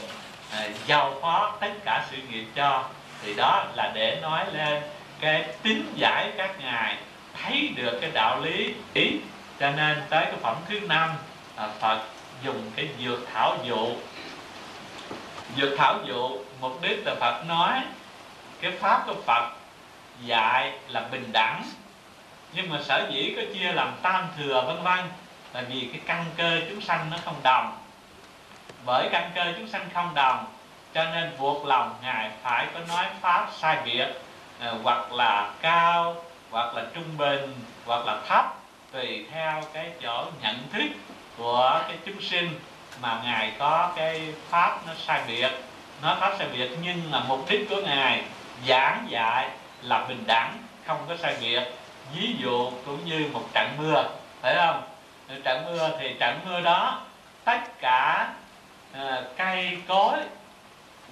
à, 0.52 0.68
giao 0.88 1.14
phó 1.22 1.58
tất 1.62 1.72
cả 1.86 2.06
sự 2.12 2.18
nghiệp 2.30 2.46
cho. 2.56 2.84
Thì 3.24 3.34
đó 3.34 3.66
là 3.76 3.92
để 3.94 4.20
nói 4.22 4.46
lên 4.54 4.84
cái 5.20 5.46
tính 5.64 5.94
giải 5.96 6.32
các 6.38 6.60
ngài 6.60 6.98
thấy 7.44 7.70
được 7.76 7.98
cái 8.02 8.12
đạo 8.14 8.42
lý 8.42 8.74
ý. 8.94 9.12
Cho 9.60 9.72
nên 9.72 10.02
tới 10.10 10.26
cái 10.26 10.36
phẩm 10.42 10.56
thứ 10.70 10.80
năm 10.80 11.10
à, 11.56 11.68
Phật 11.80 12.00
dùng 12.44 12.72
cái 12.76 12.88
dược 13.06 13.20
thảo 13.34 13.58
dụ. 13.64 13.88
Dược 15.58 15.78
thảo 15.78 16.00
dụ 16.06 16.38
mục 16.60 16.82
đích 16.82 17.06
là 17.06 17.16
Phật 17.20 17.44
nói 17.48 17.82
cái 18.62 18.72
pháp 18.72 19.04
của 19.08 19.16
Phật 19.26 19.52
dạy 20.26 20.72
là 20.88 21.02
bình 21.12 21.30
đẳng 21.32 21.64
nhưng 22.54 22.70
mà 22.70 22.82
sở 22.84 23.08
dĩ 23.12 23.34
có 23.36 23.42
chia 23.54 23.72
làm 23.72 23.94
tam 24.02 24.28
thừa 24.38 24.64
vân 24.68 24.84
vân 24.84 25.06
là 25.54 25.62
vì 25.70 25.90
cái 25.92 26.02
căn 26.06 26.26
cơ 26.38 26.62
chúng 26.70 26.82
sanh 26.82 27.10
nó 27.12 27.18
không 27.26 27.36
đồng 27.44 27.78
bởi 28.86 29.10
căn 29.12 29.32
cơ 29.36 29.54
chúng 29.58 29.68
sanh 29.68 29.90
không 29.94 30.14
đồng 30.14 30.46
cho 30.94 31.04
nên 31.04 31.32
buộc 31.40 31.66
lòng 31.66 31.96
ngài 32.04 32.32
phải 32.44 32.68
có 32.74 32.80
nói 32.88 33.06
pháp 33.22 33.50
sai 33.60 33.78
biệt 33.86 34.08
ờ, 34.60 34.78
hoặc 34.84 35.12
là 35.14 35.54
cao, 35.62 36.16
hoặc 36.52 36.76
là 36.76 36.86
trung 36.94 37.18
bình, 37.18 37.56
hoặc 37.86 38.06
là 38.06 38.22
thấp, 38.28 38.46
tùy 38.92 39.26
theo 39.32 39.64
cái 39.74 39.92
chỗ 40.02 40.26
nhận 40.42 40.70
thức 40.74 40.88
của 41.38 41.82
cái 41.88 41.98
chúng 42.06 42.22
sinh 42.22 42.60
mà 43.02 43.22
ngài 43.24 43.52
có 43.60 43.92
cái 43.96 44.34
pháp 44.50 44.88
nó 44.88 44.94
sai 45.08 45.22
biệt. 45.28 45.50
Nó 46.02 46.18
pháp 46.20 46.36
sai 46.38 46.48
biệt 46.54 46.70
nhưng 46.82 47.12
mà 47.12 47.24
mục 47.28 47.46
đích 47.50 47.70
của 47.70 47.82
ngài 47.82 48.24
giảng 48.68 49.08
dạy 49.10 49.50
là 49.82 50.06
bình 50.10 50.24
đẳng, 50.28 50.58
không 50.86 50.98
có 51.08 51.18
sai 51.18 51.36
biệt 51.42 51.64
ví 52.16 52.36
dụ 52.40 52.72
cũng 52.86 53.06
như 53.06 53.30
một 53.34 53.44
trận 53.54 53.78
mưa 53.78 54.10
phải 54.42 54.56
không? 54.56 54.84
Trận 55.44 55.66
mưa 55.66 55.90
thì 56.00 56.16
trận 56.20 56.40
mưa 56.46 56.62
đó 56.62 57.02
tất 57.44 57.60
cả 57.82 58.34
uh, 58.94 59.24
cây 59.38 59.78
cối 59.88 60.18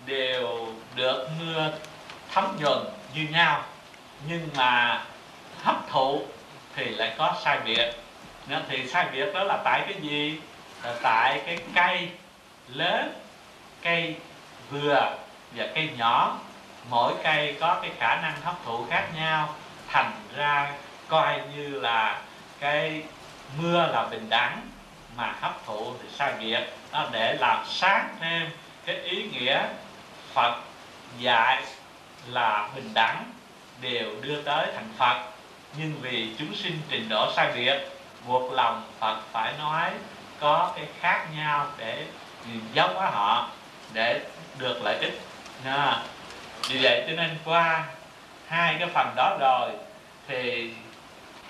đều 0.05 0.67
được 0.95 1.29
mưa 1.39 1.71
thấm 2.33 2.57
nhuần 2.59 2.77
như 3.13 3.27
nhau. 3.31 3.63
Nhưng 4.27 4.49
mà 4.55 5.01
hấp 5.63 5.89
thụ 5.89 6.21
thì 6.75 6.85
lại 6.85 7.13
có 7.17 7.35
sai 7.43 7.59
biệt. 7.65 7.91
Nên 8.47 8.63
thì 8.69 8.87
sai 8.87 9.05
biệt 9.11 9.33
đó 9.33 9.43
là 9.43 9.57
tại 9.63 9.81
cái 9.85 10.01
gì? 10.01 10.39
Là 10.83 10.93
tại 11.03 11.41
cái 11.45 11.57
cây 11.75 12.09
lớn 12.67 13.13
cây 13.81 14.15
vừa 14.69 15.15
và 15.55 15.67
cây 15.75 15.89
nhỏ. 15.97 16.37
Mỗi 16.89 17.13
cây 17.23 17.57
có 17.59 17.79
cái 17.81 17.91
khả 17.99 18.15
năng 18.21 18.41
hấp 18.41 18.55
thụ 18.65 18.85
khác 18.89 19.07
nhau 19.15 19.55
thành 19.87 20.11
ra 20.35 20.71
coi 21.09 21.41
như 21.55 21.67
là 21.79 22.21
cái 22.59 23.03
mưa 23.57 23.87
là 23.93 24.07
bình 24.11 24.29
đẳng 24.29 24.61
mà 25.17 25.35
hấp 25.41 25.65
thụ 25.65 25.93
thì 26.01 26.09
sai 26.17 26.33
biệt 26.39 26.59
đó 26.91 27.07
để 27.11 27.37
làm 27.39 27.65
sáng 27.67 28.15
thêm 28.19 28.49
cái 28.85 28.95
ý 28.95 29.23
nghĩa 29.23 29.63
Phật 30.33 30.55
dạy 31.19 31.63
là 32.27 32.69
bình 32.75 32.91
đẳng 32.93 33.23
đều 33.81 34.15
đưa 34.21 34.41
tới 34.41 34.67
thành 34.75 34.89
Phật. 34.97 35.23
Nhưng 35.77 35.93
vì 36.01 36.35
chúng 36.39 36.55
sinh 36.55 36.81
trình 36.89 37.09
độ 37.09 37.31
sai 37.35 37.51
biệt 37.55 37.79
buộc 38.27 38.53
lòng 38.53 38.83
Phật 38.99 39.17
phải 39.31 39.53
nói 39.59 39.91
có 40.39 40.73
cái 40.75 40.85
khác 41.01 41.25
nhau 41.37 41.67
để 41.77 42.05
giống 42.73 42.95
hóa 42.95 43.09
họ 43.09 43.49
để 43.93 44.21
được 44.57 44.81
lợi 44.83 44.97
ích. 45.01 45.21
À, 45.65 46.03
vì 46.69 46.79
vậy 46.81 47.03
cho 47.07 47.15
nên 47.15 47.37
qua 47.45 47.85
hai 48.47 48.75
cái 48.79 48.87
phần 48.93 49.13
đó 49.15 49.37
rồi 49.39 49.71
thì 50.27 50.73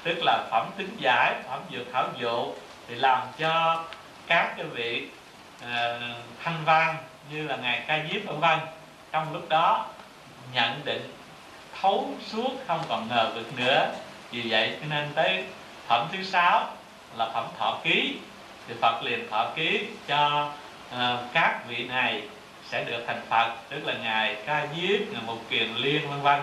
tức 0.10 0.24
là 0.24 0.48
phẩm 0.52 0.70
tính 0.78 0.96
giải 1.00 1.36
phẩm 1.50 1.60
dược 1.72 1.88
thảo 1.94 2.08
dụ 2.18 2.54
thì 2.88 2.96
làm 2.96 3.22
cho 3.38 3.84
các 4.28 4.54
cái 4.58 4.66
vị 4.66 5.08
uh, 5.64 5.68
thanh 6.44 6.66
văn 6.66 6.98
như 7.32 7.48
là 7.48 7.56
ngài 7.56 7.84
ca 7.88 8.04
diếp 8.12 8.26
vân 8.26 8.40
vân 8.40 8.60
trong 9.12 9.34
lúc 9.34 9.50
đó 9.50 9.86
nhận 10.54 10.82
định 10.86 11.14
thấu 11.82 12.10
suốt 12.28 12.50
không 12.68 12.82
còn 12.90 13.08
ngờ 13.10 13.32
vực 13.36 13.58
nữa. 13.58 13.92
Vì 14.32 14.42
vậy 14.50 14.78
cho 14.82 14.88
nên 14.90 15.10
tới 15.16 15.44
phẩm 15.88 16.08
thứ 16.12 16.24
sáu 16.24 16.68
là 17.18 17.30
phẩm 17.34 17.46
thọ 17.60 17.80
ký. 17.84 18.18
Thì 18.68 18.74
Phật 18.82 19.04
liền 19.04 19.30
thọ 19.30 19.52
ký 19.56 19.88
cho 20.08 20.52
uh, 20.96 21.00
các 21.34 21.60
vị 21.68 21.86
này 21.86 22.22
sẽ 22.70 22.84
được 22.84 23.04
thành 23.08 23.22
Phật 23.30 23.52
tức 23.70 23.88
là 23.88 23.94
ngài 23.94 24.36
ca 24.46 24.68
diếp 24.76 25.00
ngài 25.12 25.22
một 25.26 25.38
kiền 25.50 25.74
liên 25.76 26.10
vân 26.10 26.22
vân. 26.22 26.42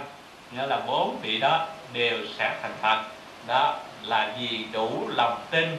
Nghĩa 0.52 0.66
là 0.66 0.80
bốn 0.86 1.18
vị 1.22 1.38
đó 1.38 1.66
đều 1.92 2.18
sẽ 2.38 2.58
thành 2.62 2.74
Phật 2.82 3.15
đó 3.46 3.76
là 4.02 4.34
vì 4.38 4.64
đủ 4.72 5.08
lòng 5.08 5.40
tin 5.50 5.78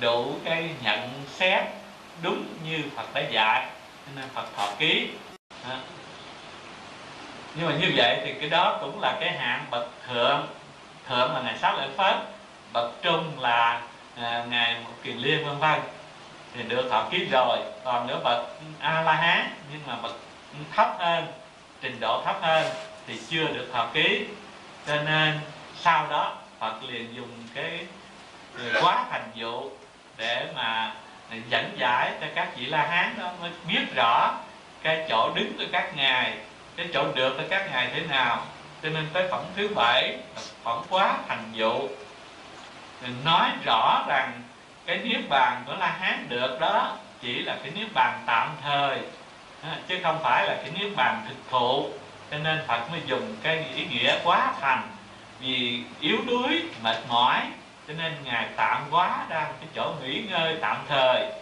đủ 0.00 0.34
cái 0.44 0.70
nhận 0.82 1.10
xét 1.28 1.64
đúng 2.22 2.44
như 2.64 2.82
Phật 2.96 3.14
đã 3.14 3.20
dạy 3.30 3.66
nên 4.16 4.24
Phật 4.34 4.44
thọ 4.56 4.68
ký. 4.78 5.08
Đó. 5.68 5.74
nhưng 7.54 7.66
mà 7.66 7.74
như 7.80 7.92
vậy 7.96 8.20
thì 8.24 8.34
cái 8.40 8.50
đó 8.50 8.78
cũng 8.80 9.00
là 9.00 9.16
cái 9.20 9.30
hạng 9.30 9.64
bậc 9.70 9.88
thượng 10.06 10.46
thượng 11.08 11.34
là 11.34 11.40
ngày 11.44 11.58
sáu 11.58 11.76
lễ 11.76 11.88
phất 11.96 12.16
bậc 12.72 13.02
trung 13.02 13.40
là 13.40 13.82
à, 14.16 14.44
một 14.84 14.90
kiền 15.02 15.16
liên 15.16 15.46
vân 15.46 15.58
vân. 15.58 15.80
Thì 16.54 16.62
được 16.62 16.88
thọ 16.90 17.08
ký 17.10 17.24
rồi 17.24 17.58
còn 17.84 18.06
nữa 18.06 18.20
bậc 18.24 18.46
a 18.80 19.02
la 19.02 19.12
hán 19.12 19.50
nhưng 19.72 19.80
mà 19.86 19.96
bậc 20.02 20.16
thấp 20.76 20.96
hơn 20.98 21.26
trình 21.80 22.00
độ 22.00 22.22
thấp 22.24 22.36
hơn 22.40 22.66
thì 23.06 23.20
chưa 23.30 23.44
được 23.44 23.70
thọ 23.72 23.86
ký. 23.92 24.24
Cho 24.86 25.02
nên 25.02 25.40
sau 25.80 26.06
đó 26.10 26.36
Phật 26.60 26.84
liền 26.88 27.14
dùng 27.14 27.30
cái 27.54 27.86
quá 28.82 29.04
thành 29.10 29.30
dụ 29.34 29.70
để 30.16 30.46
mà 30.54 30.92
dẫn 31.48 31.76
giải 31.78 32.12
cho 32.20 32.26
các 32.34 32.48
vị 32.56 32.66
La 32.66 32.86
Hán 32.86 33.14
đó, 33.18 33.30
mới 33.40 33.50
biết 33.68 33.84
rõ 33.96 34.34
cái 34.82 35.06
chỗ 35.08 35.30
đứng 35.34 35.58
của 35.58 35.64
các 35.72 35.96
ngài, 35.96 36.34
cái 36.76 36.86
chỗ 36.94 37.12
được 37.14 37.36
của 37.36 37.44
các 37.50 37.70
ngài 37.72 37.90
thế 37.94 38.00
nào. 38.00 38.46
Cho 38.82 38.88
nên 38.88 39.06
tới 39.12 39.28
phẩm 39.30 39.44
thứ 39.56 39.68
bảy, 39.74 40.18
phẩm 40.62 40.82
quá 40.88 41.18
thành 41.28 41.44
dụ 41.52 41.88
nói 43.24 43.50
rõ 43.64 44.04
rằng 44.08 44.42
cái 44.86 44.98
niết 44.98 45.28
bàn 45.28 45.62
của 45.66 45.74
la 45.74 45.86
hán 45.86 46.28
được 46.28 46.60
đó 46.60 46.96
chỉ 47.20 47.42
là 47.42 47.56
cái 47.62 47.70
niết 47.70 47.92
bàn 47.94 48.22
tạm 48.26 48.50
thời 48.62 48.98
chứ 49.88 49.98
không 50.02 50.18
phải 50.22 50.46
là 50.46 50.56
cái 50.62 50.70
niết 50.78 50.96
bàn 50.96 51.22
thực 51.28 51.36
thụ. 51.50 51.90
Cho 52.30 52.38
nên 52.38 52.64
phật 52.66 52.90
mới 52.90 53.00
dùng 53.06 53.36
cái 53.42 53.64
ý 53.74 53.86
nghĩa 53.86 54.18
quá 54.24 54.52
thành 54.60 54.88
vì 55.40 55.82
yếu 56.00 56.18
đuối 56.26 56.62
mệt 56.82 56.96
mỏi 57.08 57.42
cho 57.88 57.94
nên 57.98 58.12
ngài 58.24 58.48
tạm 58.56 58.82
quá 58.90 59.26
ra 59.28 59.40
cái 59.40 59.68
chỗ 59.74 59.94
nghỉ 60.02 60.22
ngơi 60.30 60.56
tạm 60.60 60.76
thời. 60.88 61.32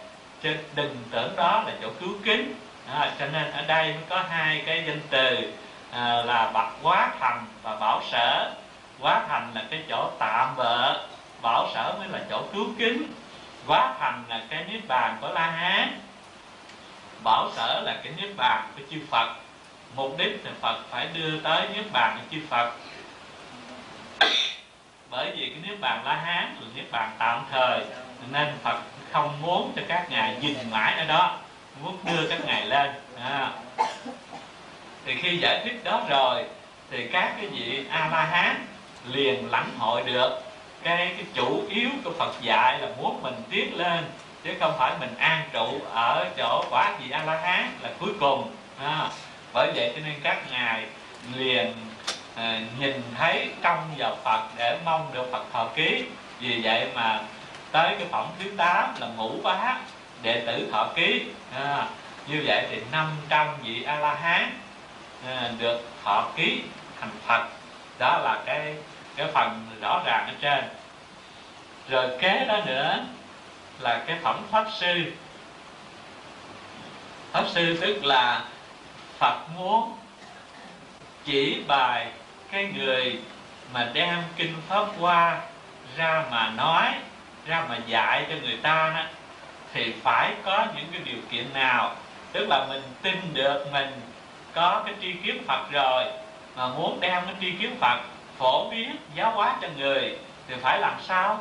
Chứ 0.41 0.55
đừng 0.75 0.97
tưởng 1.11 1.35
đó 1.35 1.63
là 1.65 1.71
chỗ 1.81 1.89
cứu 1.99 2.13
kính. 2.23 2.53
À, 2.93 3.11
cho 3.19 3.25
nên 3.25 3.51
ở 3.51 3.61
đây 3.61 3.93
mới 3.93 4.03
có 4.09 4.23
hai 4.29 4.63
cái 4.65 4.83
danh 4.87 5.01
từ 5.09 5.53
à, 5.91 6.23
là 6.25 6.51
bậc 6.53 6.67
quá 6.83 7.11
thành 7.19 7.45
và 7.63 7.75
bảo 7.75 8.01
sở. 8.11 8.51
Quá 8.99 9.25
thành 9.27 9.51
là 9.55 9.63
cái 9.69 9.83
chỗ 9.89 10.11
tạm 10.19 10.55
bợ 10.57 11.05
bảo 11.41 11.69
sở 11.73 11.95
mới 11.99 12.07
là 12.07 12.19
chỗ 12.29 12.43
cứu 12.53 12.65
kính. 12.77 13.13
Quá 13.67 13.93
thành 13.99 14.23
là 14.27 14.41
cái 14.49 14.65
niết 14.71 14.87
bàn 14.87 15.17
của 15.21 15.29
la 15.33 15.47
hán 15.47 15.99
bảo 17.23 17.51
sở 17.55 17.81
là 17.85 17.99
cái 18.03 18.13
niết 18.17 18.35
bàn 18.37 18.67
của 18.75 18.81
chư 18.91 18.97
phật. 19.11 19.35
Mục 19.95 20.15
đích 20.17 20.41
thì 20.43 20.49
phật 20.61 20.77
phải 20.89 21.07
đưa 21.13 21.39
tới 21.39 21.67
niết 21.75 21.85
bàn 21.91 22.17
của 22.17 22.25
chư 22.31 22.41
phật 22.49 22.71
bởi 25.09 25.31
vì 25.37 25.49
cái 25.49 25.69
niết 25.69 25.79
bàn 25.79 26.05
la 26.05 26.15
hán 26.15 26.43
là 26.43 26.67
niết 26.75 26.91
bàn 26.91 27.11
tạm 27.17 27.45
thời 27.51 27.81
nên 28.31 28.47
phật 28.63 28.81
không 29.11 29.41
muốn 29.41 29.73
cho 29.75 29.81
các 29.87 30.05
ngài 30.09 30.35
dừng 30.41 30.71
mãi 30.71 30.93
ở 30.97 31.05
đó 31.05 31.37
muốn 31.83 31.97
đưa 32.03 32.27
các 32.29 32.45
ngài 32.45 32.65
lên. 32.65 32.91
À. 33.23 33.51
thì 35.05 35.15
khi 35.21 35.37
giải 35.37 35.61
thích 35.63 35.83
đó 35.83 36.01
rồi 36.09 36.45
thì 36.91 37.07
các 37.07 37.33
cái 37.37 37.47
vị 37.47 37.85
a 37.89 38.09
la 38.11 38.23
hán 38.23 38.65
liền 39.07 39.51
lãnh 39.51 39.69
hội 39.77 40.03
được. 40.03 40.41
Cái 40.83 40.97
cái 40.97 41.25
chủ 41.33 41.63
yếu 41.69 41.89
của 42.03 42.11
Phật 42.19 42.41
dạy 42.41 42.79
là 42.79 42.87
muốn 42.97 43.21
mình 43.23 43.35
tiến 43.49 43.77
lên 43.77 44.05
chứ 44.43 44.53
không 44.59 44.73
phải 44.77 44.91
mình 44.99 45.15
an 45.17 45.49
trụ 45.53 45.79
ở 45.93 46.29
chỗ 46.37 46.63
quả 46.69 46.97
vị 46.99 47.11
a 47.11 47.23
la 47.23 47.37
hán 47.37 47.71
là 47.81 47.89
cuối 47.99 48.11
cùng. 48.19 48.51
À, 48.79 49.09
bởi 49.53 49.71
vậy 49.75 49.91
cho 49.95 50.01
nên 50.05 50.15
các 50.23 50.37
ngài 50.51 50.85
liền 51.35 51.73
Ờ, 52.37 52.59
nhìn 52.79 53.01
thấy 53.17 53.49
công 53.63 53.93
vào 53.97 54.17
Phật 54.23 54.41
để 54.57 54.77
mong 54.85 55.09
được 55.13 55.31
Phật 55.31 55.43
thọ 55.53 55.67
ký 55.75 56.03
vì 56.39 56.61
vậy 56.63 56.87
mà 56.95 57.21
tới 57.71 57.95
cái 57.99 58.07
phẩm 58.11 58.27
thứ 58.39 58.51
8 58.57 58.95
là 58.99 59.07
ngũ 59.07 59.31
bá 59.43 59.77
đệ 60.21 60.43
tử 60.47 60.69
thọ 60.71 60.87
ký. 60.95 61.25
À, 61.55 61.87
như 62.27 62.43
vậy 62.45 62.67
thì 62.69 62.81
500 62.91 63.47
vị 63.63 63.83
a 63.83 63.99
la 63.99 64.13
hán 64.13 64.59
à, 65.25 65.39
ờ, 65.41 65.51
được 65.59 65.81
thọ 66.03 66.29
ký 66.35 66.61
thành 66.99 67.11
Phật. 67.27 67.47
Đó 67.99 68.17
là 68.17 68.41
cái 68.45 68.75
cái 69.15 69.27
phần 69.33 69.67
rõ 69.81 70.01
ràng 70.05 70.27
ở 70.27 70.33
trên. 70.41 70.63
Rồi 71.89 72.09
kế 72.19 72.45
đó 72.45 72.59
nữa 72.65 72.97
là 73.79 74.03
cái 74.07 74.17
phẩm 74.23 74.41
pháp 74.51 74.65
sư. 74.73 75.13
Pháp 77.31 77.43
sư 77.47 77.77
tức 77.81 78.05
là 78.05 78.45
phật 79.19 79.37
muốn 79.55 79.93
chỉ 81.25 81.63
bài 81.67 82.07
cái 82.51 82.69
người 82.77 83.19
mà 83.73 83.89
đem 83.93 84.23
kinh 84.35 84.53
pháp 84.69 84.85
qua 84.99 85.39
ra 85.97 86.23
mà 86.31 86.49
nói 86.49 86.85
ra 87.45 87.65
mà 87.69 87.77
dạy 87.87 88.25
cho 88.29 88.35
người 88.41 88.57
ta 88.61 88.93
đó, 88.95 89.03
thì 89.73 89.93
phải 90.03 90.33
có 90.43 90.65
những 90.75 90.85
cái 90.91 91.01
điều 91.05 91.21
kiện 91.31 91.53
nào? 91.53 91.95
Tức 92.31 92.47
là 92.49 92.65
mình 92.69 92.81
tin 93.01 93.33
được 93.33 93.67
mình 93.71 94.01
có 94.53 94.81
cái 94.85 94.95
tri 95.01 95.13
kiến 95.13 95.43
phật 95.47 95.71
rồi 95.71 96.03
mà 96.55 96.67
muốn 96.67 96.99
đem 96.99 97.25
cái 97.25 97.35
tri 97.41 97.51
kiến 97.51 97.75
phật 97.79 97.99
phổ 98.37 98.69
biến 98.69 98.95
giáo 99.15 99.31
hóa 99.31 99.55
cho 99.61 99.67
người 99.77 100.17
thì 100.47 100.55
phải 100.61 100.79
làm 100.79 100.95
sao? 101.01 101.39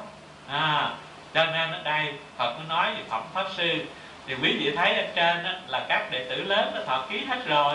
À, 0.48 0.90
cho 1.34 1.44
nên 1.44 1.72
ở 1.72 1.82
đây 1.82 2.12
Phật 2.36 2.57
mới 2.59 2.66
nói 2.68 2.94
về 2.94 3.02
phẩm 3.09 3.22
pháp 3.34 3.46
sư. 3.57 3.84
Thì 4.26 4.34
quý 4.34 4.57
vị 4.59 4.72
thấy 4.76 4.94
ở 4.94 5.07
trên 5.14 5.44
đó, 5.44 5.50
là 5.68 5.86
các 5.88 6.11
đệ 6.11 6.24
tử 6.24 6.44
lớn 6.44 6.72
đã 6.74 6.80
thọ 6.86 7.07
ký 7.11 7.24
hết 7.24 7.46
rồi 7.46 7.74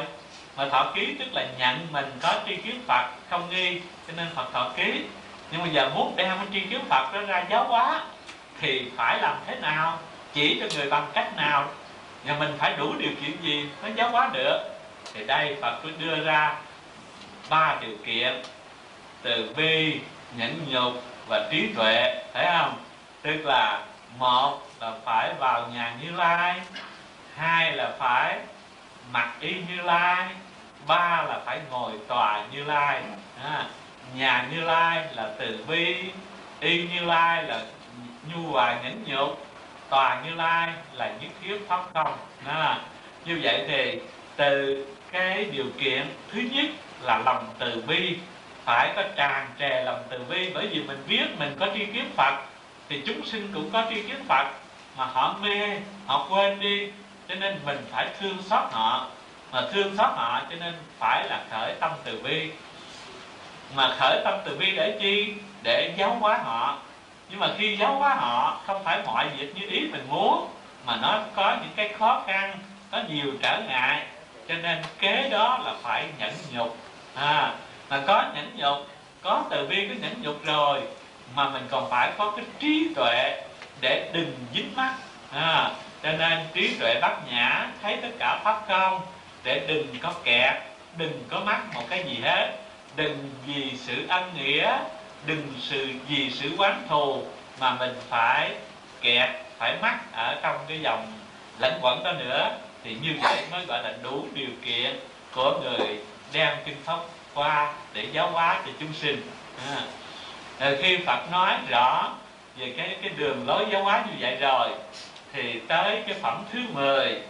mà 0.56 0.70
thọ 0.70 0.92
ký 0.96 1.16
tức 1.20 1.26
là 1.34 1.46
nhận 1.58 1.88
mình 1.92 2.12
có 2.22 2.34
tri 2.48 2.56
kiến 2.56 2.82
Phật 2.88 3.06
không 3.30 3.50
nghi, 3.50 3.82
cho 4.08 4.14
nên 4.18 4.28
Phật 4.36 4.54
thọ 4.54 4.70
ký. 4.78 5.04
Nhưng 5.52 5.62
mà 5.62 5.68
giờ 5.68 5.90
muốn 5.96 6.14
đem 6.16 6.28
cái 6.28 6.48
tri 6.54 6.60
kiến 6.60 6.80
Phật 6.90 7.14
đó 7.14 7.22
ra 7.22 7.44
giáo 7.50 7.64
hóa, 7.64 8.02
thì 8.62 8.92
phải 8.98 9.22
làm 9.22 9.38
thế 9.48 9.56
nào? 9.56 10.00
Chỉ 10.34 10.60
cho 10.60 10.78
người 10.78 10.90
bằng 10.90 11.08
cách 11.14 11.36
nào? 11.36 11.70
Và 12.26 12.36
mình 12.40 12.54
phải 12.58 12.74
đủ 12.78 12.94
điều 12.98 13.12
kiện 13.22 13.42
gì 13.42 13.66
mới 13.82 13.92
giáo 13.96 14.10
hóa 14.10 14.30
được? 14.34 14.60
Thì 15.14 15.26
đây, 15.26 15.58
Phật 15.62 15.80
cứ 15.84 15.92
đưa 16.00 16.16
ra 16.24 16.56
ba 17.50 17.78
điều 17.82 17.96
kiện. 18.06 18.42
Từ 19.22 19.54
bi, 19.56 20.00
nhẫn 20.38 20.66
nhục 20.70 21.04
và 21.28 21.48
trí 21.52 21.68
tuệ 21.76 22.24
thấy 22.34 22.46
không? 22.58 22.78
Tức 23.22 23.46
là, 23.46 23.86
một 24.18 24.60
là 24.80 24.92
phải 25.06 25.34
vào 25.40 25.68
nhà 25.74 25.94
như 26.02 26.12
lai, 26.12 26.62
hai 27.36 27.72
là 27.72 27.92
phải 28.00 28.38
mặc 29.12 29.34
y 29.40 29.54
như 29.68 29.82
lai 29.84 30.30
ba 30.88 31.24
là 31.28 31.40
phải 31.46 31.60
ngồi 31.70 31.92
tòa 32.08 32.46
như 32.52 32.64
lai. 32.64 33.02
À, 33.44 33.66
nhà 34.16 34.48
như 34.52 34.62
lai 34.62 35.06
là 35.16 35.30
từ 35.40 35.66
bi 35.68 35.96
y 36.60 36.88
như 36.88 37.06
lai 37.06 37.44
là 37.44 37.62
nhu 38.34 38.52
hòa 38.52 38.80
nhẫn 38.84 39.04
nhục 39.06 39.46
tòa 39.90 40.22
như 40.26 40.36
lai 40.36 40.70
là 40.94 41.12
nhất 41.22 41.32
thiết 41.42 41.58
pháp 41.68 41.84
không 41.94 42.18
à, 42.46 42.80
như 43.26 43.40
vậy 43.44 43.66
thì 43.68 44.00
từ 44.36 44.86
cái 45.12 45.46
điều 45.46 45.66
kiện 45.80 46.08
thứ 46.32 46.42
nhất 46.52 46.66
là 47.02 47.22
lòng 47.26 47.54
từ 47.60 47.84
bi. 47.88 48.18
Phải 48.66 48.94
có 48.96 49.04
tràn 49.16 49.48
trề 49.60 49.84
lòng 49.84 50.04
từ 50.10 50.20
bi 50.30 50.52
bởi 50.54 50.68
vì 50.68 50.84
mình 50.84 51.04
biết 51.08 51.26
mình 51.40 51.56
có 51.60 51.68
tri 51.74 51.86
kiến 51.86 52.10
phật 52.18 52.44
thì 52.90 53.02
chúng 53.06 53.26
sinh 53.26 53.52
cũng 53.54 53.70
có 53.74 53.86
tri 53.90 54.04
kiến 54.04 54.24
phật. 54.28 54.48
Mà 54.98 55.06
họ 55.06 55.36
mê 55.42 55.78
họ 56.06 56.28
quên 56.30 56.60
đi 56.60 56.92
cho 57.32 57.38
nên 57.40 57.60
mình 57.66 57.86
phải 57.92 58.08
thương 58.20 58.38
xót 58.50 58.72
họ. 58.72 59.08
Mà 59.52 59.62
thương 59.72 59.98
xót 59.98 60.10
họ 60.16 60.42
cho 60.50 60.56
nên 60.60 60.74
phải 61.00 61.26
là 61.30 61.44
khởi 61.52 61.74
tâm 61.80 61.92
từ 62.04 62.22
bi. 62.24 62.52
Mà 63.76 63.96
khởi 64.00 64.22
tâm 64.24 64.40
từ 64.46 64.58
bi 64.58 64.72
để 64.72 64.98
chi? 65.02 65.34
Để 65.64 65.94
giáo 65.98 66.18
hóa 66.20 66.38
họ. 66.38 66.78
Nhưng 67.30 67.40
mà 67.40 67.48
khi 67.58 67.78
giáo 67.78 67.96
hóa 67.96 68.16
họ 68.16 68.62
không 68.68 68.84
phải 68.84 69.02
mọi 69.06 69.30
việc 69.38 69.56
như 69.56 69.68
ý 69.68 69.80
mình 69.92 70.06
muốn 70.10 70.50
mà 70.86 70.96
nó 71.02 71.20
có 71.36 71.58
những 71.62 71.72
cái 71.76 71.94
khó 72.00 72.24
khăn 72.28 72.58
có 72.92 73.02
nhiều 73.10 73.34
trở 73.42 73.62
ngại. 73.68 74.06
Cho 74.48 74.56
nên 74.56 74.82
kế 75.00 75.30
đó 75.30 75.60
là 75.66 75.74
phải 75.82 76.06
nhẫn 76.20 76.34
nhục. 76.52 76.78
À 77.16 77.54
mà 77.90 78.02
có 78.08 78.26
nhẫn 78.36 78.52
nhục 78.56 78.88
có 79.22 79.44
từ 79.50 79.68
bi 79.68 79.88
có 79.88 79.94
nhẫn 80.02 80.22
nhục 80.22 80.46
rồi 80.46 80.82
mà 81.36 81.50
mình 81.50 81.68
còn 81.72 81.90
phải 81.90 82.12
có 82.18 82.34
cái 82.36 82.46
trí 82.60 82.94
tuệ 82.96 83.42
để 83.82 84.10
đừng 84.14 84.36
dính 84.54 84.74
mắt. 84.76 84.96
À, 85.34 85.72
cho 86.04 86.12
nên 86.12 86.40
trí 86.54 86.76
tuệ 86.80 87.00
bát 87.02 87.18
nhã 87.32 87.68
thấy 87.82 87.98
tất 88.02 88.10
cả 88.20 88.40
pháp 88.44 88.62
không 88.68 89.02
để 89.44 89.66
đừng 89.68 89.88
có 90.02 90.14
kẹt, 90.24 90.54
đừng 90.98 91.24
có 91.30 91.40
mắc 91.40 91.62
một 91.74 91.84
cái 91.90 92.04
gì 92.04 92.20
hết 92.24 92.58
đừng 92.96 93.30
vì 93.46 93.72
sự 93.78 94.08
ân 94.08 94.32
nghĩa, 94.36 94.78
đừng 95.26 95.54
sự, 95.62 95.88
vì 96.08 96.32
sự 96.32 96.50
quán 96.58 96.84
thù 96.90 97.24
mà 97.60 97.74
mình 97.74 97.96
phải 98.10 98.52
kẹt, 99.02 99.30
phải 99.58 99.76
mắc 99.82 100.00
ở 100.14 100.40
trong 100.42 100.56
cái 100.68 100.80
dòng 100.80 101.14
lẫn 101.60 101.80
quẩn 101.82 102.04
đó 102.04 102.12
nữa 102.12 102.52
thì 102.84 102.96
như 103.02 103.16
vậy 103.24 103.44
mới 103.52 103.66
gọi 103.66 103.84
là 103.84 103.94
đủ 104.04 104.26
điều 104.34 104.50
kiện 104.66 105.00
của 105.36 105.60
người 105.64 105.98
đem 106.34 106.58
kinh 106.66 106.78
pháp 106.84 106.98
qua 107.34 107.74
để 107.94 108.06
giáo 108.12 108.32
hóa 108.32 108.62
cho 108.66 108.72
chúng 108.80 108.94
sinh 108.94 109.30
à. 109.70 109.82
Rồi 110.60 110.78
khi 110.82 110.98
Phật 111.06 111.32
nói 111.32 111.58
rõ 111.70 112.12
về 112.58 112.74
cái 112.78 112.98
cái 113.02 113.12
đường 113.18 113.48
lối 113.48 113.66
giáo 113.72 113.84
hóa 113.84 114.04
như 114.08 114.14
vậy 114.20 114.38
rồi 114.42 114.70
thì 115.34 115.62
tới 115.68 116.04
cái 116.08 116.16
phẩm 116.22 116.44
thứ 116.52 116.60
10 116.74 117.22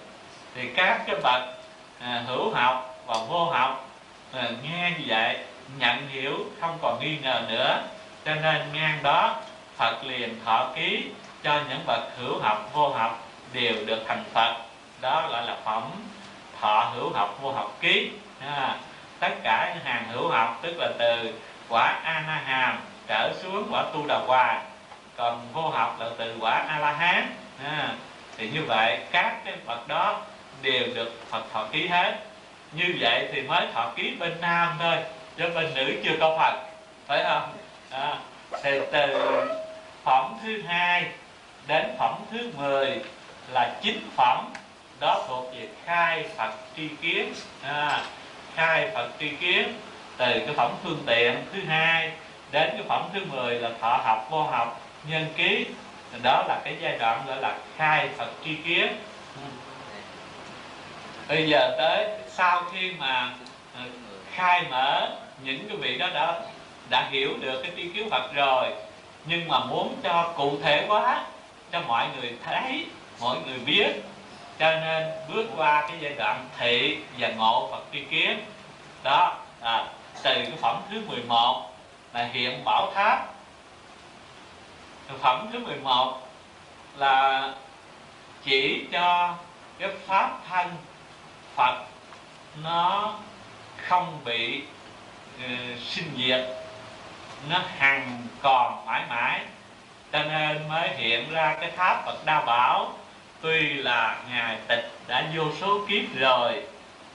thì 0.56 0.70
các 0.76 1.02
cái 1.08 1.16
bậc 1.24 1.42
à, 2.00 2.24
hữu 2.28 2.52
học 2.54 2.96
và 3.08 3.16
vô 3.30 3.46
học 3.46 3.90
à, 4.34 4.50
nghe 4.64 4.92
như 4.98 5.04
vậy 5.08 5.38
nhận 5.78 6.10
hiểu 6.10 6.46
không 6.62 6.78
còn 6.82 7.00
nghi 7.00 7.18
ngờ 7.18 7.42
nữa. 7.50 7.82
Cho 8.26 8.36
nên 8.36 8.62
ngang 8.74 9.00
đó 9.04 9.36
Phật 9.78 10.04
liền 10.04 10.40
thọ 10.46 10.72
ký 10.76 11.04
cho 11.44 11.60
những 11.70 11.80
bậc 11.86 12.04
hữu 12.18 12.40
học 12.40 12.70
vô 12.74 12.90
học 12.90 13.28
đều 13.54 13.86
được 13.86 14.04
thành 14.08 14.24
Phật. 14.34 14.56
Đó 15.02 15.28
gọi 15.32 15.46
là 15.48 15.58
phẩm 15.64 15.92
thọ 16.62 16.92
hữu 16.96 17.10
học 17.14 17.38
vô 17.42 17.52
học 17.52 17.78
ký. 17.82 18.12
À, 18.40 18.76
tất 19.20 19.32
cả 19.44 19.72
những 19.76 19.84
hàng 19.84 20.06
hữu 20.12 20.30
học 20.30 20.60
tức 20.62 20.76
là 20.78 20.92
từ 21.00 21.34
quả 21.70 22.00
a 22.04 22.24
na 22.28 22.42
hàm 22.46 22.80
trở 23.08 23.34
xuống 23.42 23.68
quả 23.72 23.84
tu 23.94 24.08
đà 24.08 24.18
hòa 24.18 24.62
còn 25.18 25.48
vô 25.54 25.70
học 25.70 25.98
là 26.00 26.10
từ 26.18 26.38
quả 26.40 26.66
a 26.68 26.80
la 26.80 26.94
hán 26.94 27.36
à, 27.66 27.96
thì 28.38 28.50
như 28.50 28.64
vậy 28.68 29.00
các 29.12 29.36
cái 29.46 29.54
vật 29.66 29.88
đó 29.88 30.22
đều 30.62 30.84
được 30.96 31.30
phật 31.30 31.44
thọ 31.54 31.68
ký 31.72 31.88
hết. 31.88 32.20
Như 32.72 32.96
vậy 33.00 33.28
thì 33.34 33.42
mới 33.42 33.68
thọ 33.74 33.92
ký 33.96 34.16
bên 34.20 34.42
nam 34.42 34.76
thôi 34.80 34.98
chứ 35.38 35.50
bên 35.56 35.74
nữ 35.74 35.94
chưa 36.04 36.18
có 36.20 36.38
phật 36.38 36.60
phải 37.08 37.24
không? 37.24 37.54
À, 37.90 38.18
thì 38.64 38.80
từ 38.92 39.08
phẩm 40.04 40.34
thứ 40.44 40.62
hai 40.62 41.06
đến 41.68 41.88
phẩm 42.00 42.16
thứ 42.32 42.52
10 42.58 43.00
là 43.54 43.76
chín 43.82 44.10
phẩm 44.16 44.54
đó 45.00 45.24
thuộc 45.28 45.54
về 45.54 45.68
khai 45.86 46.26
phật 46.38 46.52
tri 46.78 46.88
kiến. 47.02 47.34
À, 47.64 48.04
khai 48.56 48.90
phật 48.94 49.10
tri 49.20 49.30
kiến 49.30 49.74
từ 50.18 50.26
cái 50.26 50.54
phẩm 50.58 50.72
phương 50.84 51.04
tiện 51.06 51.46
thứ 51.54 51.60
hai 51.68 52.12
đến 52.52 52.70
cái 52.72 52.84
phẩm 52.88 53.10
thứ 53.14 53.20
10 53.26 53.56
là 53.56 53.70
thọ 53.82 54.02
học 54.04 54.28
vô 54.30 54.44
học 54.44 54.82
nhân 55.04 55.26
ký 55.38 55.66
đó 56.24 56.44
là 56.48 56.62
cái 56.64 56.76
giai 56.82 56.98
đoạn 56.98 57.26
gọi 57.28 57.42
là 57.42 57.58
khai 57.78 58.10
phật 58.18 58.30
tri 58.46 58.56
kiến. 58.56 58.88
Bây 61.28 61.50
giờ 61.50 61.76
tới 61.78 62.08
sau 62.28 62.64
khi 62.74 62.92
mà 63.00 63.34
ờ, 63.76 63.82
khai 64.34 64.66
mở 64.70 65.10
những 65.44 65.68
cái 65.68 65.78
vị 65.78 65.98
đó 65.98 66.10
đã 66.14 66.42
đã 66.90 67.10
hiểu 67.12 67.30
được 67.42 67.62
cái 67.64 67.72
tri 67.76 67.90
kiến 67.90 68.10
phật 68.10 68.34
rồi 68.34 68.70
nhưng 69.26 69.48
mà 69.48 69.60
muốn 69.60 69.96
cho 70.04 70.34
cụ 70.38 70.58
thể 70.64 70.86
quá 70.88 71.26
cho 71.72 71.82
mọi 71.88 72.08
người 72.16 72.38
thấy 72.46 72.86
mọi 73.20 73.38
người 73.46 73.60
biết 73.66 74.04
cho 74.60 74.72
nên 74.72 75.08
bước 75.34 75.46
qua 75.56 75.82
cái 75.88 75.98
giai 76.00 76.14
đoạn 76.14 76.50
thị 76.60 76.98
và 77.20 77.30
ngộ 77.30 77.70
Phật 77.72 77.84
tri 77.94 78.04
kiến. 78.04 78.40
Đó 79.04 79.38
à, 79.62 79.86
từ 80.24 80.34
cái 80.34 80.54
phẩm 80.62 80.82
thứ 80.92 81.02
11 81.08 81.70
là 82.14 82.30
hiện 82.34 82.64
bảo 82.66 82.92
tháp 82.96 83.31
phẩm 85.20 85.48
thứ 85.54 85.60
11 85.60 86.28
là 86.98 87.54
chỉ 88.44 88.86
cho 88.92 89.36
cái 89.80 89.90
pháp 90.08 90.40
thân 90.50 90.68
Phật 91.56 91.84
nó 92.64 93.14
không 93.78 94.20
bị 94.26 94.62
uh, 95.46 95.80
sinh 95.80 96.12
diệt 96.18 96.48
nó 97.50 97.60
hằng 97.78 98.28
còn 98.42 98.86
mãi 98.86 99.02
mãi. 99.10 99.42
Cho 100.12 100.24
nên 100.24 100.70
mới 100.70 100.90
hiện 100.90 101.32
ra 101.32 101.58
cái 101.62 101.72
tháp 101.78 102.06
Phật 102.06 102.26
Đa 102.26 102.46
Bảo. 102.46 102.94
Tuy 103.42 103.74
là 103.74 104.18
ngài 104.30 104.58
tịch 104.68 104.92
đã 105.08 105.26
vô 105.36 105.44
số 105.62 105.86
kiếp 105.90 106.20
rồi 106.20 106.64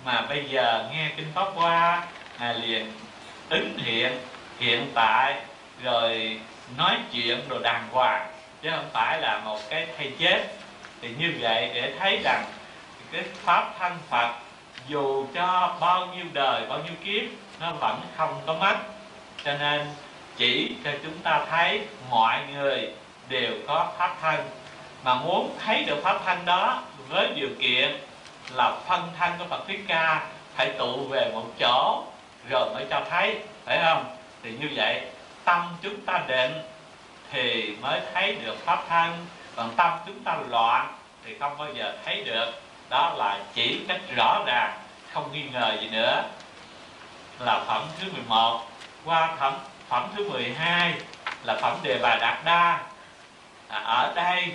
mà 0.05 0.23
bây 0.29 0.45
giờ 0.49 0.89
nghe 0.93 1.11
kinh 1.17 1.33
pháp 1.35 1.49
hoa 1.55 2.05
ngài 2.41 2.55
liền 2.55 2.93
ứng 3.49 3.79
hiện 3.79 4.13
hiện 4.59 4.91
tại 4.95 5.35
rồi 5.83 6.41
nói 6.77 6.97
chuyện 7.13 7.49
đồ 7.49 7.59
đàng 7.59 7.89
hoàng, 7.93 8.27
chứ 8.63 8.71
không 8.71 8.89
phải 8.93 9.21
là 9.21 9.39
một 9.39 9.59
cái 9.71 9.87
thay 9.99 10.13
chết. 10.19 10.45
Thì 11.03 11.09
như 11.19 11.35
vậy 11.41 11.71
để 11.75 11.93
thấy 11.99 12.21
rằng 12.25 12.45
cái 13.13 13.23
pháp 13.45 13.75
thân 13.79 13.93
phật 14.11 14.31
dù 14.89 15.27
cho 15.35 15.77
bao 15.81 16.07
nhiêu 16.07 16.25
đời, 16.33 16.67
bao 16.69 16.79
nhiêu 16.79 16.95
kiếp, 17.05 17.23
nó 17.61 17.73
vẫn 17.73 18.01
không 18.17 18.41
có 18.47 18.55
mất. 18.55 18.77
Cho 19.45 19.55
nên 19.59 19.87
chỉ 20.37 20.73
cho 20.85 20.91
chúng 21.03 21.19
ta 21.19 21.47
thấy 21.51 21.81
mọi 22.11 22.41
người 22.55 22.93
đều 23.29 23.53
có 23.67 23.93
pháp 23.99 24.17
thân. 24.23 24.49
Mà 25.05 25.15
muốn 25.15 25.57
thấy 25.65 25.85
được 25.85 26.03
pháp 26.03 26.21
thân 26.25 26.45
đó 26.45 26.83
với 27.09 27.29
điều 27.37 27.49
kiện 27.61 28.01
là 28.55 28.73
phân 28.87 29.09
thân 29.19 29.33
của 29.39 29.45
Phật 29.51 29.69
Thích 29.69 29.81
Ca 29.89 30.27
phải 30.57 30.71
tụ 30.71 31.09
về 31.09 31.31
một 31.35 31.45
chỗ, 31.59 32.05
rồi 32.49 32.75
mới 32.75 32.87
cho 32.91 33.01
thấy, 33.11 33.39
phải 33.65 33.79
không? 33.85 34.17
Thì 34.43 34.51
như 34.61 34.71
vậy 34.75 35.03
tâm 35.47 35.77
chúng 35.83 36.01
ta 36.01 36.25
định 36.29 36.53
thì 37.31 37.77
mới 37.83 38.01
thấy 38.15 38.37
được 38.45 38.65
pháp 38.65 38.85
thân. 38.89 39.27
Còn 39.57 39.75
tâm 39.77 39.93
chúng 40.07 40.21
ta 40.25 40.37
loạn 40.49 40.95
thì 41.25 41.37
không 41.41 41.59
bao 41.59 41.69
giờ 41.75 41.97
thấy 42.05 42.25
được. 42.25 42.63
Đó 42.89 43.15
là 43.17 43.39
chỉ 43.55 43.81
cách 43.89 44.01
rõ 44.17 44.43
ràng 44.47 44.79
không 45.13 45.33
nghi 45.33 45.43
ngờ 45.53 45.77
gì 45.81 45.89
nữa. 45.89 46.23
Là 47.39 47.65
phẩm 47.67 47.83
thứ 48.01 48.13
11 48.13 48.63
qua 49.05 49.37
phẩm 49.41 49.55
phẩm 49.89 50.09
thứ 50.17 50.31
12 50.31 50.95
là 51.45 51.59
phẩm 51.61 51.77
đề 51.83 51.99
bà 52.03 52.17
đạt 52.21 52.45
đa. 52.45 52.81
À, 53.69 53.81
ở 53.81 54.13
đây 54.15 54.53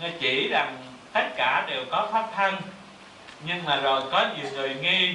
nó 0.00 0.08
chỉ 0.20 0.48
rằng 0.48 0.76
tất 1.12 1.28
cả 1.36 1.64
đều 1.68 1.84
có 1.90 2.08
pháp 2.12 2.28
thân 2.36 2.54
nhưng 3.46 3.64
mà 3.64 3.76
rồi 3.76 4.02
có 4.12 4.26
nhiều 4.36 4.50
người 4.52 4.74
nghi 4.74 5.14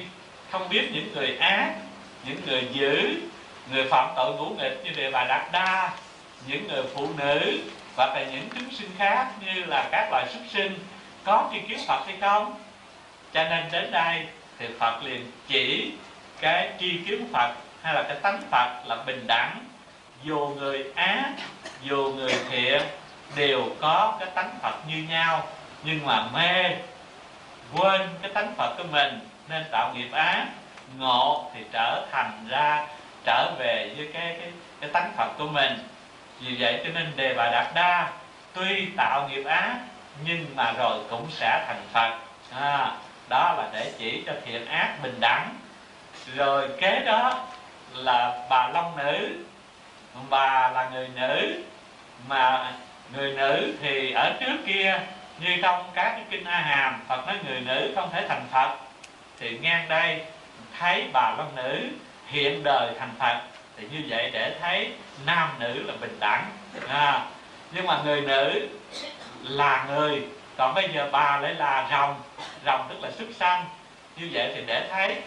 không 0.51 0.69
biết 0.69 0.89
những 0.93 1.13
người 1.13 1.37
ác 1.37 1.73
những 2.25 2.37
người 2.45 2.67
dữ 2.73 3.19
người 3.71 3.87
phạm 3.89 4.09
tội 4.15 4.35
ngũ 4.35 4.49
nghịch 4.49 4.81
như 4.83 4.91
đề 4.91 5.11
bà 5.11 5.23
đạt 5.23 5.51
đa, 5.51 5.89
những 6.47 6.67
người 6.67 6.83
phụ 6.95 7.07
nữ 7.17 7.59
và 7.95 8.05
là 8.05 8.23
những 8.31 8.49
chúng 8.55 8.71
sinh 8.71 8.89
khác 8.97 9.27
như 9.45 9.63
là 9.63 9.87
các 9.91 10.07
loài 10.11 10.25
súc 10.33 10.41
sinh 10.49 10.79
có 11.23 11.49
tri 11.53 11.59
kiến 11.59 11.79
phật 11.87 12.03
hay 12.07 12.17
không? 12.21 12.55
Cho 13.33 13.43
nên 13.43 13.63
đến 13.71 13.91
đây 13.91 14.25
thì 14.59 14.67
phật 14.79 15.03
liền 15.03 15.31
chỉ 15.47 15.91
cái 16.41 16.69
tri 16.79 16.99
kiến 17.07 17.27
phật 17.33 17.53
hay 17.81 17.93
là 17.93 18.03
cái 18.03 18.17
tánh 18.21 18.41
phật 18.51 18.83
là 18.85 18.95
bình 18.95 19.27
đẳng. 19.27 19.65
Dù 20.23 20.53
người 20.59 20.85
ác 20.95 21.31
dù 21.83 22.13
người 22.15 22.35
thiện 22.49 22.81
đều 23.35 23.63
có 23.81 24.17
cái 24.19 24.29
tánh 24.35 24.59
phật 24.61 24.75
như 24.87 25.05
nhau, 25.09 25.47
nhưng 25.83 26.05
mà 26.05 26.27
mê, 26.33 26.63
quên 27.77 28.01
cái 28.21 28.31
tánh 28.33 28.53
phật 28.57 28.75
của 28.77 28.83
mình 28.91 29.19
nên 29.49 29.65
tạo 29.71 29.93
nghiệp 29.93 30.11
ác, 30.11 30.45
ngộ 30.97 31.51
thì 31.55 31.63
trở 31.71 32.05
thành 32.11 32.45
ra 32.49 32.87
trở 33.25 33.51
về 33.59 33.91
với 33.97 34.09
cái 34.13 34.35
cái, 34.39 34.51
cái 34.81 34.89
tánh 34.93 35.11
phật 35.17 35.29
của 35.37 35.47
mình. 35.47 35.87
Vì 36.39 36.55
vậy 36.59 36.81
cho 36.83 36.89
nên 36.93 37.13
đề 37.15 37.33
bà 37.33 37.49
đạt 37.51 37.73
đa 37.73 38.11
tuy 38.53 38.85
tạo 38.97 39.29
nghiệp 39.29 39.43
ác 39.43 39.75
nhưng 40.25 40.45
mà 40.55 40.71
rồi 40.71 40.99
cũng 41.09 41.27
sẽ 41.31 41.63
thành 41.67 41.81
phật. 41.93 42.17
À, 42.59 42.91
đó 43.29 43.55
là 43.57 43.69
để 43.73 43.91
chỉ 43.97 44.23
cho 44.25 44.33
thiện 44.45 44.65
ác 44.65 44.95
bình 45.03 45.15
đẳng. 45.19 45.55
Rồi 46.35 46.69
kế 46.81 46.99
đó 47.05 47.45
là 47.93 48.45
bà 48.49 48.67
long 48.67 48.97
nữ. 48.97 49.29
Bà 50.29 50.69
là 50.69 50.89
người 50.93 51.09
nữ 51.15 51.63
mà 52.27 52.71
người 53.15 53.33
nữ 53.33 53.73
thì 53.81 54.11
ở 54.11 54.33
trước 54.39 54.57
kia 54.65 54.99
như 55.39 55.57
trong 55.61 55.83
các 55.93 56.09
cái 56.09 56.23
kinh 56.29 56.43
a 56.43 56.59
hàm 56.59 57.01
phật 57.07 57.27
nói 57.27 57.35
người 57.47 57.59
nữ 57.61 57.91
không 57.95 58.09
thể 58.11 58.27
thành 58.27 58.45
phật. 58.51 58.77
Thì 59.39 59.57
ngang 59.57 59.89
đây 59.89 60.21
thấy 60.79 61.07
bà 61.13 61.35
long 61.37 61.55
nữ 61.55 61.89
hiện 62.29 62.63
đời 62.63 62.93
thành 62.99 63.11
phật. 63.19 63.41
Thì 63.77 63.87
như 63.91 64.03
vậy 64.07 64.29
để 64.33 64.55
thấy 64.61 64.91
nam 65.25 65.49
nữ 65.59 65.83
là 65.87 65.93
bình 66.01 66.17
đẳng. 66.19 66.45
À, 66.87 67.25
nhưng 67.71 67.85
mà 67.85 68.01
người 68.05 68.21
nữ 68.21 68.67
là 69.43 69.85
người. 69.89 70.21
Còn 70.57 70.73
bây 70.73 70.89
giờ 70.93 71.09
bà 71.11 71.37
lại 71.37 71.53
là 71.53 71.87
rồng. 71.91 72.15
Rồng 72.65 72.85
tức 72.89 72.99
là 73.01 73.11
xuất 73.11 73.27
sanh. 73.39 73.65
Như 74.17 74.29
vậy 74.31 74.51
thì 74.55 74.63
để 74.67 74.87
thấy 74.91 75.21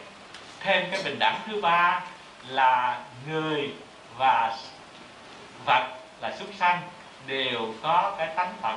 thêm 0.61 0.91
cái 0.91 1.01
bình 1.05 1.17
đẳng 1.19 1.41
thứ 1.47 1.61
ba 1.61 2.01
là 2.49 3.01
người 3.29 3.71
và 4.19 4.57
vật 5.65 5.87
là 6.21 6.37
xuất 6.39 6.49
sanh 6.59 6.81
đều 7.27 7.75
có 7.83 8.15
cái 8.19 8.29
tánh 8.37 8.53
phật 8.63 8.77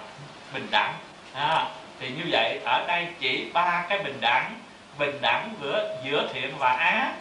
bình 0.53 0.67
đẳng. 0.71 0.93
À, 1.33 1.65
thì 1.99 2.09
như 2.09 2.23
vậy 2.31 2.59
ở 2.65 2.85
đây 2.87 3.07
chỉ 3.19 3.49
ba 3.53 3.85
cái 3.89 3.99
bình 3.99 4.17
đẳng. 4.21 4.59
Bình 4.97 5.21
đẳng 5.21 5.53
giữa 5.61 5.97
giữa 6.05 6.29
thiện 6.33 6.57
và 6.57 6.71
ác 6.71 7.11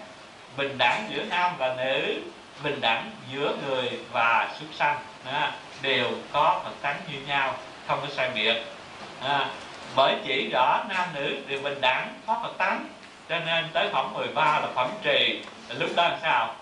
bình 0.57 0.78
đẳng 0.78 1.11
giữa 1.11 1.22
nam 1.30 1.52
và 1.59 1.74
nữ 1.76 2.20
bình 2.62 2.80
đẳng 2.80 3.11
giữa 3.32 3.57
người 3.66 3.90
và 4.12 4.48
xuất 4.59 4.66
sanh. 4.72 4.98
À, 5.32 5.52
đều 5.82 6.11
có 6.32 6.61
phật 6.64 6.72
tánh 6.82 7.00
như 7.12 7.18
nhau 7.26 7.55
không 7.86 8.00
có 8.00 8.07
sai 8.16 8.30
biệt. 8.34 8.62
À, 9.22 9.48
bởi 9.96 10.14
chỉ 10.26 10.50
rõ 10.52 10.84
nam 10.88 11.09
nữ 11.14 11.36
đều 11.46 11.61
bình 11.62 11.80
đẳng 11.80 12.09
có 12.26 12.40
phật 12.42 12.59
tánh 12.59 12.86
cho 13.28 13.38
nên 13.46 13.64
tới 13.72 13.88
phẩm 13.92 14.12
13 14.14 14.61
là 14.61 14.68
phẩm 14.74 14.90
trì. 15.02 15.42
Lúc 15.78 15.90
đó 15.96 16.09
làm 16.09 16.18
sao? 16.22 16.55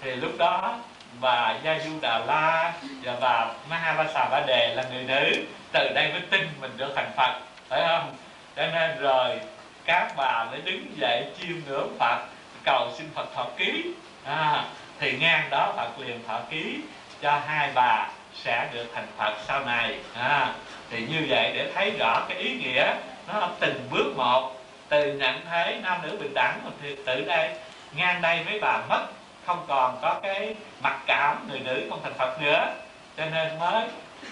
Thì 0.00 0.10
lúc 0.10 0.32
đó 0.38 0.78
bà 1.20 1.54
Gia 1.62 1.78
Du 1.78 1.90
Đà 2.00 2.18
La 2.18 2.72
và 3.02 3.16
bà 3.20 3.46
Mahavasa 3.70 4.28
Ba 4.30 4.40
Đề 4.46 4.74
là 4.74 4.84
người 4.92 5.02
nữ 5.02 5.44
từ 5.72 5.88
đây 5.94 6.12
mới 6.12 6.20
tin 6.30 6.48
mình 6.60 6.70
được 6.76 6.92
thành 6.96 7.12
Phật 7.16 7.40
phải 7.68 7.82
không? 7.88 8.14
Cho 8.56 8.66
nên 8.66 8.98
rồi 9.00 9.40
các 9.84 10.12
bà 10.16 10.44
mới 10.44 10.60
đứng 10.64 10.86
dậy 10.96 11.24
chiêm 11.40 11.56
ngưỡng 11.66 11.96
Phật 11.98 12.18
cầu 12.66 12.90
xin 12.98 13.06
Phật 13.14 13.34
thọ 13.34 13.46
ký. 13.56 13.84
À, 14.24 14.64
thì 15.00 15.18
ngang 15.18 15.50
đó 15.50 15.72
Phật 15.76 15.88
liền 15.98 16.20
thọ 16.26 16.40
ký 16.50 16.80
cho 17.22 17.40
hai 17.46 17.70
bà 17.74 18.08
sẽ 18.34 18.68
được 18.72 18.86
thành 18.94 19.06
Phật 19.16 19.34
sau 19.46 19.64
này. 19.64 19.98
À, 20.14 20.54
thì 20.90 21.06
như 21.06 21.26
vậy 21.28 21.52
để 21.54 21.72
thấy 21.74 21.90
rõ 21.90 22.26
cái 22.28 22.38
ý 22.38 22.54
nghĩa 22.54 22.94
nó 23.28 23.48
từng 23.60 23.88
bước 23.90 24.12
một 24.16 24.52
từ 24.88 25.12
nhận 25.12 25.40
thấy 25.50 25.78
nam 25.82 26.00
nữ 26.02 26.16
bình 26.20 26.34
đẳng 26.34 26.60
thì 26.82 26.96
từ 27.06 27.24
đây 27.24 27.50
ngang 27.94 28.22
đây 28.22 28.44
mấy 28.46 28.60
bà 28.60 28.80
mất 28.88 29.06
không 29.46 29.64
còn 29.68 29.98
có 30.02 30.20
cái 30.22 30.54
mặc 30.82 30.98
cảm 31.06 31.48
người 31.48 31.60
nữ 31.60 31.86
không 31.90 32.00
thành 32.02 32.14
Phật 32.18 32.42
nữa. 32.42 32.74
Cho 33.16 33.24
nên 33.26 33.58
mới 33.58 33.88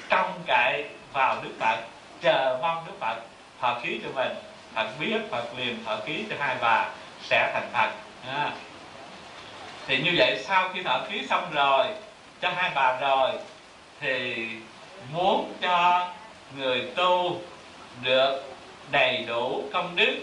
trông 0.09 0.41
cậy 0.47 0.85
vào 1.13 1.37
Đức 1.43 1.51
Phật 1.61 1.79
chờ 2.21 2.59
mong 2.63 2.85
Đức 2.87 2.93
Phật 3.01 3.17
thọ 3.61 3.79
ký 3.83 4.01
cho 4.05 4.11
mình. 4.15 4.37
Phật 4.75 4.89
biết 4.99 5.19
Phật 5.31 5.45
liền 5.59 5.85
thọ 5.85 5.97
ký 5.97 6.25
cho 6.31 6.37
hai 6.39 6.57
bà 6.61 6.89
sẽ 7.23 7.51
thành 7.55 7.69
Phật 7.73 8.04
à. 8.29 8.53
thì 9.87 9.99
như 9.99 10.11
vậy 10.17 10.43
sau 10.47 10.69
khi 10.75 10.83
thở 10.83 11.07
ký 11.11 11.27
xong 11.27 11.51
rồi 11.53 11.87
cho 12.41 12.51
hai 12.57 12.71
bà 12.75 12.99
rồi 13.01 13.31
thì 14.01 14.47
muốn 15.13 15.53
cho 15.61 16.09
người 16.57 16.91
tu 16.97 17.41
được 18.03 18.43
đầy 18.91 19.25
đủ 19.29 19.65
công 19.73 19.97
đức 19.97 20.17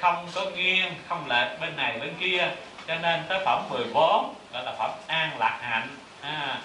không 0.00 0.28
có 0.34 0.44
nghiêng 0.56 0.92
không 1.08 1.28
lệch 1.28 1.60
bên 1.60 1.76
này 1.76 1.98
bên 2.00 2.14
kia 2.20 2.50
cho 2.86 2.94
nên 2.94 3.20
tới 3.28 3.40
phẩm 3.44 3.62
14 3.70 4.34
gọi 4.52 4.64
là 4.64 4.74
phẩm 4.78 4.90
an 5.06 5.30
lạc 5.38 5.58
hạnh 5.62 5.88
à, 6.20 6.60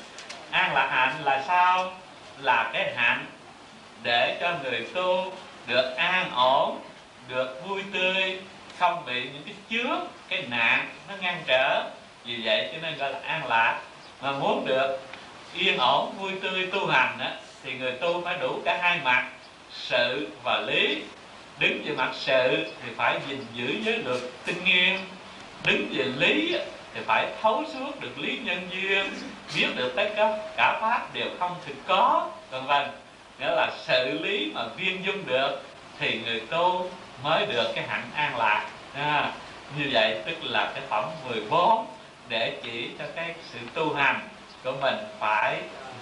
an 0.52 0.74
lạc 0.74 0.88
hạnh 0.92 1.24
là 1.24 1.44
sao 1.48 1.92
là 2.38 2.70
cái 2.74 2.94
hạnh 2.96 3.26
để 4.04 4.38
cho 4.42 4.54
người 4.64 4.88
tu 4.94 5.32
được 5.68 5.96
an 5.98 6.32
ổn 6.36 6.80
được 7.28 7.62
vui 7.68 7.84
tươi 7.94 8.40
không 8.84 9.06
bị 9.06 9.22
những 9.24 9.44
cái 9.46 9.56
chướng 9.70 10.00
cái 10.30 10.44
nạn 10.50 10.90
nó 11.10 11.16
ngăn 11.22 11.44
trở. 11.48 11.90
Vì 12.26 12.40
vậy 12.44 12.70
cho 12.74 12.78
nên 12.82 12.98
gọi 12.98 13.12
là 13.12 13.20
an 13.26 13.48
lạc. 13.48 13.80
Mà 14.22 14.32
muốn 14.32 14.66
được 14.66 15.00
yên 15.54 15.78
ổn 15.78 16.14
vui 16.20 16.32
tươi 16.42 16.70
tu 16.72 16.88
hành 16.88 17.18
đó, 17.20 17.28
thì 17.64 17.74
người 17.74 17.92
tu 17.92 18.22
phải 18.26 18.38
đủ 18.42 18.62
cả 18.66 18.80
hai 18.82 19.00
mặt 19.04 19.30
sự 19.72 20.28
và 20.44 20.62
lý. 20.68 21.02
Đứng 21.60 21.84
về 21.86 21.96
mặt 21.96 22.10
sự 22.14 22.66
thì 22.84 22.92
phải 22.98 23.20
gìn 23.30 23.46
giữ 23.54 23.68
giới 23.84 23.98
luật 23.98 24.22
tinh 24.46 24.64
nghiêm. 24.66 25.00
Đứng 25.66 25.88
về 25.94 26.04
lý 26.04 26.58
thì 26.94 27.02
phải 27.06 27.28
thấu 27.42 27.64
suốt 27.74 28.02
được 28.02 28.20
lý 28.20 28.40
nhân 28.44 28.70
duyên 28.72 29.14
biết 29.56 29.68
được 29.76 29.94
tất 29.96 30.10
cả 30.16 30.38
cả 30.58 30.78
pháp 30.82 31.14
đều 31.14 31.28
không 31.40 31.56
thực 31.66 31.76
có 31.88 32.30
vân 32.52 32.66
vân. 32.66 32.88
Nghĩa 33.40 33.52
là 33.56 33.72
sự 33.88 34.20
lý 34.24 34.52
mà 34.54 34.62
viên 34.78 35.06
dung 35.06 35.26
được 35.26 35.62
thì 36.00 36.20
người 36.26 36.40
tu 36.40 36.90
mới 37.24 37.46
được 37.46 37.72
cái 37.76 37.84
hạnh 37.88 38.10
an 38.16 38.38
lạc. 38.38 38.66
À, 38.94 39.32
như 39.78 39.90
vậy 39.92 40.22
tức 40.26 40.36
là 40.44 40.72
cái 40.76 40.84
phẩm 40.90 41.10
14 41.30 41.86
để 42.30 42.58
chỉ 42.64 42.90
cho 43.00 43.06
cái 43.16 43.36
sự 43.52 43.60
tu 43.74 43.94
hành 43.94 44.20
của 44.64 44.74
mình 44.82 44.96
phải 45.20 45.58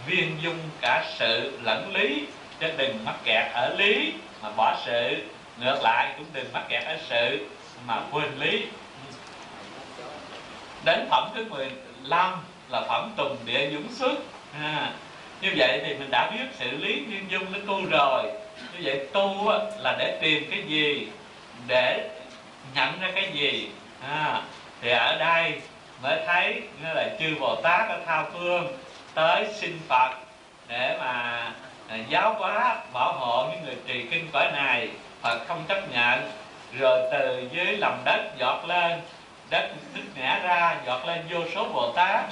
viên 0.05 0.37
dung 0.41 0.59
cả 0.81 1.05
sự 1.17 1.59
lẫn 1.63 1.93
lý 1.93 2.25
chứ 2.59 2.67
đừng 2.77 3.05
mắc 3.05 3.15
kẹt 3.23 3.53
ở 3.53 3.75
lý 3.77 4.13
mà 4.43 4.49
bỏ 4.57 4.75
sự. 4.85 5.15
Ngược 5.57 5.79
lại 5.83 6.13
cũng 6.17 6.25
đừng 6.33 6.53
mắc 6.53 6.63
kẹt 6.69 6.83
ở 6.83 6.97
sự 7.09 7.47
mà 7.87 8.01
quên 8.11 8.39
lý. 8.39 8.65
Đến 10.85 11.07
phẩm 11.09 11.29
thứ 11.35 11.45
15 11.49 12.33
là 12.69 12.81
phẩm 12.87 13.11
tùng 13.17 13.37
địa 13.45 13.69
dũng 13.73 13.93
xuất. 13.93 14.15
À, 14.61 14.91
như 15.41 15.53
vậy 15.57 15.81
thì 15.85 15.93
mình 15.93 16.11
đã 16.11 16.31
biết 16.31 16.45
sự 16.59 16.71
lý 16.71 17.05
viên 17.05 17.31
dung 17.31 17.51
nó 17.51 17.59
tu 17.67 17.85
rồi 17.85 18.23
như 18.73 18.79
vậy 18.83 19.07
tu 19.13 19.51
là 19.77 19.95
để 19.99 20.17
tìm 20.21 20.51
cái 20.51 20.63
gì? 20.67 21.07
Để 21.67 22.09
nhận 22.75 22.99
ra 22.99 23.11
cái 23.15 23.31
gì? 23.33 23.69
À, 24.09 24.41
thì 24.81 24.89
ở 24.89 25.17
đây 25.19 25.61
mới 26.03 26.19
thấy 26.27 26.61
như 26.81 26.93
là 26.93 27.09
chư 27.19 27.35
bồ 27.39 27.55
tát 27.55 27.89
ở 27.89 27.99
thao 28.05 28.27
phương 28.33 28.77
tới 29.13 29.45
xin 29.53 29.79
phật 29.87 30.11
để 30.67 30.97
mà 30.99 31.51
à, 31.87 31.97
giáo 32.09 32.33
hóa 32.33 32.77
bảo 32.93 33.13
hộ 33.13 33.49
những 33.51 33.65
người 33.65 33.75
trì 33.87 34.05
kinh 34.11 34.27
cõi 34.33 34.51
này. 34.53 34.89
Phật 35.21 35.39
không 35.47 35.63
chấp 35.67 35.91
nhận. 35.91 36.31
Rồi 36.79 36.99
từ 37.11 37.49
dưới 37.51 37.77
lòng 37.77 38.01
đất 38.05 38.21
giọt 38.37 38.65
lên 38.67 39.01
đất 39.49 39.69
nứt 39.95 40.03
nẻ 40.15 40.39
ra 40.43 40.77
giọt 40.85 41.05
lên 41.07 41.21
vô 41.29 41.39
số 41.55 41.65
bồ 41.73 41.91
tát 41.91 42.25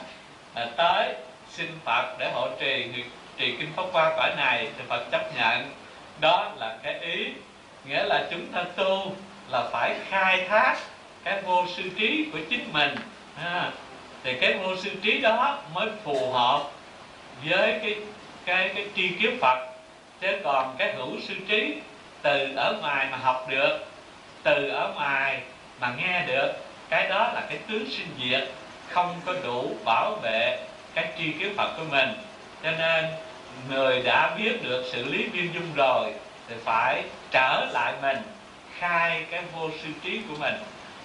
à, 0.54 0.68
tới 0.78 1.14
xin 1.50 1.68
phật 1.86 2.16
để 2.20 2.32
hộ 2.34 2.48
trì 2.60 2.92
trì 3.38 3.56
kinh 3.60 3.74
pháp 3.76 3.84
qua 3.92 4.14
cõi 4.18 4.32
này. 4.38 4.68
Thì 4.78 4.84
phật 4.88 5.04
chấp 5.12 5.36
nhận 5.36 5.72
đó 6.22 6.52
là 6.58 6.78
cái 6.84 7.00
ý 7.00 7.26
nghĩa 7.86 8.04
là 8.04 8.28
chúng 8.32 8.46
ta 8.48 8.64
tu 8.76 9.16
là 9.50 9.64
phải 9.72 9.96
khai 10.10 10.46
thác 10.50 10.78
cái 11.24 11.42
vô 11.42 11.66
sư 11.76 11.84
trí 12.00 12.30
của 12.34 12.40
chính 12.50 12.74
mình. 12.74 12.96
À, 13.44 13.72
thì 14.24 14.34
cái 14.42 14.54
vô 14.54 14.76
sư 14.76 14.92
trí 15.04 15.20
đó 15.22 15.58
mới 15.74 15.90
phù 16.04 16.32
hợp 16.32 16.64
với 17.46 17.80
cái 17.82 17.96
cái 18.46 18.72
cái 18.76 18.86
tri 18.96 19.10
kiến 19.10 19.38
Phật. 19.42 19.70
Chứ 20.22 20.28
còn 20.44 20.76
cái 20.78 20.94
hữu 20.94 21.20
sư 21.28 21.34
trí 21.48 21.76
từ 22.22 22.56
ở 22.56 22.78
ngoài 22.82 23.08
mà 23.12 23.18
học 23.18 23.46
được 23.50 23.86
từ 24.44 24.70
ở 24.70 24.94
ngoài 24.96 25.42
mà 25.80 25.94
nghe 25.98 26.24
được 26.28 26.52
cái 26.90 27.10
đó 27.10 27.32
là 27.34 27.44
cái 27.50 27.58
tướng 27.70 27.90
sinh 27.90 28.08
diệt 28.24 28.48
không 28.90 29.16
có 29.26 29.34
đủ 29.44 29.72
bảo 29.86 30.16
vệ 30.24 30.60
cái 30.94 31.08
tri 31.18 31.32
kiến 31.32 31.54
Phật 31.58 31.78
của 31.78 31.84
mình. 31.92 32.10
Cho 32.64 32.72
nên 32.72 33.06
người 33.70 34.02
đã 34.02 34.36
biết 34.38 34.64
được 34.64 34.86
xử 34.92 35.04
lý 35.04 35.24
viên 35.24 35.54
dung 35.54 35.74
rồi 35.76 36.14
thì 36.48 36.56
phải 36.66 37.04
trở 37.32 37.66
lại 37.72 37.94
mình 38.02 38.18
khai 38.80 39.26
cái 39.32 39.44
vô 39.56 39.70
sư 39.84 39.90
trí 40.04 40.22
của 40.30 40.36
mình. 40.40 40.56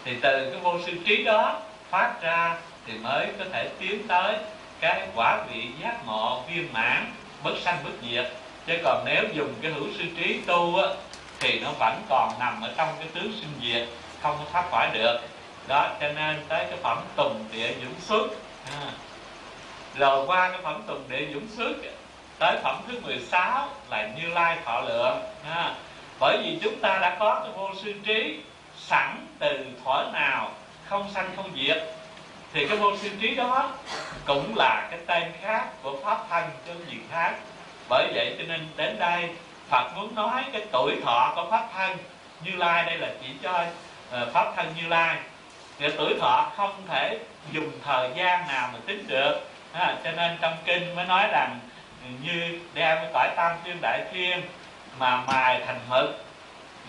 Thì 0.04 0.16
từ 0.22 0.50
cái 0.50 0.60
vô 0.60 0.78
sư 0.86 0.92
trí 1.06 1.24
đó 1.24 1.60
phát 1.90 2.14
ra 2.22 2.56
thì 2.86 2.92
mới 2.92 3.26
có 3.38 3.44
thể 3.52 3.68
tiến 3.80 4.08
tới 4.08 4.36
cái 4.80 5.08
quả 5.14 5.44
vị 5.50 5.66
giác 5.82 6.06
ngộ 6.06 6.42
viên 6.48 6.72
mãn 6.72 7.12
bất 7.42 7.54
sanh 7.64 7.78
bất 7.84 7.90
diệt. 8.10 8.26
Chứ 8.66 8.74
còn 8.84 9.04
nếu 9.06 9.24
dùng 9.32 9.54
cái 9.62 9.72
hữu 9.72 9.86
sư 9.98 10.04
trí 10.16 10.40
tu 10.46 10.76
á, 10.76 10.88
thì 11.40 11.60
nó 11.60 11.70
vẫn 11.78 12.02
còn 12.08 12.32
nằm 12.38 12.62
ở 12.62 12.72
trong 12.76 12.88
cái 12.98 13.08
tướng 13.14 13.32
sinh 13.40 13.52
diệt 13.62 13.88
không 14.22 14.36
có 14.38 14.44
thoát 14.52 14.70
khỏi 14.70 14.90
được. 14.92 15.20
Đó 15.66 15.90
cho 16.00 16.08
nên 16.12 16.36
tới 16.48 16.66
cái 16.70 16.78
phẩm 16.82 16.98
tùng 17.16 17.44
địa 17.52 17.74
dũng 17.82 18.00
xuất 18.00 18.26
à. 18.70 18.90
rồi 19.94 20.26
qua 20.26 20.50
cái 20.50 20.58
phẩm 20.62 20.82
tùng 20.86 21.02
địa 21.08 21.26
dũng 21.34 21.46
xuất 21.56 21.72
tới 22.38 22.58
phẩm 22.62 22.82
thứ 22.88 23.00
16 23.00 23.68
là 23.90 24.08
như 24.16 24.28
lai 24.28 24.56
thọ 24.64 24.80
lượng. 24.80 25.18
Ha. 25.50 25.74
bởi 26.20 26.38
vì 26.44 26.58
chúng 26.62 26.80
ta 26.80 26.98
đã 26.98 27.16
có 27.18 27.40
cái 27.44 27.52
vô 27.56 27.70
sư 27.82 27.94
trí 28.04 28.40
sẵn 28.76 29.26
từ 29.38 29.66
thuở 29.84 30.04
nào 30.12 30.50
không 30.88 31.10
sanh 31.14 31.30
không 31.36 31.50
diệt 31.56 31.82
thì 32.54 32.66
cái 32.68 32.76
vô 32.76 32.96
sư 32.96 33.10
trí 33.20 33.34
đó 33.34 33.70
cũng 34.26 34.56
là 34.56 34.88
cái 34.90 35.00
tên 35.06 35.32
khác 35.42 35.66
của 35.82 35.98
pháp 36.04 36.18
thân 36.30 36.44
trong 36.66 36.90
gì 36.90 36.96
khác. 37.10 37.34
Bởi 37.88 38.12
vậy 38.14 38.34
cho 38.38 38.44
nên 38.48 38.68
đến 38.76 38.98
đây 38.98 39.28
Phật 39.68 39.96
muốn 39.96 40.14
nói 40.14 40.44
cái 40.52 40.62
tuổi 40.72 40.96
thọ 41.04 41.32
của 41.34 41.46
pháp 41.50 41.68
thân 41.74 41.96
Như 42.44 42.50
Lai 42.56 42.84
đây 42.84 42.98
là 42.98 43.08
chỉ 43.22 43.28
cho 43.42 43.64
ờ, 44.10 44.30
pháp 44.34 44.52
thân 44.56 44.74
Như 44.76 44.88
Lai. 44.88 45.16
Thì 45.78 45.88
tuổi 45.96 46.14
thọ 46.20 46.50
không 46.56 46.72
thể 46.88 47.18
dùng 47.52 47.70
thời 47.84 48.10
gian 48.16 48.46
nào 48.48 48.68
mà 48.72 48.78
tính 48.86 49.04
được. 49.06 49.40
Ha, 49.72 49.96
cho 50.04 50.12
nên 50.12 50.38
trong 50.40 50.56
kinh 50.64 50.94
mới 50.94 51.04
nói 51.04 51.26
rằng 51.32 51.58
như 52.22 52.58
đem 52.74 52.96
cái 52.96 53.10
cõi 53.12 53.28
tam 53.36 53.56
thiên 53.64 53.76
đại 53.82 54.00
thiên 54.12 54.42
mà 54.98 55.16
mài 55.16 55.60
thành 55.66 55.80
mực 55.88 56.24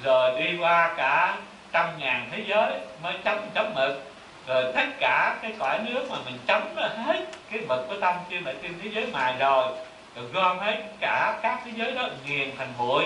rồi 0.04 0.42
đi 0.42 0.58
qua 0.58 0.94
cả 0.98 1.38
trăm 1.72 2.00
ngàn 2.00 2.30
thế 2.32 2.44
giới 2.48 2.72
mới 3.04 3.14
chấm 3.24 3.40
chấm 3.54 3.74
mực 3.74 4.12
rồi 4.48 4.64
tất 4.76 4.86
cả 5.00 5.36
cái 5.42 5.54
cõi 5.60 5.80
nước 5.80 6.08
mà 6.12 6.18
mình 6.26 6.38
chấm 6.48 6.76
hết 6.76 7.26
cái 7.52 7.62
mực 7.68 7.88
của 7.88 8.00
tâm 8.02 8.16
thiên 8.30 8.44
đại 8.44 8.56
thiên 8.62 8.80
thế 8.84 8.90
giới 8.94 9.08
mài 9.08 9.34
rồi 9.40 9.68
rồi 10.16 10.26
gom 10.34 10.60
hết 10.60 10.78
cả 11.00 11.40
các 11.44 11.60
thế 11.66 11.72
giới 11.76 11.92
đó 11.92 12.08
nghiền 12.26 12.52
thành 12.58 12.74
bụi. 12.78 13.04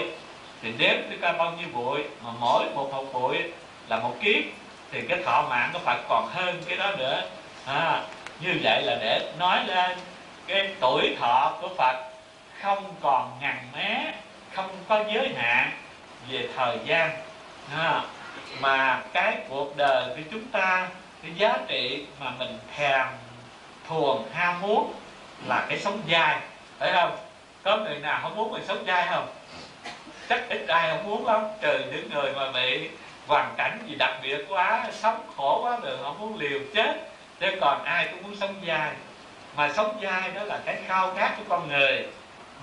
Thì 0.62 0.72
đếm 0.78 0.96
tới 1.10 1.18
coi 1.22 1.34
bao 1.34 1.54
nhiêu 1.60 1.68
bụi? 1.74 2.04
Mà 2.24 2.30
mỗi 2.40 2.66
một 2.76 2.90
hộp 2.92 3.06
bụi 3.14 3.38
là 3.88 3.98
một 4.00 4.16
kiếp. 4.22 4.44
Thì 4.92 5.02
cái 5.10 5.20
thọ 5.26 5.48
mạng 5.50 5.70
của 5.74 5.80
Phật 5.80 5.98
còn 6.10 6.30
hơn 6.34 6.62
cái 6.68 6.78
đó 6.78 6.92
nữa. 6.98 7.22
À, 7.66 8.02
như 8.40 8.54
vậy 8.64 8.82
là 8.84 8.98
để 9.02 9.32
nói 9.40 9.60
lên 9.68 9.98
cái 10.50 10.70
tuổi 10.80 11.16
thọ 11.20 11.58
của 11.62 11.70
Phật 11.78 11.96
không 12.62 12.94
còn 13.02 13.38
ngàn 13.42 13.58
mé 13.76 14.14
không 14.54 14.70
có 14.88 15.04
giới 15.14 15.34
hạn 15.38 15.72
về 16.30 16.50
thời 16.56 16.78
gian. 16.86 17.12
À, 17.78 18.02
mà 18.62 19.02
cái 19.14 19.38
cuộc 19.50 19.78
đời 19.78 20.04
của 20.08 20.22
chúng 20.32 20.46
ta 20.46 20.88
cái 21.22 21.32
giá 21.36 21.58
trị 21.68 22.06
mà 22.20 22.32
mình 22.40 22.60
thèm 22.76 23.08
thuồng 23.88 24.30
ham 24.34 24.62
muốn 24.62 24.94
là 25.48 25.66
cái 25.70 25.80
sống 25.80 26.02
dài 26.08 26.40
phải 26.80 26.94
không? 26.94 27.18
Có 27.64 27.78
người 27.78 28.00
nào 28.00 28.20
không 28.24 28.36
muốn 28.36 28.52
mình 28.52 28.64
sống 28.68 28.84
dai 28.88 29.08
không? 29.10 29.28
Chắc 30.30 30.50
ít 30.50 30.68
ai 30.68 30.90
không 30.90 31.10
muốn 31.10 31.26
lắm. 31.26 31.42
Trừ 31.62 31.80
những 31.92 32.10
người 32.14 32.34
mà 32.34 32.52
bị 32.52 32.90
hoàn 33.28 33.54
cảnh 33.58 33.80
gì 33.88 33.96
đặc 33.96 34.14
biệt 34.24 34.46
quá 34.50 34.88
sống 34.92 35.22
khổ 35.36 35.62
quá 35.64 35.80
rồi 35.84 35.98
không 36.04 36.20
muốn 36.20 36.40
liều 36.40 36.60
chết. 36.76 37.10
Chứ 37.40 37.48
còn 37.62 37.84
ai 37.84 38.08
cũng 38.12 38.24
muốn 38.24 38.36
sống 38.40 38.56
dai 38.68 38.92
mà 39.60 39.74
sống 39.74 40.00
dai 40.04 40.32
đó 40.32 40.44
là 40.44 40.60
cái 40.66 40.78
khao 40.88 41.14
khát 41.16 41.34
của 41.38 41.44
con 41.50 41.68
người. 41.68 42.06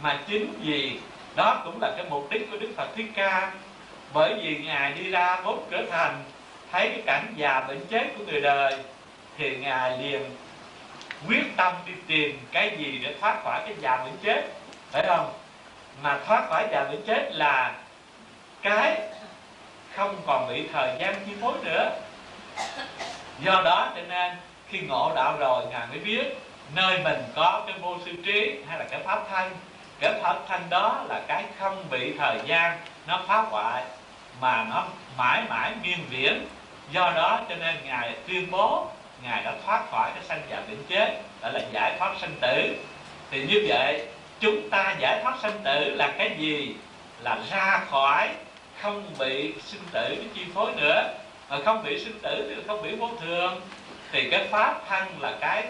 Mà 0.03 0.19
chính 0.29 0.53
vì 0.61 1.01
đó 1.35 1.63
cũng 1.65 1.83
là 1.83 1.93
cái 1.97 2.07
mục 2.11 2.27
đích 2.31 2.51
của 2.51 2.57
đức 2.57 2.73
phật 2.77 2.89
thích 2.97 3.07
ca. 3.15 3.53
Bởi 4.13 4.35
vì 4.43 4.57
ngài 4.57 4.93
đi 4.93 5.11
ra 5.11 5.41
bốn 5.45 5.67
cửa 5.71 5.83
thành, 5.91 6.25
thấy 6.73 6.89
cái 6.89 7.03
cảnh 7.07 7.35
già 7.37 7.61
bệnh 7.61 7.87
chết 7.87 8.05
của 8.19 8.25
người 8.25 8.41
đời, 8.41 8.79
thì 9.39 9.57
ngài 9.57 9.99
liền 9.99 10.37
quyết 11.29 11.45
tâm 11.57 11.73
đi 11.87 11.93
tìm 12.07 12.39
cái 12.53 12.77
gì 12.79 13.01
để 13.05 13.15
thoát 13.21 13.43
khỏi 13.45 13.61
cái 13.67 13.75
già 13.81 13.97
bệnh 13.97 14.17
chết. 14.23 14.45
Phải 14.91 15.05
không? 15.07 15.33
Mà 16.03 16.19
thoát 16.27 16.49
khỏi 16.49 16.69
già 16.73 16.85
bệnh 16.85 17.03
chết 17.07 17.31
là 17.33 17.75
cái 18.63 19.01
không 19.97 20.17
còn 20.27 20.49
bị 20.49 20.69
thời 20.73 20.97
gian 21.01 21.15
chi 21.27 21.33
phối 21.41 21.55
nữa. 21.65 21.91
Do 23.41 23.63
đó 23.65 23.93
cho 23.97 24.03
nên 24.09 24.33
khi 24.69 24.81
ngộ 24.81 25.13
đạo 25.15 25.37
rồi, 25.39 25.65
ngài 25.71 25.87
mới 25.87 25.99
biết 25.99 26.39
nơi 26.75 26.99
mình 26.99 27.23
có 27.37 27.63
cái 27.67 27.79
vô 27.79 27.97
sư 28.05 28.13
trí 28.25 28.57
hay 28.69 28.79
là 28.79 28.85
cái 28.91 29.01
pháp 29.05 29.23
thân, 29.31 29.53
cái 30.01 30.13
pháp 30.23 30.37
thân 30.49 30.61
đó 30.71 31.05
là 31.09 31.21
cái 31.29 31.45
không 31.59 31.85
bị 31.91 32.13
thời 32.19 32.39
gian 32.47 32.79
nó 33.07 33.21
phá 33.27 33.37
hoại, 33.37 33.85
mà 34.41 34.65
nó 34.71 34.85
mãi 35.17 35.43
mãi 35.49 35.73
miên 35.83 35.99
viễn. 36.11 36.47
Do 36.91 37.13
đó 37.17 37.41
cho 37.49 37.55
nên 37.55 37.75
ngài 37.85 38.15
tuyên 38.29 38.51
bố, 38.51 38.87
ngài 39.23 39.43
đã 39.45 39.53
thoát 39.67 39.91
khỏi 39.91 40.11
cái 40.15 40.25
sanh 40.25 40.41
già 40.51 40.57
bệnh 40.69 40.85
chết 40.89 41.21
đó 41.41 41.49
là 41.49 41.61
giải 41.73 41.97
thoát 41.99 42.15
sanh 42.21 42.35
tử. 42.41 42.77
Thì 43.31 43.47
như 43.47 43.65
vậy, 43.69 44.07
chúng 44.41 44.71
ta 44.71 44.95
giải 44.99 45.21
thoát 45.23 45.35
sanh 45.43 45.59
tử 45.65 45.95
là 45.95 46.15
cái 46.19 46.31
gì? 46.39 46.75
Là 47.21 47.39
ra 47.51 47.81
khỏi 47.91 48.29
không 48.81 49.05
bị 49.19 49.55
sinh 49.65 49.83
tử 49.93 50.09
cái 50.09 50.29
chi 50.35 50.45
phối 50.55 50.73
nữa. 50.77 51.15
Mà 51.49 51.57
không 51.65 51.85
bị 51.85 52.05
sinh 52.05 52.19
tử 52.23 52.55
thì 52.57 52.63
không 52.67 52.83
bị 52.83 52.97
vô 52.97 53.11
thường. 53.21 53.61
Thì 54.13 54.31
cái 54.31 54.47
pháp 54.51 54.81
thân 54.89 55.21
là 55.21 55.33
cái 55.41 55.63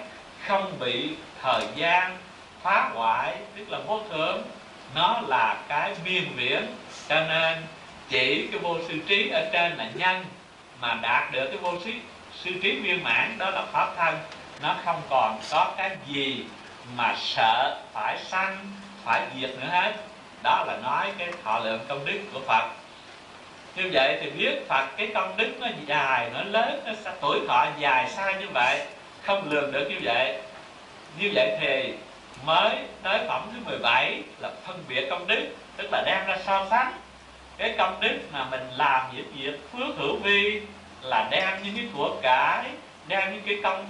không 0.47 0.79
bị 0.79 1.11
thời 1.43 1.63
gian 1.75 2.19
phá 2.63 2.91
hoại, 2.95 3.37
tức 3.57 3.65
là 3.69 3.79
vô 3.87 4.01
thường 4.11 4.43
nó 4.95 5.21
là 5.27 5.57
cái 5.69 5.95
miên 6.05 6.25
viễn, 6.37 6.67
cho 7.09 7.21
nên 7.21 7.67
chỉ 8.09 8.49
cái 8.53 8.61
vô 8.61 8.77
sư 8.89 8.99
trí 9.09 9.31
ở 9.31 9.51
trên 9.53 9.77
là 9.77 9.91
nhân 9.95 10.25
mà 10.81 10.99
đạt 11.03 11.33
được 11.33 11.47
cái 11.47 11.57
vô 11.57 11.73
sư 11.85 11.91
sư 12.45 12.51
trí 12.63 12.81
viên 12.81 13.05
mãn, 13.05 13.39
đó 13.39 13.51
là 13.51 13.63
pháp 13.73 13.97
thân. 13.97 14.19
Nó 14.63 14.77
không 14.85 15.03
còn 15.11 15.39
có 15.51 15.75
cái 15.77 15.97
gì 16.07 16.45
mà 16.97 17.15
sợ 17.19 17.81
phải 17.93 18.19
sanh, 18.19 18.57
phải 19.05 19.23
diệt 19.41 19.51
nữa 19.51 19.69
hết. 19.71 19.93
Đó 20.43 20.65
là 20.67 20.77
nói 20.83 21.13
cái 21.19 21.29
thọ 21.45 21.59
lượng 21.59 21.81
công 21.89 22.05
đức 22.05 22.21
của 22.33 22.41
phật. 22.47 22.69
Như 23.77 23.91
vậy 23.93 24.19
thì 24.21 24.31
biết 24.31 24.69
phật 24.69 24.87
cái 24.97 25.09
công 25.15 25.37
đức 25.37 25.51
nó 25.61 25.69
dài, 25.87 26.31
nó 26.35 26.41
lớn, 26.43 26.83
nó 26.87 27.13
tuổi 27.21 27.41
thọ 27.49 27.67
dài 27.79 28.11
xa 28.11 28.33
như 28.33 28.47
vậy 28.55 28.87
không 29.27 29.51
lường 29.51 29.73
được 29.73 29.89
như 29.91 29.97
vậy. 30.03 30.39
Như 31.21 31.31
vậy 31.35 31.57
thì 31.61 31.93
mới 32.45 32.77
tới 33.03 33.19
phẩm 33.29 33.49
thứ 33.53 33.59
17 33.65 34.23
là 34.41 34.51
phân 34.67 34.85
biệt 34.89 35.07
công 35.11 35.27
đức, 35.27 35.47
tức 35.77 35.89
là 35.93 36.03
đem 36.07 36.27
ra 36.27 36.39
so 36.47 36.67
sánh. 36.71 36.93
Cái 37.59 37.75
công 37.79 38.01
đức 38.01 38.19
mà 38.33 38.47
mình 38.51 38.71
làm 38.77 39.07
những 39.17 39.33
việc 39.37 39.73
phước 39.73 39.97
hữu 39.97 40.17
vi 40.17 40.61
là 41.03 41.29
đem 41.31 41.63
những 41.65 41.77
cái 41.77 41.87
của 41.97 42.17
cải, 42.23 42.65
đem 43.09 43.33
những 43.33 43.43
cái 43.47 43.57
công 43.63 43.87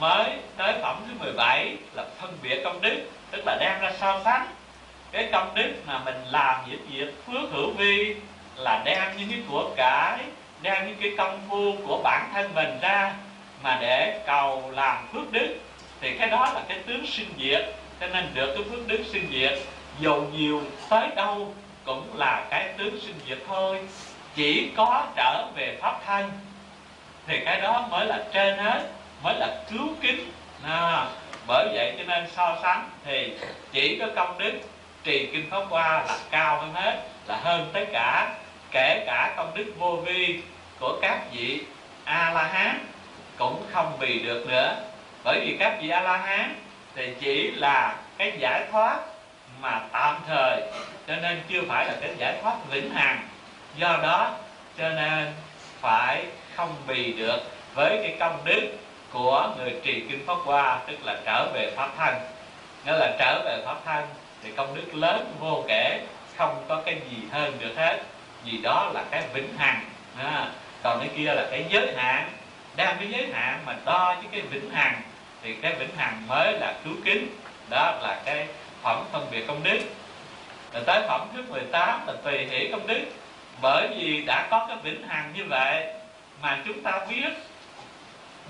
mới 0.00 0.30
tới 0.56 0.74
phẩm 0.82 0.96
thứ 1.06 1.14
17 1.18 1.76
là 1.94 2.06
phân 2.20 2.38
biệt 2.42 2.60
công 2.64 2.80
đức 2.80 2.96
tức 3.30 3.42
là 3.46 3.56
đem 3.60 3.80
ra 3.80 3.92
so 4.00 4.20
sánh 4.24 4.46
cái 5.12 5.28
công 5.32 5.54
đức 5.54 5.72
mà 5.86 6.00
mình 6.04 6.24
làm 6.30 6.60
những 6.70 6.86
việc 6.90 7.26
phước 7.26 7.50
hữu 7.52 7.70
vi 7.70 8.16
là 8.84 8.84
đem 8.84 9.16
những 9.16 9.28
cái 9.30 9.38
của 9.50 9.70
cải 9.76 10.18
đem 10.62 10.86
những 10.86 10.96
cái 11.00 11.12
công 11.18 11.40
phu 11.48 11.86
của 11.86 12.00
bản 12.04 12.30
thân 12.32 12.54
mình 12.54 12.78
ra 12.80 13.14
mà 13.62 13.78
để 13.80 14.20
cầu 14.26 14.70
làm 14.74 15.08
phước 15.12 15.32
đức. 15.32 15.56
Thì 16.00 16.18
cái 16.18 16.30
đó 16.30 16.52
là 16.54 16.62
cái 16.68 16.78
tướng 16.86 17.06
sinh 17.06 17.28
diệt. 17.38 17.74
Cho 18.00 18.06
nên 18.06 18.30
được 18.34 18.54
cái 18.54 18.64
phước 18.70 18.88
đức 18.88 19.04
sinh 19.12 19.28
diệt 19.32 19.58
dầu 20.00 20.26
nhiều 20.32 20.62
tới 20.88 21.08
đâu 21.16 21.54
cũng 21.84 22.18
là 22.18 22.46
cái 22.50 22.68
tướng 22.78 23.00
sinh 23.00 23.14
diệt 23.28 23.38
thôi. 23.48 23.80
Chỉ 24.34 24.70
có 24.76 25.06
trở 25.16 25.46
về 25.54 25.78
pháp 25.80 26.00
thân 26.06 26.30
thì 27.26 27.40
cái 27.44 27.60
đó 27.60 27.86
mới 27.90 28.06
là 28.06 28.24
trên 28.32 28.58
hết 28.58 28.82
mới 29.22 29.34
là 29.38 29.62
cứu 29.70 29.88
kính. 30.00 30.32
À, 30.64 31.06
bởi 31.46 31.68
vậy 31.74 31.94
cho 31.98 32.04
nên 32.04 32.30
so 32.36 32.58
sánh 32.62 32.90
thì 33.04 33.32
chỉ 33.72 33.98
có 34.00 34.06
công 34.16 34.38
đức 34.38 34.52
trì 35.04 35.26
kinh 35.26 35.50
pháp 35.50 35.64
hoa 35.68 36.04
là 36.08 36.18
cao 36.30 36.60
hơn 36.60 36.74
hết 36.74 37.02
là 37.26 37.36
hơn 37.36 37.70
tất 37.72 37.84
cả 37.92 38.32
kể 38.70 39.02
cả 39.06 39.34
công 39.36 39.52
đức 39.54 39.72
vô 39.78 39.96
vi 39.96 40.40
của 40.80 40.98
các 41.02 41.20
vị 41.32 41.60
a 42.04 42.32
la 42.34 42.42
hán 42.42 42.86
cũng 43.38 43.62
không 43.72 43.96
bì 44.00 44.18
được 44.18 44.46
nữa. 44.48 44.76
Bởi 45.24 45.40
vì 45.40 45.56
các 45.60 45.76
vị 45.82 45.88
a 45.88 46.00
la 46.00 46.16
hán 46.16 46.54
thì 46.94 47.14
chỉ 47.20 47.50
là 47.50 47.96
cái 48.18 48.32
giải 48.38 48.64
thoát 48.72 48.96
mà 49.60 49.80
tạm 49.92 50.16
thời, 50.26 50.62
cho 51.08 51.16
nên 51.16 51.42
chưa 51.48 51.60
phải 51.68 51.86
là 51.86 51.92
cái 52.00 52.10
giải 52.18 52.34
thoát 52.42 52.54
vĩnh 52.70 52.90
hằng. 52.94 53.28
Do 53.76 53.98
đó, 54.02 54.34
cho 54.78 54.88
nên 54.88 55.32
phải 55.80 56.24
không 56.56 56.74
bì 56.86 57.12
được 57.12 57.40
với 57.74 57.98
cái 58.02 58.16
công 58.20 58.38
đức 58.44 58.76
của 59.12 59.54
người 59.58 59.74
trì 59.84 60.04
kinh 60.08 60.26
pháp 60.26 60.36
hoa, 60.44 60.78
tức 60.86 60.96
là 61.04 61.16
trở 61.24 61.46
về 61.54 61.72
pháp 61.76 61.88
thân. 61.96 62.14
Nghĩa 62.84 62.92
là 62.92 63.16
trở 63.18 63.42
về 63.44 63.62
pháp 63.66 63.76
thân 63.84 64.04
thì 64.42 64.50
công 64.56 64.74
đức 64.74 64.94
lớn 64.94 65.34
vô 65.40 65.64
kể, 65.68 66.00
không 66.36 66.64
có 66.68 66.82
cái 66.86 67.00
gì 67.10 67.16
hơn 67.32 67.52
được 67.60 67.72
hết 67.76 67.98
vì 68.44 68.58
đó 68.58 68.90
là 68.94 69.04
cái 69.10 69.22
vĩnh 69.32 69.54
hằng 69.58 69.84
à, 70.18 70.48
còn 70.82 70.98
cái 71.00 71.08
kia 71.16 71.34
là 71.34 71.46
cái 71.50 71.64
giới 71.70 71.94
hạn 71.96 72.30
đang 72.76 72.96
cái 72.98 73.08
giới 73.10 73.28
hạn 73.32 73.58
mà 73.66 73.76
đo 73.84 74.14
với 74.14 74.26
cái 74.32 74.40
vĩnh 74.40 74.70
hằng 74.70 75.02
thì 75.42 75.54
cái 75.54 75.74
vĩnh 75.74 75.96
hằng 75.96 76.22
mới 76.28 76.52
là 76.52 76.74
cứu 76.84 76.94
kính 77.04 77.26
đó 77.70 77.98
là 78.02 78.20
cái 78.24 78.46
phẩm 78.82 79.04
phân 79.12 79.26
biệt 79.30 79.46
công 79.46 79.62
đức. 79.62 79.78
Rồi 80.72 80.82
tới 80.86 81.02
phẩm 81.08 81.28
thứ 81.34 81.42
18 81.48 82.06
là 82.06 82.12
tùy 82.24 82.46
hỷ 82.50 82.68
công 82.72 82.86
đức. 82.86 83.00
Bởi 83.62 83.88
vì 83.88 84.24
đã 84.26 84.48
có 84.50 84.66
cái 84.68 84.76
vĩnh 84.82 85.08
hằng 85.08 85.32
như 85.36 85.44
vậy 85.48 85.86
mà 86.42 86.58
chúng 86.66 86.82
ta 86.82 87.06
biết 87.10 87.30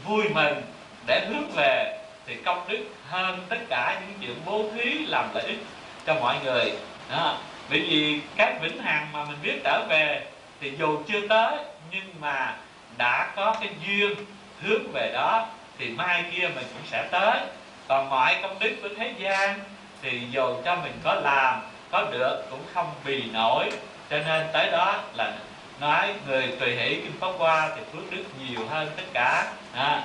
vui 0.04 0.24
mừng 0.34 0.62
để 1.06 1.26
hướng 1.28 1.50
về 1.56 1.98
thì 2.26 2.34
công 2.44 2.68
đức 2.68 2.84
hơn 3.08 3.46
tất 3.48 3.58
cả 3.68 4.00
những 4.00 4.18
chuyện 4.20 4.36
bố 4.46 4.64
thí 4.74 4.98
làm 4.98 5.28
lợi 5.34 5.44
ích 5.44 5.58
cho 6.06 6.14
mọi 6.14 6.36
người 6.44 6.72
đó 7.10 7.36
bởi 7.70 7.80
vì 7.80 8.20
cái 8.36 8.54
vĩnh 8.62 8.78
hằng 8.78 9.06
mà 9.12 9.24
mình 9.24 9.38
biết 9.42 9.60
trở 9.64 9.86
về 9.88 10.26
thì 10.60 10.72
dù 10.78 11.02
chưa 11.08 11.28
tới, 11.28 11.56
nhưng 11.90 12.14
mà 12.20 12.56
đã 12.98 13.32
có 13.36 13.56
cái 13.60 13.70
duyên 13.86 14.14
hướng 14.62 14.92
về 14.92 15.10
đó, 15.14 15.46
thì 15.78 15.88
mai 15.88 16.24
kia 16.32 16.48
mình 16.54 16.64
cũng 16.74 16.86
sẽ 16.90 17.08
tới. 17.10 17.40
Còn 17.88 18.10
mọi 18.10 18.36
công 18.42 18.58
đức 18.58 18.76
của 18.82 18.88
thế 18.98 19.14
gian 19.18 19.58
thì 20.02 20.20
dù 20.30 20.54
cho 20.64 20.76
mình 20.76 20.92
có 21.04 21.14
làm, 21.14 21.60
có 21.90 22.04
được 22.10 22.46
cũng 22.50 22.62
không 22.74 22.94
bì 23.04 23.22
nổi. 23.32 23.70
Cho 24.10 24.18
nên 24.18 24.46
tới 24.52 24.70
đó 24.70 25.00
là 25.14 25.32
nói 25.80 26.14
người 26.26 26.48
tùy 26.60 26.76
hỷ 26.76 26.94
kinh 26.94 27.12
pháp 27.20 27.30
qua 27.38 27.70
thì 27.76 27.82
phước 27.92 28.10
đức 28.10 28.24
nhiều 28.38 28.66
hơn 28.70 28.88
tất 28.96 29.02
cả. 29.12 29.52
À. 29.74 30.02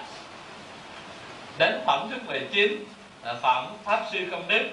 đến 1.57 1.81
phẩm 1.85 2.07
thứ 2.11 2.17
19 2.25 2.85
là 3.23 3.33
phẩm 3.41 3.65
pháp 3.83 4.05
sư 4.11 4.27
công 4.31 4.47
đức 4.47 4.63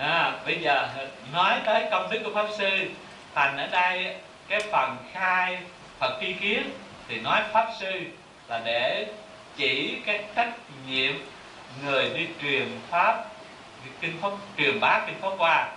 à, 0.00 0.32
bây 0.46 0.60
giờ 0.60 0.88
nói 1.32 1.60
tới 1.66 1.84
công 1.90 2.10
đức 2.10 2.20
của 2.24 2.30
pháp 2.34 2.46
sư 2.58 2.70
thành 3.34 3.56
ở 3.56 3.66
đây 3.66 4.16
cái 4.48 4.60
phần 4.72 4.96
khai 5.12 5.58
phật 5.98 6.18
tri 6.20 6.32
kiến 6.32 6.70
thì 7.08 7.20
nói 7.20 7.40
pháp 7.52 7.68
sư 7.80 8.00
là 8.48 8.60
để 8.64 9.06
chỉ 9.56 9.98
cái 10.06 10.24
trách 10.36 10.52
nhiệm 10.86 11.12
người 11.84 12.10
đi 12.14 12.26
truyền 12.42 12.68
pháp 12.90 13.24
kinh 14.00 14.20
pháp 14.20 14.30
truyền 14.58 14.80
bá 14.80 15.00
kinh 15.06 15.20
pháp 15.20 15.30
qua. 15.38 15.68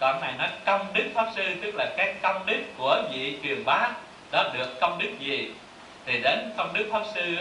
Còn 0.00 0.20
này 0.20 0.32
nói 0.38 0.48
công 0.64 0.86
đức 0.92 1.04
pháp 1.14 1.26
sư 1.36 1.54
tức 1.62 1.74
là 1.74 1.86
cái 1.96 2.14
công 2.22 2.46
đức 2.46 2.62
của 2.78 3.02
vị 3.12 3.38
truyền 3.42 3.64
bá 3.64 3.90
đó 4.30 4.44
được 4.54 4.80
công 4.80 4.98
đức 4.98 5.10
gì? 5.20 5.50
Thì 6.06 6.20
đến 6.22 6.52
công 6.56 6.72
đức 6.72 6.88
pháp 6.92 7.02
sư 7.14 7.36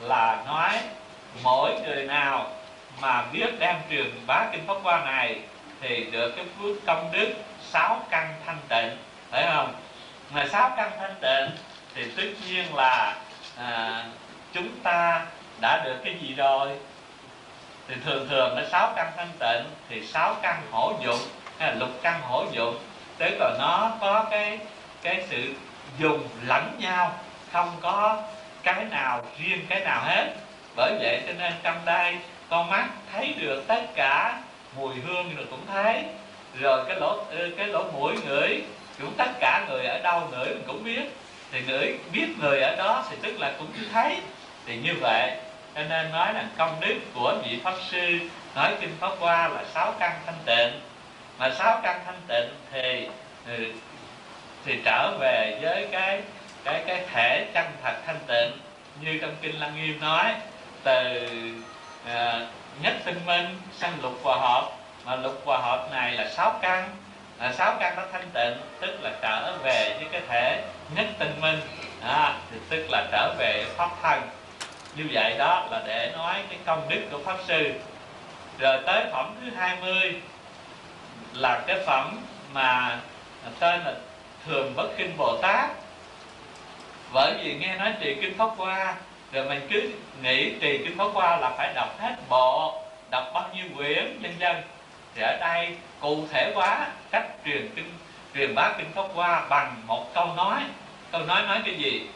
là 0.00 0.42
nói 0.46 0.80
mỗi 1.42 1.80
người 1.80 2.04
nào 2.04 2.50
mà 3.00 3.24
biết 3.32 3.58
đem 3.58 3.76
truyền 3.90 4.10
bá 4.26 4.46
kinh 4.52 4.66
pháp 4.66 4.76
qua 4.82 5.04
này 5.04 5.40
thì 5.80 6.04
được 6.10 6.32
cái 6.36 6.44
phước 6.58 6.76
công 6.86 7.12
đức 7.12 7.34
sáu 7.70 8.02
căn 8.10 8.34
thanh 8.46 8.58
tịnh 8.68 8.96
phải 9.30 9.46
không? 9.52 9.74
Mà 10.30 10.46
sáu 10.52 10.70
căn 10.76 10.90
thanh 10.98 11.14
tịnh 11.20 11.56
thì 11.94 12.10
tất 12.16 12.46
nhiên 12.46 12.74
là 12.74 13.16
à, 13.56 14.04
chúng 14.52 14.68
ta 14.82 15.26
đã 15.60 15.82
được 15.84 15.96
cái 16.04 16.14
gì 16.20 16.34
rồi? 16.34 16.68
Thì 17.88 17.94
thường 18.04 18.28
thường 18.28 18.56
nó 18.56 18.62
sáu 18.70 18.92
căn 18.96 19.12
thanh 19.16 19.32
tịnh 19.38 19.64
thì 19.88 20.06
sáu 20.06 20.34
căn 20.42 20.62
hổ 20.70 20.92
dụng 21.04 21.20
hay 21.58 21.68
là 21.68 21.74
lục 21.74 21.90
căn 22.02 22.20
hổ 22.22 22.44
dụng. 22.52 22.78
Tức 23.18 23.36
là 23.38 23.50
nó 23.58 23.92
có 24.00 24.24
cái 24.30 24.58
cái 25.02 25.26
sự 25.30 25.54
dùng 25.98 26.28
lẫn 26.46 26.76
nhau 26.78 27.12
không 27.52 27.76
có 27.80 28.22
cái 28.62 28.84
nào 28.84 29.22
riêng 29.38 29.66
cái 29.68 29.80
nào 29.80 30.02
hết. 30.04 30.26
Bởi 30.76 30.94
vậy 31.00 31.22
cho 31.26 31.32
nên 31.38 31.52
trong 31.62 31.84
đây 31.84 32.16
con 32.50 32.70
mắt 32.70 32.88
thấy 33.12 33.34
được 33.38 33.64
tất 33.68 33.82
cả 33.94 34.40
mùi 34.78 34.94
hương 34.94 35.36
rồi 35.36 35.46
cũng 35.50 35.66
thấy. 35.66 36.04
Rồi 36.60 36.84
cái 36.88 36.96
lỗ 37.00 37.24
cái 37.56 37.66
lỗ 37.66 37.84
mũi 37.92 38.14
ngửi 38.26 38.62
cũng 39.00 39.12
tất 39.16 39.30
cả 39.40 39.66
người 39.68 39.86
ở 39.86 39.98
đâu 39.98 40.28
ngửi 40.30 40.46
mình 40.46 40.62
cũng 40.66 40.84
biết. 40.84 41.02
Thì 41.52 41.60
ngửi 41.66 41.98
biết 42.12 42.26
người 42.40 42.60
ở 42.60 42.76
đó 42.76 43.04
thì 43.10 43.16
tức 43.22 43.40
là 43.40 43.52
cũng 43.58 43.68
thấy. 43.92 44.16
Thì 44.66 44.76
như 44.76 44.94
vậy 45.00 45.30
cho 45.74 45.82
nên 45.88 46.12
nói 46.12 46.34
là 46.34 46.44
công 46.56 46.80
đức 46.80 46.94
của 47.14 47.34
vị 47.44 47.60
pháp 47.64 47.74
sư 47.90 48.18
nói 48.54 48.72
kinh 48.80 48.96
pháp 49.00 49.12
hoa 49.18 49.48
là 49.48 49.64
sáu 49.74 49.94
căn 49.98 50.12
thanh 50.26 50.38
tịnh. 50.46 50.80
Mà 51.38 51.50
sáu 51.50 51.80
căn 51.82 52.00
thanh 52.06 52.20
tịnh 52.28 52.54
thì 52.72 53.08
thì, 53.46 53.72
thì 54.64 54.78
trở 54.84 55.16
về 55.20 55.58
với 55.62 55.88
cái 55.92 56.22
cái 56.64 56.82
cái 56.86 57.04
thể 57.12 57.46
chân 57.54 57.66
thật 57.82 57.94
thanh 58.06 58.18
tịnh. 58.26 58.60
Như 59.00 59.18
trong 59.20 59.30
kinh 59.42 59.60
lăng 59.60 59.76
nghiêm 59.76 60.00
nói 60.00 60.34
từ 60.82 61.28
à, 62.06 62.46
nhất 62.82 62.94
tinh 63.04 63.20
minh 63.26 63.60
sanh 63.78 63.92
lục 64.02 64.20
hòa 64.22 64.36
hợp. 64.36 64.70
Mà 65.04 65.16
lục 65.16 65.42
hòa 65.44 65.58
hợp 65.58 65.88
này 65.92 66.12
là 66.12 66.30
sáu 66.30 66.58
căn. 66.62 66.88
Là 67.40 67.52
sáu 67.52 67.76
căn 67.80 67.96
đó 67.96 68.02
thanh 68.12 68.30
tịnh 68.32 68.62
tức 68.80 68.98
là 69.02 69.10
trở 69.22 69.58
về 69.62 69.96
với 69.98 70.08
cái 70.12 70.20
thể 70.28 70.62
nhất 70.96 71.06
tinh 71.18 71.40
minh. 71.40 71.60
À, 72.02 72.34
thì 72.50 72.58
tức 72.68 72.86
là 72.90 73.06
trở 73.12 73.34
về 73.38 73.66
pháp 73.76 73.90
thân. 74.02 74.22
Như 74.94 75.04
vậy 75.12 75.34
đó 75.38 75.66
là 75.70 75.82
để 75.86 76.12
nói 76.16 76.34
cái 76.48 76.58
công 76.66 76.88
đức 76.88 77.00
của 77.10 77.18
pháp 77.24 77.36
sư. 77.46 77.72
Rồi 78.58 78.78
tới 78.86 79.04
phẩm 79.12 79.34
thứ 79.40 79.50
20 79.56 80.22
là 81.34 81.60
cái 81.66 81.76
phẩm 81.86 82.18
mà 82.52 82.98
tên 83.58 83.80
là 83.84 83.94
thường 84.46 84.72
bất 84.76 84.88
kinh 84.96 85.16
bồ 85.16 85.36
tát. 85.42 85.70
Bởi 87.12 87.34
vì 87.42 87.54
nghe 87.54 87.76
nói 87.76 87.92
trì 88.00 88.16
kinh 88.20 88.38
pháp 88.38 88.48
hoa 88.56 88.94
rồi 89.32 89.44
mình 89.48 89.66
cứ 89.70 89.90
nghĩ 90.22 90.52
trì 90.60 90.78
kinh 90.78 90.98
pháp 90.98 91.08
qua 91.14 91.36
là 91.36 91.50
phải 91.58 91.72
đọc 91.74 92.00
hết 92.00 92.14
bộ 92.28 92.82
đọc 93.10 93.24
bao 93.34 93.50
nhiêu 93.54 93.66
quyển 93.76 94.18
vân 94.22 94.38
dân 94.38 94.56
thì 95.14 95.22
ở 95.22 95.36
đây 95.40 95.76
cụ 96.00 96.24
thể 96.32 96.52
hóa 96.54 96.86
cách 97.10 97.26
truyền 97.44 97.68
kinh 97.76 97.92
truyền 98.34 98.54
bá 98.54 98.72
kinh 98.78 98.92
pháp 98.94 99.04
qua 99.14 99.46
bằng 99.48 99.82
một 99.86 100.14
câu 100.14 100.34
nói. 100.36 100.62
Câu 101.12 101.20
nói 101.20 101.42
nói 101.42 101.60
cái 101.64 101.74
gì? 101.74 102.06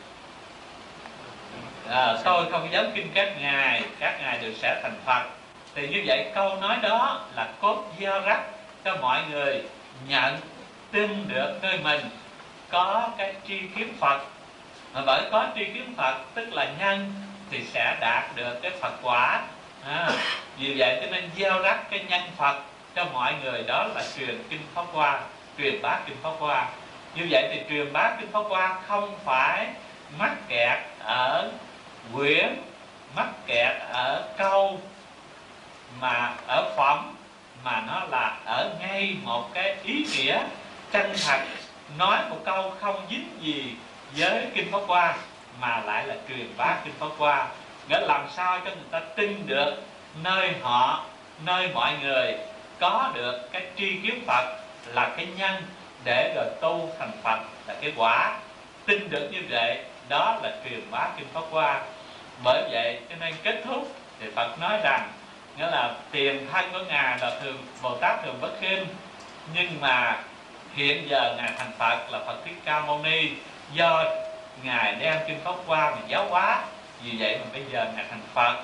À, 1.89 2.17
tôi 2.25 2.51
không 2.51 2.73
dám 2.73 2.87
kinh 2.95 3.09
các 3.15 3.33
ngài 3.41 3.83
các 3.99 4.21
ngài 4.21 4.39
đều 4.39 4.53
sẽ 4.55 4.81
thành 4.83 4.97
phật. 5.05 5.23
Thì 5.75 5.89
như 5.89 6.03
vậy 6.07 6.31
câu 6.35 6.57
nói 6.57 6.77
đó 6.83 7.27
là 7.37 7.49
cốt 7.61 7.85
gieo 8.01 8.21
rắc 8.21 8.41
cho 8.85 8.97
mọi 8.97 9.21
người 9.31 9.63
nhận 10.09 10.37
tin 10.91 11.29
được 11.29 11.59
nơi 11.63 11.79
mình 11.79 12.01
có 12.69 13.09
cái 13.19 13.35
tri 13.49 13.59
kiến 13.77 13.95
phật 14.01 14.21
bởi 14.95 15.23
có 15.33 15.47
tri 15.55 15.65
kiến 15.65 15.95
phật 15.97 16.15
tức 16.35 16.53
là 16.53 16.67
nhân 16.79 17.13
thì 17.51 17.65
sẽ 17.65 17.97
đạt 18.01 18.37
được 18.37 18.59
cái 18.63 18.71
phật 18.81 18.93
quả. 19.03 19.43
À, 19.87 20.11
vì 20.59 20.75
vậy 20.79 20.99
cho 21.01 21.11
nên 21.11 21.31
gieo 21.37 21.63
rắc 21.63 21.91
cái 21.91 22.05
nhân 22.09 22.23
phật 22.37 22.61
cho 22.95 23.05
mọi 23.05 23.35
người 23.45 23.63
đó 23.63 23.87
là 23.95 24.03
truyền 24.19 24.43
kinh 24.51 24.61
pháp 24.75 24.85
hoa 24.93 25.21
truyền 25.59 25.83
bá 25.83 26.01
kinh 26.07 26.17
pháp 26.23 26.33
hoa. 26.39 26.69
Như 27.15 27.27
vậy 27.31 27.49
thì 27.53 27.61
truyền 27.69 27.93
bá 27.93 28.17
kinh 28.21 28.31
pháp 28.33 28.43
hoa 28.49 28.79
không 28.87 29.17
phải 29.25 29.67
mắc 30.19 30.33
kẹt 30.49 30.79
ở 31.05 31.51
quyển 32.15 32.55
mắc 33.17 33.29
kẹt 33.47 33.77
ở 33.93 34.23
câu 34.39 34.81
mà 36.01 36.35
ở 36.47 36.75
phẩm 36.77 37.15
mà 37.65 37.83
nó 37.87 38.05
là 38.11 38.37
ở 38.45 38.71
ngay 38.81 39.17
một 39.23 39.51
cái 39.55 39.77
ý 39.85 40.07
nghĩa 40.13 40.43
chân 40.93 41.13
thật. 41.27 41.41
Nói 41.99 42.19
một 42.31 42.39
câu 42.45 42.75
không 42.81 43.07
dính 43.11 43.29
gì 43.41 43.75
với 44.17 44.47
kinh 44.55 44.73
pháp 44.73 44.81
hoa 44.87 45.17
mà 45.61 45.83
lại 45.87 46.07
là 46.07 46.15
truyền 46.29 46.47
bá 46.57 46.77
kinh 46.85 46.95
pháp 46.99 47.11
hoa. 47.19 47.47
Nghĩa 47.89 48.01
làm 48.01 48.27
sao 48.37 48.61
cho 48.65 48.71
người 48.71 48.85
ta 48.91 49.01
tin 49.17 49.47
được 49.47 49.75
nơi 50.23 50.53
họ, 50.63 51.05
nơi 51.45 51.69
mọi 51.75 51.93
người 52.03 52.35
có 52.81 53.11
được 53.15 53.49
cái 53.53 53.63
tri 53.77 53.99
kiến 54.03 54.23
phật 54.27 54.57
là 54.87 55.11
cái 55.17 55.27
nhân 55.37 55.63
để 56.05 56.33
rồi 56.37 56.47
tu 56.61 56.91
thành 56.99 57.11
phật 57.23 57.39
là 57.67 57.75
cái 57.81 57.93
quả. 57.97 58.39
Tin 58.87 59.11
được 59.11 59.29
như 59.33 59.43
vậy, 59.51 59.85
đó 60.09 60.39
là 60.43 60.53
truyền 60.65 60.81
bá 60.91 61.09
kinh 61.19 61.29
pháp 61.33 61.45
hoa. 61.51 61.81
Bởi 62.45 62.63
vậy 62.73 63.01
cho 63.11 63.17
nên 63.21 63.35
kết 63.43 63.63
thúc 63.65 63.97
thì 64.21 64.27
phật 64.37 64.61
nói 64.61 64.79
rằng, 64.83 65.09
nghĩa 65.59 65.71
là 65.71 65.95
tiền 66.11 66.47
thân 66.53 66.73
của 66.73 66.85
ngài 66.89 67.19
là 67.19 67.41
thường, 67.43 67.59
bồ 67.83 67.97
tát 68.01 68.25
thường 68.25 68.39
bất 68.41 68.51
khinh. 68.61 68.87
Nhưng 69.55 69.81
mà 69.81 70.23
hiện 70.75 71.09
giờ 71.09 71.35
ngài 71.37 71.51
thành 71.59 71.73
phật 71.79 71.99
là 72.11 72.19
phật 72.27 72.37
thích 72.45 72.57
ca 72.65 72.81
mâu 72.81 73.01
ni 73.05 73.29
do 73.75 74.05
ngài 74.63 74.95
đem 74.95 75.17
kinh 75.27 75.41
pháp 75.45 75.55
Qua 75.67 75.91
mình 75.91 76.05
giáo 76.09 76.27
hóa, 76.31 76.65
vì 77.05 77.11
vậy 77.19 77.39
mà 77.39 77.45
bây 77.53 77.65
giờ 77.73 77.87
ngài 77.95 78.05
thành 78.11 78.21
phật. 78.35 78.57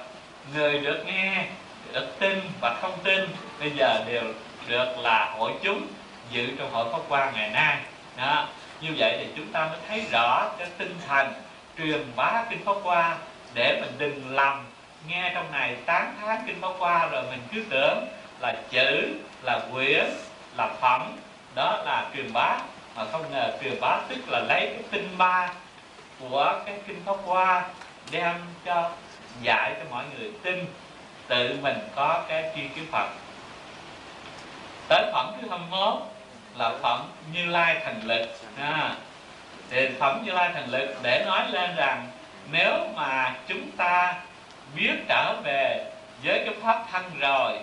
Người 0.55 0.79
được 0.79 1.05
nghe 1.07 1.45
được 1.93 2.19
tin 2.19 2.41
và 2.61 2.75
không 2.81 2.99
tin, 3.05 3.29
bây 3.61 3.71
giờ 3.71 4.05
đều 4.07 4.23
được 4.69 4.99
là 4.99 5.35
hội 5.39 5.53
chúng 5.63 5.87
dự 6.31 6.47
trong 6.59 6.71
hội 6.73 6.87
pháp 6.93 6.99
Qua 7.09 7.31
ngày 7.35 7.51
nay. 7.51 7.77
Đó, 8.17 8.49
như 8.81 8.89
vậy 8.97 9.17
thì 9.19 9.27
chúng 9.37 9.53
ta 9.53 9.65
mới 9.65 9.79
thấy 9.89 10.05
rõ 10.13 10.49
cái 10.59 10.69
tinh 10.79 10.97
thần 11.09 11.33
truyền 11.79 12.05
bá 12.17 12.45
kinh 12.51 12.65
pháp 12.65 12.75
Qua 12.85 13.17
để 13.55 13.81
mình 13.81 13.93
đừng 13.99 14.35
lầm. 14.35 14.65
Nghe 15.09 15.31
trong 15.35 15.53
này 15.53 15.77
tán 15.87 16.15
thán 16.21 16.39
kinh 16.47 16.61
pháp 16.61 16.73
Qua 16.79 17.07
rồi 17.07 17.23
mình 17.31 17.41
cứ 17.55 17.65
tưởng 17.71 18.07
là 18.41 18.55
chữ, 18.71 19.15
là 19.43 19.61
quyển, 19.73 20.05
là 20.57 20.69
phẩm, 20.81 21.17
đó 21.55 21.83
là 21.85 22.07
truyền 22.15 22.33
bá 22.33 22.59
mà 22.99 23.05
không 23.13 23.33
ngờ 23.33 23.53
truyền 23.63 23.81
bá 23.81 24.01
tức 24.09 24.29
là 24.29 24.39
lấy 24.41 24.61
cái 24.61 24.83
tinh 24.91 25.09
ba 25.19 25.53
của 26.21 26.61
cái 26.67 26.79
kinh 26.87 27.03
pháp 27.05 27.17
hoa 27.25 27.65
đem 28.11 28.35
cho 28.65 28.91
dạy 29.43 29.75
cho 29.79 29.85
mọi 29.91 30.05
người 30.19 30.31
tin 30.43 30.67
tự 31.29 31.59
mình 31.63 31.79
có 31.97 32.25
cái 32.29 32.53
tri 32.55 32.61
kiến 32.69 32.87
phật. 32.93 33.09
Tới 34.89 35.11
phẩm 35.13 35.33
thứ 35.41 35.49
21 35.51 36.03
là 36.57 36.73
phẩm 36.83 37.01
như 37.33 37.47
lai 37.47 37.77
thành 37.85 38.01
lực 38.05 38.27
à, 38.59 38.97
thì 39.71 39.89
phẩm 39.99 40.23
như 40.25 40.33
lai 40.33 40.51
thành 40.55 40.71
lực 40.71 40.97
để 41.03 41.25
nói 41.27 41.49
lên 41.49 41.77
rằng 41.77 42.09
nếu 42.53 42.73
mà 42.95 43.35
chúng 43.49 43.71
ta 43.77 44.15
biết 44.77 44.95
trở 45.09 45.35
về 45.45 45.93
với 46.25 46.43
cái 46.45 46.55
pháp 46.63 46.85
thân 46.93 47.05
rồi 47.19 47.59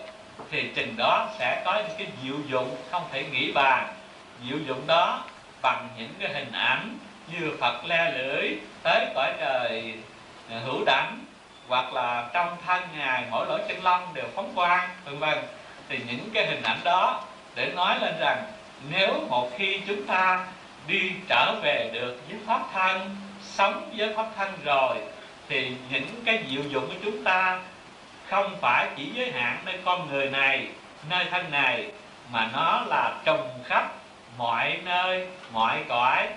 thì 0.52 0.72
trình 0.76 0.98
đó 0.98 1.28
sẽ 1.40 1.62
có 1.66 1.76
những 1.76 1.98
cái 1.98 2.08
diệu 2.24 2.38
dụng 2.48 2.76
không 2.92 3.04
thể 3.12 3.24
nghĩ 3.24 3.52
bàn 3.52 3.95
diệu 4.44 4.58
dụng 4.68 4.88
đó 4.88 5.24
bằng 5.62 5.88
những 5.98 6.14
cái 6.20 6.34
hình 6.34 6.52
ảnh 6.52 6.98
như 7.32 7.52
Phật 7.60 7.86
le 7.86 8.12
lưỡi 8.12 8.50
tới 8.84 9.08
cõi 9.16 9.34
trời 9.40 9.94
à, 10.50 10.60
hữu 10.66 10.86
đẳng 10.86 11.20
hoặc 11.68 11.94
là 11.94 12.30
trong 12.34 12.58
thân 12.66 12.84
ngài 12.98 13.24
mỗi 13.32 13.48
lỗ 13.48 13.58
chân 13.68 13.84
lông 13.84 14.14
đều 14.14 14.26
phóng 14.36 14.52
quang, 14.56 14.90
vân 15.06 15.20
vân. 15.20 15.38
Thì 15.90 16.00
những 16.08 16.30
cái 16.34 16.48
hình 16.48 16.64
ảnh 16.64 16.80
đó 16.84 17.24
để 17.56 17.72
nói 17.76 18.00
lên 18.02 18.16
rằng 18.20 18.44
nếu 18.90 19.28
một 19.30 19.50
khi 19.58 19.82
chúng 19.88 20.08
ta 20.08 20.46
đi 20.88 21.12
trở 21.30 21.56
về 21.64 21.90
được 21.94 22.22
với 22.30 22.40
pháp 22.48 22.62
thân, 22.74 23.16
sống 23.42 23.90
với 23.98 24.14
pháp 24.16 24.28
thân 24.38 24.54
rồi, 24.64 24.98
thì 25.50 25.72
những 25.90 26.08
cái 26.26 26.44
diệu 26.50 26.64
dụng 26.64 26.88
của 26.88 26.96
chúng 27.04 27.24
ta 27.24 27.60
không 28.30 28.56
phải 28.62 28.88
chỉ 28.96 29.12
giới 29.14 29.32
hạn 29.32 29.58
nơi 29.66 29.80
con 29.86 30.10
người 30.12 30.30
này, 30.30 30.68
nơi 31.10 31.26
thân 31.32 31.52
này, 31.52 31.92
mà 32.32 32.50
nó 32.54 32.84
là 32.88 33.14
trùng 33.26 33.50
khắp 33.64 33.92
mọi 34.38 34.78
nơi 34.84 35.28
mọi 35.52 35.84
cõi 35.90 36.28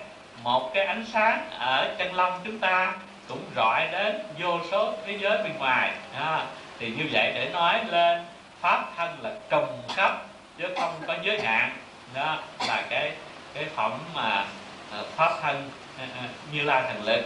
một 0.43 0.71
cái 0.73 0.85
ánh 0.85 1.05
sáng 1.13 1.49
ở 1.59 1.95
chân 1.97 2.13
lông 2.13 2.33
chúng 2.43 2.59
ta 2.59 2.93
cũng 3.27 3.43
rọi 3.55 3.87
đến 3.91 4.21
vô 4.39 4.59
số 4.71 4.93
thế 5.05 5.17
giới 5.21 5.37
bên 5.37 5.57
ngoài. 5.57 5.91
À, 6.15 6.45
thì 6.79 6.89
như 6.89 7.03
vậy 7.11 7.31
để 7.35 7.49
nói 7.53 7.79
lên 7.87 8.25
pháp 8.61 8.83
thân 8.97 9.17
là 9.21 9.31
trùng 9.49 9.81
khắp 9.95 10.17
chứ 10.57 10.65
không 10.79 10.93
có 11.07 11.15
giới 11.23 11.41
hạn. 11.41 11.77
Đó 12.13 12.37
là 12.67 12.83
cái 12.89 13.11
cái 13.53 13.65
phẩm 13.75 13.91
mà 14.15 14.45
à, 14.91 14.99
pháp 15.15 15.31
thân 15.41 15.69
à, 15.99 16.05
à, 16.15 16.23
như 16.51 16.61
la 16.61 16.81
thần 16.81 17.03
lực 17.03 17.25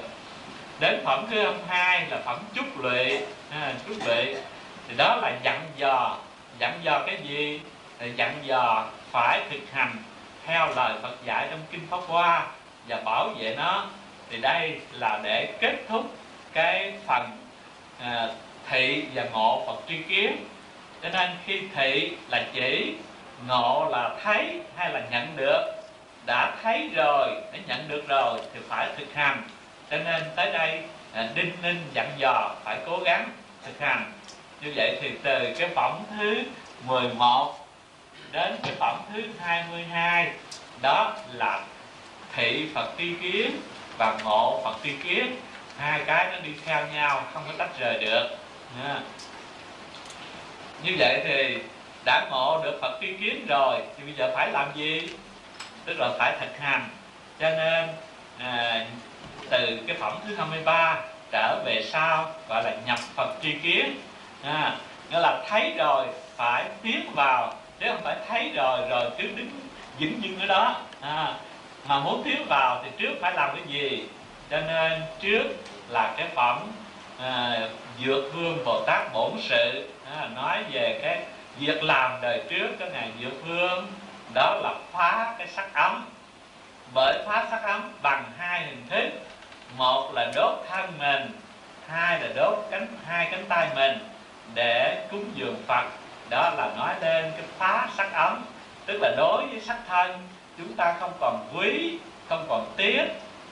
đến 0.80 1.02
phẩm 1.06 1.26
thứ 1.32 1.54
hai 1.68 2.06
là 2.10 2.18
phẩm 2.26 2.40
chúc 2.54 2.84
lụy. 2.84 3.18
À, 3.52 3.74
chúc 3.88 3.98
lụy 4.08 4.36
thì 4.88 4.96
đó 4.98 5.16
là 5.22 5.32
dặn 5.44 5.62
dò. 5.78 6.18
Dặn 6.60 6.80
dò 6.84 7.04
cái 7.08 7.18
gì? 7.24 7.62
Dặn 8.16 8.36
dò 8.44 8.86
phải 9.12 9.42
thực 9.50 9.72
hành 9.74 9.96
theo 10.46 10.68
lời 10.76 10.94
Phật 11.02 11.16
dạy 11.26 11.48
trong 11.52 11.60
kinh 11.72 11.88
Pháp 11.90 12.00
Hoa 12.08 12.48
và 12.88 13.02
bảo 13.06 13.30
vệ 13.30 13.56
nó 13.56 13.86
thì 14.30 14.38
đây 14.38 14.80
là 14.92 15.20
để 15.24 15.54
kết 15.60 15.76
thúc 15.90 16.06
cái 16.54 16.94
phần 17.08 17.30
à, 18.00 18.28
thị 18.70 19.06
và 19.14 19.24
ngộ 19.24 19.64
Phật 19.68 19.76
tri 19.90 19.98
kiến. 19.98 20.36
Cho 21.04 21.10
nên 21.10 21.30
khi 21.46 21.62
thị 21.76 22.18
là 22.30 22.46
chỉ 22.54 22.96
ngộ 23.48 23.88
là 23.92 24.16
thấy 24.24 24.62
hay 24.76 24.92
là 24.92 25.02
nhận 25.12 25.36
được? 25.36 25.62
Đã 26.26 26.56
thấy 26.64 26.90
rồi 26.96 27.30
đã 27.54 27.60
nhận 27.68 27.88
được 27.88 28.08
rồi 28.08 28.40
thì 28.54 28.60
phải 28.68 28.88
thực 28.98 29.14
hành. 29.14 29.44
Cho 29.92 29.98
nên 29.98 30.24
tới 30.36 30.52
đây 30.52 30.82
à, 31.14 31.30
đinh 31.36 31.52
ninh 31.62 31.82
dặn 31.94 32.12
dò 32.18 32.56
phải 32.64 32.78
cố 32.86 33.00
gắng 33.06 33.30
thực 33.66 33.80
hành. 33.80 34.12
Như 34.62 34.74
vậy 34.76 34.98
thì 35.02 35.12
từ 35.24 35.54
cái 35.60 35.70
phẩm 35.76 36.00
thứ 36.18 36.44
11 36.88 37.63
đến 38.34 38.56
cái 38.64 38.74
phẩm 38.80 39.02
thứ 39.14 39.22
22 39.40 40.32
đó 40.82 41.14
là 41.34 41.62
thị 42.36 42.68
Phật 42.76 42.90
tri 42.98 43.14
kiến 43.22 43.62
và 43.98 44.18
ngộ 44.24 44.62
Phật 44.64 44.76
tri 44.84 44.96
kiến. 45.04 45.36
Hai 45.78 46.02
cái 46.06 46.28
nó 46.32 46.40
đi 46.40 46.50
theo 46.66 46.88
nhau 46.88 47.24
không 47.34 47.44
có 47.48 47.54
tách 47.58 47.80
rời 47.80 48.00
được. 48.06 48.28
Nha. 48.84 49.00
như 50.84 50.96
vậy 51.00 51.22
thì 51.26 51.58
đã 52.06 52.28
ngộ 52.32 52.62
được 52.64 52.80
Phật 52.82 52.98
tri 53.02 53.18
kiến 53.18 53.46
rồi 53.50 53.82
thì 53.98 54.04
bây 54.04 54.14
giờ 54.14 54.32
phải 54.36 54.52
làm 54.52 54.68
gì? 54.76 55.10
Tức 55.86 56.00
là 56.00 56.10
phải 56.20 56.38
thực 56.40 56.60
hành. 56.60 56.90
Cho 57.40 57.50
nên 57.50 57.90
à, 58.40 58.86
từ 59.50 59.80
cái 59.88 59.98
phẩm 60.00 60.18
thứ 60.28 60.36
23 60.36 61.02
trở 61.32 61.64
về 61.66 61.86
sau 61.92 62.32
gọi 62.50 62.64
là 62.64 62.76
nhập 62.86 63.00
Phật 63.16 63.36
tri 63.42 63.54
kiến. 63.64 64.02
À, 64.44 64.78
nghĩa 65.12 65.20
là 65.20 65.44
thấy 65.50 65.74
rồi 65.78 66.08
phải 66.38 66.66
tiến 66.84 67.12
vào 67.16 67.54
chứ 67.84 67.90
không 67.90 68.02
phải 68.04 68.16
thấy 68.28 68.52
rồi 68.56 68.80
rồi 68.90 69.10
cứ 69.18 69.24
đứng 69.36 69.50
vững 70.00 70.24
dưng 70.24 70.40
ở 70.40 70.46
đó. 70.46 70.82
À, 71.02 71.34
mà 71.88 72.00
muốn 72.00 72.22
tiến 72.26 72.46
vào 72.50 72.82
thì 72.84 72.90
trước 72.98 73.14
phải 73.22 73.34
làm 73.34 73.50
cái 73.56 73.66
gì? 73.68 74.08
Cho 74.50 74.60
nên 74.62 75.02
trước 75.20 75.44
là 75.90 76.14
cái 76.18 76.28
phẩm 76.36 76.72
à, 77.20 77.60
dược 78.06 78.34
vương 78.34 78.66
bồ 78.66 78.84
tát 78.88 79.14
bổn 79.14 79.32
sự 79.40 79.90
à, 80.16 80.30
nói 80.36 80.64
về 80.72 81.00
cái 81.02 81.20
việc 81.60 81.84
làm 81.84 82.22
đời 82.22 82.42
trước 82.50 82.68
cái 82.80 82.90
ngày 82.90 83.10
dược 83.22 83.48
vương. 83.48 83.88
Đó 84.34 84.60
là 84.64 84.74
phá 84.92 85.36
cái 85.38 85.48
sắc 85.48 85.74
ấm. 85.74 86.06
Bởi 86.94 87.24
phá 87.28 87.48
sắc 87.52 87.64
ấm 87.64 87.92
bằng 88.02 88.24
hai 88.38 88.66
hình 88.66 88.88
thức. 88.90 89.10
Một 89.78 90.12
là 90.14 90.32
đốt 90.36 90.66
thân 90.70 90.94
mình 91.00 91.32
hai 91.88 92.20
là 92.22 92.28
đốt 92.36 92.58
cánh 92.72 92.88
hai 93.06 93.28
cánh 93.32 93.46
tay 93.50 93.68
mình 93.76 94.10
để 94.54 95.08
cúng 95.12 95.26
dường 95.36 95.64
phật 95.68 95.84
đó 96.30 96.54
là 96.58 96.72
nói 96.78 96.96
lên 97.02 97.32
cái 97.32 97.46
phá 97.58 97.88
sắc 97.98 98.14
ấm 98.14 98.44
tức 98.86 99.00
là 99.02 99.14
đối 99.18 99.46
với 99.46 99.62
sắc 99.62 99.78
thân 99.88 100.28
chúng 100.58 100.74
ta 100.74 100.96
không 101.00 101.12
còn 101.20 101.48
quý 101.54 101.98
không 102.30 102.46
còn 102.50 102.66
tiếc. 102.78 103.06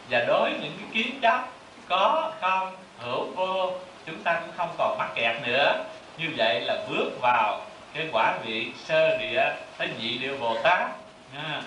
Và 0.09 0.26
đối 0.28 0.49
với 0.49 0.59
những 0.61 0.78
cái 0.80 0.88
kiến 0.93 1.19
chấp 1.22 1.45
có 1.89 2.32
không 2.41 2.76
hữu 2.99 3.26
vô 3.36 3.72
chúng 4.05 4.24
ta 4.24 4.34
cũng 4.34 4.51
không 4.57 4.69
còn 4.78 4.97
mắc 4.97 5.09
kẹt 5.15 5.36
nữa. 5.47 5.84
Như 6.17 6.28
vậy 6.38 6.61
là 6.61 6.86
bước 6.89 7.09
vào 7.22 7.61
cái 7.93 8.09
quả 8.11 8.38
vị 8.43 8.72
sơ 8.86 9.17
địa 9.17 9.53
tới 9.78 9.89
nhị 9.99 10.17
địa 10.17 10.38
bồ 10.38 10.57
tát. 10.63 10.88
À, 11.36 11.61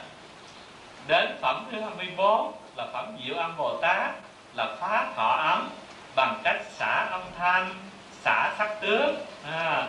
đến 1.07 1.37
phẩm 1.41 1.65
thứ 1.73 1.81
24 1.81 2.53
là 2.77 2.87
phẩm 2.93 3.17
diệu 3.25 3.37
âm 3.37 3.57
bồ 3.57 3.77
tát 3.77 4.11
là 4.55 4.77
phá 4.81 5.07
thọ 5.17 5.29
ấm 5.29 5.71
bằng 6.17 6.41
cách 6.45 6.61
xả 6.71 7.07
âm 7.11 7.23
thanh 7.39 7.75
xả 8.23 8.55
sắc 8.59 8.81
tướng 8.81 9.17
à, 9.53 9.87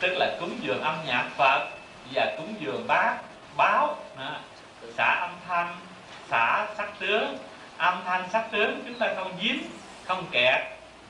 tức 0.00 0.16
là 0.16 0.36
cúng 0.40 0.56
dường 0.60 0.82
âm 0.82 0.94
nhạc 1.06 1.24
phật 1.36 1.68
và 2.12 2.34
cúng 2.36 2.54
dường 2.58 2.86
bát 2.86 3.16
báo. 3.56 3.96
Đó. 4.18 4.30
xả 4.96 5.18
âm 5.20 5.30
thanh, 5.48 5.76
xả 6.30 6.66
sắc 6.76 6.88
tướng. 6.98 7.38
Âm 7.76 7.94
thanh, 8.06 8.28
sắc 8.32 8.44
tướng 8.50 8.82
chúng 8.86 8.98
ta 8.98 9.14
không 9.16 9.32
dính 9.42 9.62
không 10.04 10.24
kẹt. 10.30 10.60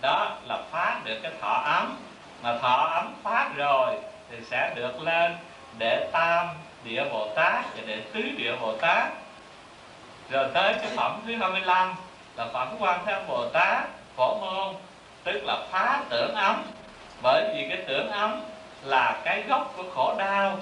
Đó 0.00 0.36
là 0.48 0.58
phá 0.70 1.00
được 1.04 1.18
cái 1.22 1.32
thọ 1.40 1.62
ấm. 1.64 1.96
Mà 2.42 2.58
thọ 2.58 2.76
ấm 2.76 3.14
phá 3.22 3.50
rồi 3.56 3.94
thì 4.30 4.36
sẽ 4.50 4.72
được 4.76 5.02
lên 5.02 5.36
để 5.78 6.08
tam 6.12 6.48
địa 6.84 7.04
bồ 7.12 7.28
tát 7.34 7.64
và 7.76 7.82
để 7.86 8.02
tứ 8.12 8.22
địa 8.36 8.56
bồ 8.60 8.76
tát. 8.76 9.08
Rồi 10.30 10.48
tới 10.54 10.74
cái 10.74 10.90
phẩm 10.96 11.20
thứ 11.26 11.36
25 11.36 11.94
là 12.36 12.46
phẩm 12.52 12.76
quan 12.78 13.00
thế 13.06 13.12
âm 13.12 13.26
bồ 13.26 13.48
tát, 13.52 13.84
phổ 14.16 14.38
môn, 14.40 14.74
tức 15.24 15.40
là 15.44 15.56
phá 15.70 16.02
tưởng 16.08 16.34
ấm. 16.34 16.62
Bởi 17.22 17.44
vì 17.54 17.66
cái 17.68 17.84
tưởng 17.88 18.10
ấm 18.10 18.40
là 18.84 19.20
cái 19.24 19.42
gốc 19.48 19.74
của 19.76 19.84
khổ 19.94 20.14
đau. 20.18 20.58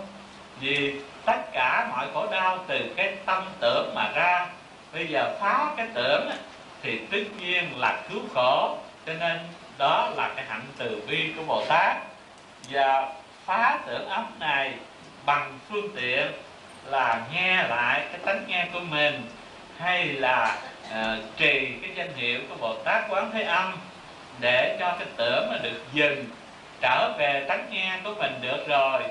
Vì 0.61 1.01
tất 1.25 1.53
cả 1.53 1.89
mọi 1.91 2.07
khổ 2.15 2.27
đau 2.31 2.59
từ 2.67 2.93
cái 2.97 3.17
tâm 3.27 3.45
tưởng 3.61 3.93
mà 3.95 4.11
ra. 4.15 4.47
Bây 4.93 5.07
giờ 5.07 5.37
phá 5.41 5.71
cái 5.77 5.89
tưởng 5.95 6.31
thì 6.83 6.99
tất 7.11 7.19
nhiên 7.39 7.81
là 7.81 8.03
cứu 8.11 8.21
khổ. 8.35 8.79
Cho 9.07 9.13
nên 9.15 9.39
đó 9.79 10.11
là 10.17 10.31
cái 10.37 10.45
hạnh 10.49 10.67
từ 10.79 11.03
bi 11.09 11.33
của 11.37 11.43
bồ 11.43 11.65
tát. 11.69 11.97
Và 12.71 13.13
phá 13.45 13.79
tưởng 13.87 14.09
ấm 14.09 14.27
này 14.39 14.73
bằng 15.27 15.59
phương 15.69 15.89
tiện 15.97 16.27
là 16.87 17.21
nghe 17.33 17.69
lại 17.69 18.07
cái 18.13 18.21
tánh 18.25 18.45
nghe 18.47 18.67
của 18.73 18.81
mình 18.81 19.31
hay 19.79 20.05
là 20.05 20.57
uh, 20.91 21.37
trì 21.37 21.73
cái 21.83 21.91
danh 21.95 22.17
hiệu 22.17 22.41
của 22.49 22.55
bồ 22.61 22.75
tát 22.85 23.03
quán 23.09 23.31
thế 23.33 23.43
âm 23.43 23.77
để 24.41 24.77
cho 24.81 24.97
cái 24.99 25.09
tưởng 25.17 25.51
mà 25.51 25.59
được 25.63 25.83
dừng 25.93 26.25
trở 26.81 27.13
về 27.19 27.45
tánh 27.49 27.67
nghe 27.71 27.99
của 28.05 28.15
mình 28.19 28.39
được 28.41 28.69
rồi 28.69 29.03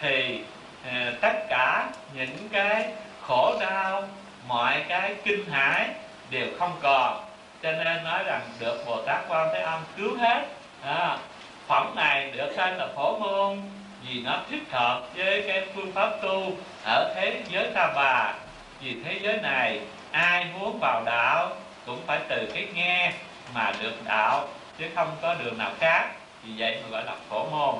thì 0.00 0.40
ờ, 0.84 1.12
tất 1.20 1.48
cả 1.48 1.86
những 2.14 2.48
cái 2.52 2.92
khổ 3.20 3.56
đau 3.60 4.02
mọi 4.48 4.84
cái 4.88 5.14
kinh 5.24 5.50
hãi 5.50 5.88
đều 6.30 6.46
không 6.58 6.72
còn. 6.82 7.24
Cho 7.62 7.72
nên 7.72 8.04
nói 8.04 8.24
rằng 8.24 8.40
được 8.60 8.84
bồ 8.86 9.02
tát 9.02 9.20
quan 9.28 9.48
thế 9.54 9.60
âm 9.60 9.80
cứu 9.96 10.16
hết 10.16 10.42
à, 10.82 11.18
phẩm 11.66 11.92
này 11.96 12.30
được 12.30 12.52
tên 12.56 12.76
là 12.76 12.88
phổ 12.96 13.18
môn 13.18 13.60
vì 14.08 14.20
nó 14.20 14.38
thích 14.50 14.62
hợp 14.70 15.02
với 15.16 15.44
cái 15.46 15.66
phương 15.74 15.92
pháp 15.92 16.10
tu 16.22 16.52
ở 16.84 17.12
thế 17.16 17.42
giới 17.48 17.70
ta 17.74 17.92
bà. 17.96 18.34
Vì 18.80 18.96
thế 19.04 19.18
giới 19.22 19.36
này 19.36 19.80
ai 20.10 20.46
muốn 20.58 20.78
vào 20.80 21.02
đạo 21.06 21.50
cũng 21.86 22.00
phải 22.06 22.18
từ 22.28 22.50
cái 22.54 22.66
nghe 22.74 23.12
mà 23.54 23.72
được 23.82 23.94
đạo 24.04 24.48
chứ 24.78 24.84
không 24.94 25.08
có 25.22 25.34
đường 25.34 25.58
nào 25.58 25.70
khác 25.80 26.08
vì 26.42 26.52
vậy 26.58 26.78
mà 26.82 26.88
gọi 26.90 27.04
là 27.04 27.14
phổ 27.28 27.44
môn. 27.50 27.74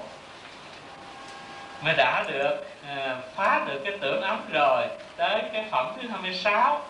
Mà 1.82 1.92
đã 1.96 2.24
được 2.28 2.56
à, 2.86 3.16
phá 3.36 3.64
được 3.66 3.82
cái 3.84 3.98
tưởng 4.00 4.22
ấm 4.22 4.40
rồi 4.52 4.86
tới 5.16 5.42
cái 5.52 5.64
phẩm 5.70 5.86
thứ 5.96 6.08
26 6.08 6.84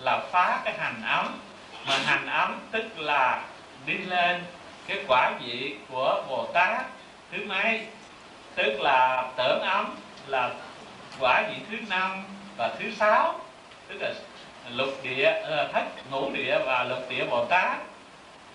là 0.00 0.20
phá 0.30 0.60
cái 0.64 0.74
hành 0.78 1.02
ấm. 1.06 1.38
Mà 1.86 1.98
hành 1.98 2.26
ấm 2.26 2.60
tức 2.70 2.98
là 2.98 3.42
đi 3.86 3.98
lên 3.98 4.44
cái 4.86 4.98
quả 5.08 5.32
vị 5.44 5.76
của 5.88 6.22
bồ 6.28 6.46
tát 6.52 6.86
thứ 7.32 7.38
mấy? 7.46 7.86
Tức 8.54 8.80
là 8.80 9.28
tưởng 9.36 9.60
ấm 9.60 9.96
là 10.26 10.50
quả 11.20 11.42
vị 11.48 11.56
thứ 11.70 11.76
năm 11.88 12.24
và 12.56 12.74
thứ 12.78 12.90
sáu. 12.98 13.40
Tức 13.88 13.96
là 14.00 14.12
lục 14.70 14.88
địa 15.02 15.40
ờ, 15.44 15.68
thất 15.72 15.84
ngũ 16.10 16.30
địa 16.30 16.58
và 16.66 16.84
lục 16.84 16.98
địa 17.08 17.24
bồ 17.30 17.44
tát. 17.44 17.78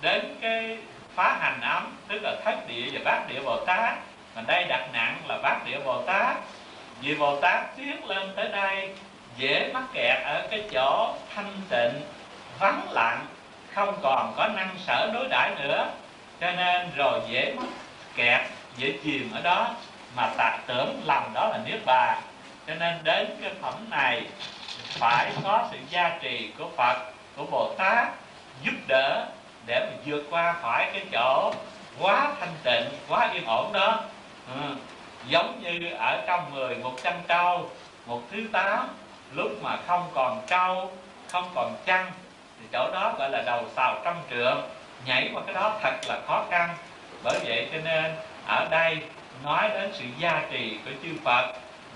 Đến 0.02 0.38
cái 0.42 0.78
phá 1.16 1.38
hành 1.40 1.62
ấm 1.62 1.98
tức 2.08 2.20
là 2.24 2.36
thất 2.46 2.68
địa 2.68 2.90
và 2.92 3.00
bát 3.06 3.28
địa 3.30 3.42
bồ 3.42 3.66
tát. 3.66 3.94
Mà 4.36 4.42
đây 4.48 4.64
đặt 4.64 4.88
nặng 4.94 5.18
là 5.28 5.38
bát 5.38 5.66
địa 5.66 5.80
bồ 5.86 6.02
tát. 6.02 6.38
Vì 7.02 7.16
bồ 7.16 7.42
tát 7.42 7.78
tiến 7.78 8.06
lên 8.06 8.34
tới 8.36 8.50
đây, 8.50 8.96
dễ 9.38 9.72
mắc 9.74 9.84
kẹt 9.94 10.24
ở 10.24 10.48
cái 10.52 10.64
chỗ 10.72 11.16
thanh 11.36 11.54
tịnh, 11.70 12.02
vắng 12.60 12.88
lặng, 12.92 13.26
không 13.74 14.00
còn 14.02 14.34
có 14.38 14.48
năng 14.48 14.76
sở 14.88 15.12
đối 15.14 15.28
đãi 15.30 15.52
nữa. 15.64 15.88
Cho 16.42 16.52
nên 16.52 16.90
rồi 16.96 17.22
dễ 17.30 17.54
mắc 17.58 17.68
kẹt, 18.16 18.42
dễ 18.78 18.94
chìm 19.04 19.32
ở 19.34 19.42
đó. 19.42 19.76
Mà 20.16 20.30
tạc 20.38 20.60
tưởng 20.68 21.02
lầm 21.06 21.24
đó 21.34 21.48
là 21.48 21.60
niết 21.66 21.86
bàn. 21.86 22.22
Cho 22.68 22.76
nên 22.76 23.00
đến 23.04 23.38
cái 23.42 23.52
phẩm 23.62 23.74
này, 23.90 24.22
phải 25.00 25.32
có 25.44 25.68
sự 25.72 25.78
gia 25.90 26.10
trì 26.22 26.52
của 26.58 26.70
phật, 26.78 26.98
của 27.38 27.46
bồ 27.52 27.74
tát, 27.78 28.08
giúp 28.64 28.74
đỡ 28.88 29.26
để 29.66 29.80
mà 29.80 29.98
vượt 30.06 30.24
qua 30.30 30.54
khỏi 30.62 30.90
cái 30.94 31.06
chỗ 31.12 31.54
quá 32.00 32.34
thanh 32.40 32.54
tịnh, 32.64 33.00
quá 33.10 33.32
yên 33.34 33.46
ổn 33.46 33.74
đó. 33.74 34.00
Ừ. 34.56 34.76
giống 35.28 35.62
như 35.62 35.92
ở 35.98 36.24
trong 36.28 36.54
người 36.54 36.76
một 36.76 36.94
trăm 37.04 37.14
trâu 37.28 37.70
một 38.06 38.22
thứ 38.32 38.48
tám, 38.52 38.88
lúc 39.34 39.52
mà 39.64 39.78
không 39.88 40.10
còn 40.14 40.42
trâu, 40.48 40.92
không 41.28 41.52
còn 41.56 41.76
chăn 41.86 42.12
thì 42.60 42.68
chỗ 42.74 42.90
đó 42.94 43.14
gọi 43.20 43.30
là 43.30 43.44
đầu 43.46 43.64
sào 43.76 44.02
trăm 44.04 44.16
trượng. 44.30 44.62
Nhảy 45.06 45.30
qua 45.34 45.42
cái 45.46 45.54
đó 45.54 45.80
thật 45.84 45.94
là 46.08 46.20
khó 46.28 46.46
khăn. 46.52 46.70
Bởi 47.24 47.40
vậy 47.44 47.70
cho 47.74 47.78
nên 47.84 48.16
ở 48.48 48.68
đây 48.72 48.98
nói 49.44 49.70
đến 49.70 49.92
sự 49.94 50.06
gia 50.20 50.46
trì 50.52 50.78
của 50.86 50.92
chư 51.04 51.10
Phật, 51.24 51.54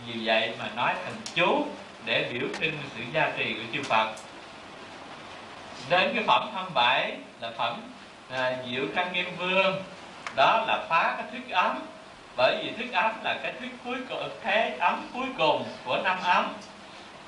vì 0.07 0.25
vậy 0.25 0.53
mà 0.59 0.69
nói 0.75 0.93
thành 1.05 1.15
chú 1.35 1.65
để 2.05 2.29
biểu 2.33 2.47
trưng 2.59 2.77
sự 2.95 3.03
gia 3.13 3.31
trì 3.37 3.53
của 3.53 3.73
chư 3.73 3.83
Phật. 3.83 4.07
Đến 5.89 6.11
cái 6.15 6.23
phẩm 6.27 6.49
27 6.53 7.11
là 7.45 7.51
phẩm 7.57 7.81
à, 8.31 8.53
diệu 8.69 8.83
trang 8.95 9.13
nghiêm 9.13 9.35
vương. 9.37 9.83
Đó 10.35 10.63
là 10.67 10.85
phá 10.89 11.15
cái 11.17 11.25
thức 11.31 11.53
ấm. 11.53 11.79
Bởi 12.37 12.57
vì 12.63 12.71
thức 12.71 12.93
ấm 12.93 13.11
là 13.23 13.35
cái 13.43 13.53
thức 13.59 13.67
cuối 13.85 13.97
cùng 14.09 14.29
thế 14.43 14.77
ấm 14.79 15.07
cuối 15.13 15.27
cùng 15.37 15.65
của 15.85 15.97
năm 16.03 16.17
ấm. 16.23 16.53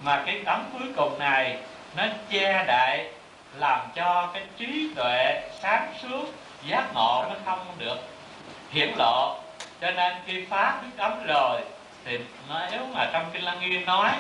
Mà 0.02 0.24
cái 0.26 0.42
ấm 0.46 0.64
cuối 0.74 0.88
cùng 0.96 1.20
này 1.20 1.58
nó 1.96 2.04
che 2.30 2.64
đậy 2.68 3.10
làm 3.56 3.80
cho 3.96 4.30
cái 4.34 4.44
trí 4.58 4.90
tuệ 4.96 5.50
sáng 5.62 5.94
suốt 6.02 6.26
giác 6.66 6.86
ngộ 6.94 7.26
nó 7.30 7.36
không 7.46 7.60
được 7.78 7.98
hiển 8.72 8.90
lộ. 8.98 9.40
Cho 9.82 9.92
nên 9.92 10.14
khi 10.26 10.46
phá 10.50 10.80
thức 10.82 10.98
ấm 10.98 11.24
rồi 11.28 11.62
thì 12.06 12.20
nếu 12.72 12.88
mà 12.94 13.10
trong 13.14 13.26
kinh 13.34 13.44
lăng 13.44 13.60
nghiêm 13.60 13.86
nói 13.86 14.12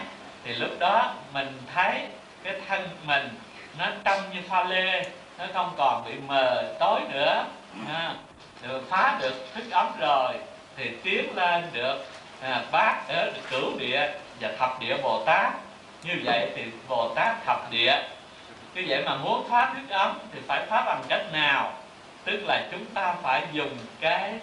thì 0.43 0.53
lúc 0.53 0.71
đó 0.79 1.13
mình 1.33 1.61
thấy 1.73 2.01
cái 2.43 2.53
thân 2.67 2.89
mình 3.05 3.29
nó 3.79 3.85
trong 4.03 4.19
như 4.33 4.39
pha 4.49 4.63
lê 4.63 5.03
nó 5.37 5.45
không 5.53 5.73
còn 5.77 6.05
bị 6.05 6.13
mờ 6.27 6.75
tối 6.79 7.01
nữa. 7.13 7.45
Ha. 7.87 8.15
Được 8.61 8.81
phá 8.89 9.17
được 9.21 9.33
thức 9.53 9.63
ấm 9.71 9.87
rồi 9.99 10.33
thì 10.77 10.91
tiến 11.03 11.35
lên 11.35 11.63
được 11.73 12.05
à, 12.41 12.63
bát 12.71 13.07
ở 13.07 13.31
cửu 13.51 13.79
địa 13.79 14.09
và 14.39 14.51
thập 14.59 14.79
địa 14.79 14.97
bồ 15.03 15.23
tát. 15.25 15.53
Như 16.03 16.13
vậy 16.23 16.51
thì 16.55 16.63
bồ 16.87 17.13
tát 17.15 17.45
thập 17.45 17.71
địa. 17.71 18.01
Như 18.75 18.85
vậy 18.87 19.03
mà 19.05 19.15
muốn 19.15 19.49
thoát 19.49 19.73
thức 19.75 19.95
ấm 19.95 20.19
thì 20.33 20.39
phải 20.47 20.65
thoát 20.69 20.83
bằng 20.85 21.03
cách 21.07 21.25
nào? 21.33 21.73
Tức 22.23 22.39
là 22.47 22.67
chúng 22.71 22.85
ta 22.85 23.15
phải 23.21 23.43
dùng 23.51 23.77
cái 23.99 24.33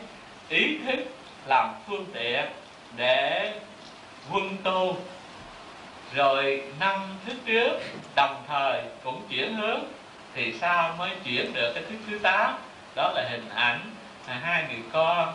ý 0.48 0.78
thức 0.86 0.98
làm 1.46 1.74
phương 1.86 2.06
tiện 2.14 2.44
để 2.96 3.52
quân 4.32 4.56
tu 4.64 4.96
rồi 6.14 6.62
năm 6.80 7.18
thức 7.26 7.36
trước 7.46 7.78
đồng 8.14 8.42
thời 8.48 8.82
cũng 9.04 9.22
chuyển 9.30 9.54
hướng 9.54 9.80
thì 10.34 10.54
sao 10.60 10.94
mới 10.98 11.10
chuyển 11.24 11.52
được 11.52 11.72
cái 11.74 11.84
thứ 11.88 11.94
thứ 12.10 12.18
tám? 12.18 12.54
Đó 12.96 13.12
là 13.14 13.28
hình 13.30 13.48
ảnh 13.54 13.80
hai 14.26 14.64
người 14.68 14.82
con 14.92 15.32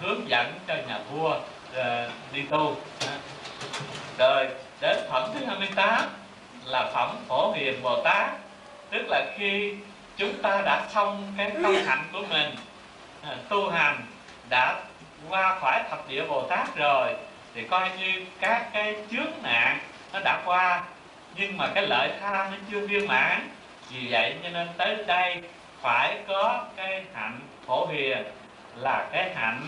hướng 0.00 0.28
dẫn 0.28 0.52
cho 0.66 0.74
nhà 0.88 0.98
vua 1.10 1.36
ờ, 1.74 2.10
đi 2.32 2.42
tu. 2.42 2.76
Rồi, 4.18 4.48
đến 4.80 4.96
phẩm 5.10 5.30
thứ 5.34 5.46
28 5.46 6.08
là 6.64 6.90
phẩm 6.94 7.16
phổ 7.28 7.52
hiền 7.52 7.82
bồ 7.82 8.02
tát. 8.04 8.30
Tức 8.90 9.02
là 9.08 9.24
khi 9.36 9.74
chúng 10.16 10.42
ta 10.42 10.62
đã 10.64 10.86
xong 10.94 11.32
cái 11.36 11.52
công 11.62 11.74
hạnh 11.74 12.04
của 12.12 12.22
mình 12.30 12.54
ờ, 13.22 13.36
tu 13.48 13.70
hành, 13.70 14.00
đã 14.50 14.80
qua 15.28 15.58
khỏi 15.60 15.82
thập 15.90 16.08
địa 16.08 16.24
bồ 16.24 16.46
tát 16.46 16.76
rồi, 16.76 17.14
thì 17.54 17.62
coi 17.70 17.90
như 17.98 18.24
các 18.40 18.66
cái 18.72 18.96
chướng 19.10 19.32
nạn 19.42 19.78
nó 20.12 20.20
đã 20.24 20.42
qua. 20.44 20.82
Nhưng 21.34 21.56
mà 21.56 21.68
cái 21.74 21.86
lợi 21.86 22.10
tha 22.20 22.48
nó 22.50 22.56
chưa 22.70 22.86
viên 22.86 23.06
mãn 23.06 23.48
vì 23.90 24.08
vậy 24.10 24.34
cho 24.42 24.48
nên 24.48 24.68
tới 24.76 24.96
đây 25.06 25.42
phải 25.80 26.18
có 26.28 26.64
cái 26.76 27.04
hạnh 27.14 27.40
phổ 27.66 27.86
hiền 27.86 28.24
là 28.76 29.08
cái 29.12 29.34
hạnh 29.34 29.60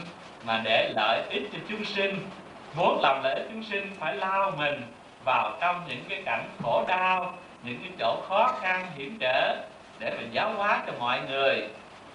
mà 0.45 0.61
để 0.65 0.93
lợi 0.97 1.23
ích 1.31 1.43
cho 1.53 1.59
chúng 1.69 1.85
sinh. 1.85 2.29
Muốn 2.77 3.01
làm 3.03 3.23
lợi 3.23 3.35
ích 3.35 3.47
chúng 3.53 3.65
sinh 3.65 3.91
phải 4.01 4.17
lao 4.17 4.53
mình 4.59 4.83
vào 5.25 5.57
trong 5.61 5.81
những 5.89 6.05
cái 6.09 6.23
cảnh 6.25 6.49
khổ 6.63 6.85
đau, 6.89 7.39
những 7.63 7.79
cái 7.83 7.93
chỗ 7.99 8.21
khó 8.29 8.59
khăn, 8.61 8.87
hiểm 8.97 9.19
trở 9.21 9.57
để 9.99 10.11
mình 10.17 10.29
giáo 10.33 10.53
hóa 10.57 10.83
cho 10.87 10.93
mọi 10.99 11.21
người. 11.29 11.69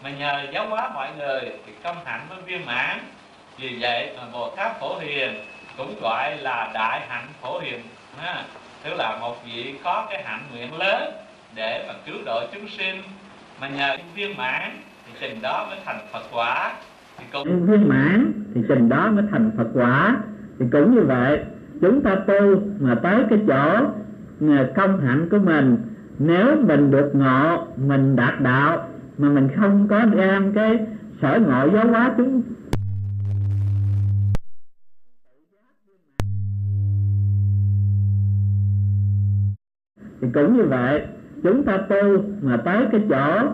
Mà 0.03 0.09
nhờ 0.09 0.45
giáo 0.51 0.67
hóa 0.67 0.89
mọi 0.93 1.09
người 1.17 1.41
thì 1.65 1.71
công 1.83 2.05
hạnh 2.05 2.25
mới 2.29 2.41
viên 2.41 2.65
mãn. 2.65 2.99
Vì 3.57 3.77
vậy 3.79 4.09
mà 4.17 4.23
bồ 4.33 4.49
tát 4.49 4.79
phổ 4.79 4.97
hiền 4.97 5.45
cũng 5.77 5.95
gọi 6.01 6.37
là 6.37 6.69
đại 6.73 7.01
hạnh 7.09 7.27
phổ 7.41 7.59
hiền. 7.59 7.81
Ha. 8.21 8.43
tức 8.83 8.93
là 8.97 9.17
một 9.21 9.45
vị 9.45 9.75
có 9.83 10.07
cái 10.09 10.23
hạnh 10.23 10.43
nguyện 10.51 10.77
lớn 10.77 11.13
để 11.59 11.85
mà 11.87 11.93
cứu 12.05 12.15
độ 12.25 12.41
chúng 12.53 12.67
sinh. 12.67 12.95
Mà 13.61 13.69
nhờ 13.69 13.97
viên 14.15 14.37
mãn 14.37 14.71
thì 15.05 15.11
trình 15.21 15.41
đó 15.41 15.65
mới 15.69 15.79
thành 15.85 15.99
phật 16.13 16.23
quả. 16.31 16.73
Thì 17.17 17.25
cũng 17.33 17.65
viên 17.65 17.89
mãn 17.89 18.33
thì 18.55 18.61
trình 18.67 18.89
đó 18.89 19.11
mới 19.11 19.23
thành 19.31 19.51
phật 19.57 19.67
quả. 19.73 20.17
Thì 20.59 20.65
cũng 20.71 20.95
như 20.95 21.01
vậy, 21.01 21.39
chúng 21.81 22.01
ta 22.01 22.15
tu 22.15 22.61
mà 22.79 22.95
tới 23.03 23.23
cái 23.29 23.39
chỗ 23.47 23.85
à, 24.49 24.67
công 24.75 25.01
hạnh 25.05 25.27
của 25.31 25.39
mình, 25.39 25.77
nếu 26.19 26.55
mình 26.67 26.91
được 26.91 27.11
ngộ, 27.13 27.67
mình 27.77 28.15
đạt 28.15 28.41
đạo, 28.41 28.87
mà 29.17 29.29
mình 29.29 29.49
không 29.55 29.87
có 29.89 30.05
đem 30.05 30.53
cái 30.53 30.79
sở 31.21 31.39
ngộ 31.39 31.69
giáo 31.73 31.87
hóa 31.87 32.13
chúng 32.17 32.41
thì 40.21 40.27
cũng 40.33 40.57
như 40.57 40.63
vậy 40.63 41.01
chúng 41.43 41.63
ta 41.63 41.77
tu 41.77 42.23
mà 42.41 42.57
tới 42.57 42.85
cái 42.91 43.01
chỗ 43.09 43.49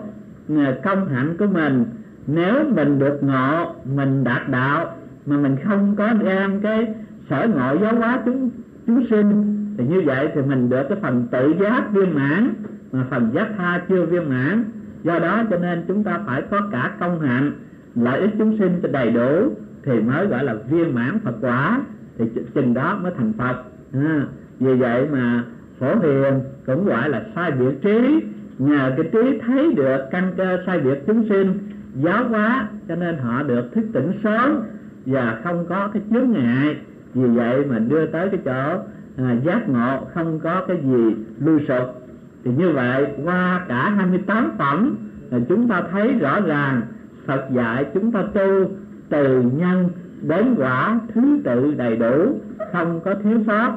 công 0.83 1.07
hạnh 1.07 1.37
của 1.39 1.47
mình. 1.47 1.85
Nếu 2.27 2.63
mình 2.75 2.99
được 2.99 3.23
ngộ 3.23 3.75
mình 3.95 4.23
đạt 4.23 4.49
đạo 4.49 4.95
mà 5.25 5.37
mình 5.37 5.55
không 5.63 5.95
có 5.95 6.13
đem 6.13 6.61
cái 6.61 6.93
sở 7.29 7.47
ngộ 7.55 7.77
giáo 7.81 7.95
hóa 7.95 8.21
chúng 8.25 8.49
chúng 8.87 9.05
sinh 9.09 9.55
thì 9.77 9.83
như 9.87 10.01
vậy 10.05 10.29
thì 10.35 10.41
mình 10.41 10.69
được 10.69 10.83
cái 10.89 10.97
phần 11.01 11.27
tự 11.31 11.53
giác 11.61 11.91
viên 11.91 12.15
mãn 12.15 12.53
mà 12.91 13.05
phần 13.09 13.31
giác 13.33 13.47
tha 13.57 13.81
chưa 13.89 14.05
viên 14.05 14.29
mãn. 14.29 14.63
Do 15.03 15.19
đó 15.19 15.43
cho 15.49 15.57
nên 15.57 15.83
chúng 15.87 16.03
ta 16.03 16.19
phải 16.25 16.41
có 16.41 16.61
cả 16.71 16.91
công 16.99 17.19
hạnh 17.19 17.51
lợi 17.95 18.19
ích 18.19 18.31
chúng 18.37 18.57
sinh 18.57 18.79
cho 18.83 18.89
đầy 18.91 19.11
đủ 19.11 19.49
thì 19.83 20.01
mới 20.01 20.27
gọi 20.27 20.43
là 20.43 20.53
viên 20.69 20.95
mãn 20.95 21.19
phật 21.19 21.35
quả. 21.41 21.81
Thì 22.17 22.25
chừng 22.55 22.73
đó 22.73 22.99
mới 23.03 23.11
thành 23.17 23.33
phật. 23.37 23.55
À, 23.93 24.21
vì 24.59 24.73
vậy 24.73 25.07
mà 25.11 25.43
phổ 25.79 25.95
hiền 25.95 26.39
cũng 26.65 26.85
gọi 26.85 27.09
là 27.09 27.23
sai 27.35 27.51
biệt 27.51 27.81
trí. 27.81 28.23
Nhờ 28.57 28.91
cái 28.97 29.09
trí 29.11 29.39
thấy 29.45 29.73
được 29.73 29.97
căn 30.11 30.31
cơ 30.37 30.57
sai 30.65 30.79
biệt 30.79 31.03
chúng 31.07 31.29
sinh 31.29 31.59
giáo 31.95 32.27
hóa 32.27 32.67
cho 32.87 32.95
nên 32.95 33.17
họ 33.17 33.43
được 33.43 33.73
thức 33.73 33.85
tỉnh 33.93 34.11
sớm 34.23 34.63
và 35.05 35.39
không 35.43 35.65
có 35.69 35.89
cái 35.93 36.01
chướng 36.11 36.31
ngại. 36.31 36.77
Vì 37.13 37.27
vậy 37.27 37.65
mà 37.65 37.79
đưa 37.79 38.05
tới 38.05 38.29
cái 38.29 38.39
chỗ 38.45 38.79
à, 39.17 39.35
giác 39.45 39.69
ngộ 39.69 39.99
không 40.13 40.39
có 40.39 40.65
cái 40.67 40.77
gì 40.83 41.15
lui 41.39 41.65
sụp. 41.67 41.95
Thì 42.43 42.51
như 42.57 42.71
vậy 42.71 43.07
qua 43.23 43.65
cả 43.67 43.89
28 43.89 44.51
phẩm 44.57 44.95
là 45.31 45.39
chúng 45.49 45.67
ta 45.67 45.83
thấy 45.91 46.13
rõ 46.13 46.39
ràng 46.39 46.81
Phật 47.25 47.45
dạy 47.51 47.85
chúng 47.93 48.11
ta 48.11 48.23
tu 48.33 48.71
từ 49.09 49.41
nhân 49.41 49.89
đến 50.21 50.55
quả 50.57 50.99
thứ 51.13 51.41
tự 51.43 51.73
đầy 51.73 51.95
đủ 51.95 52.39
không 52.71 52.99
có 53.05 53.15
thiếu 53.23 53.39
sót 53.47 53.71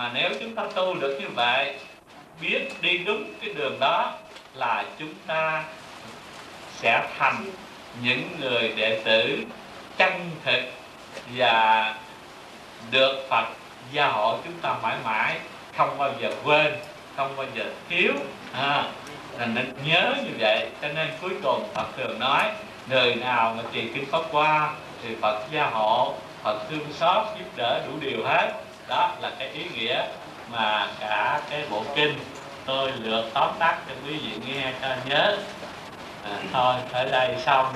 mà 0.00 0.10
nếu 0.14 0.30
chúng 0.40 0.54
ta 0.54 0.62
tu 0.74 0.94
được 0.94 1.18
như 1.20 1.28
vậy 1.34 1.74
biết 2.40 2.68
đi 2.80 2.98
đúng 2.98 3.24
cái 3.40 3.54
đường 3.54 3.80
đó 3.80 4.12
là 4.54 4.84
chúng 4.98 5.14
ta 5.26 5.64
sẽ 6.74 7.08
thành 7.18 7.44
những 8.02 8.22
người 8.40 8.72
đệ 8.76 9.02
tử 9.04 9.38
chân 9.96 10.30
thực 10.44 10.60
và 11.36 11.94
được 12.90 13.26
Phật 13.28 13.44
gia 13.92 14.08
hộ 14.08 14.38
chúng 14.44 14.58
ta 14.62 14.74
mãi 14.82 14.96
mãi 15.04 15.38
không 15.76 15.98
bao 15.98 16.12
giờ 16.20 16.32
quên 16.44 16.74
không 17.16 17.36
bao 17.36 17.46
giờ 17.54 17.64
thiếu. 17.88 18.12
À, 18.52 18.84
nên 19.38 19.72
nhớ 19.84 20.14
như 20.24 20.30
vậy. 20.38 20.68
Cho 20.82 20.88
nên 20.88 21.08
cuối 21.22 21.32
cùng 21.42 21.68
Phật 21.74 21.86
thường 21.96 22.18
nói 22.18 22.44
người 22.88 23.14
nào 23.14 23.54
mà 23.56 23.62
trì 23.72 23.88
kinh 23.94 24.06
pháp 24.10 24.22
qua 24.32 24.74
thì 25.02 25.16
Phật 25.22 25.42
gia 25.52 25.66
hộ 25.66 26.14
Phật 26.42 26.58
thương 26.70 26.92
xót 26.92 27.26
giúp 27.38 27.46
đỡ 27.56 27.80
đủ 27.86 27.92
điều 28.00 28.26
hết 28.26 28.52
đó 28.90 29.10
là 29.20 29.30
cái 29.38 29.48
ý 29.48 29.64
nghĩa 29.74 30.02
mà 30.52 30.88
cả 31.00 31.40
cái 31.50 31.64
bộ 31.70 31.82
kinh 31.96 32.18
tôi 32.66 32.92
lượt 32.92 33.30
tóm 33.34 33.50
tắt 33.58 33.78
cho 33.88 33.94
quý 34.06 34.16
vị 34.16 34.32
nghe 34.46 34.72
cho 34.82 34.88
nhớ. 35.08 35.36
À, 36.24 36.30
thôi 36.52 36.74
ở 36.92 37.04
đây 37.04 37.36
xong. 37.46 37.74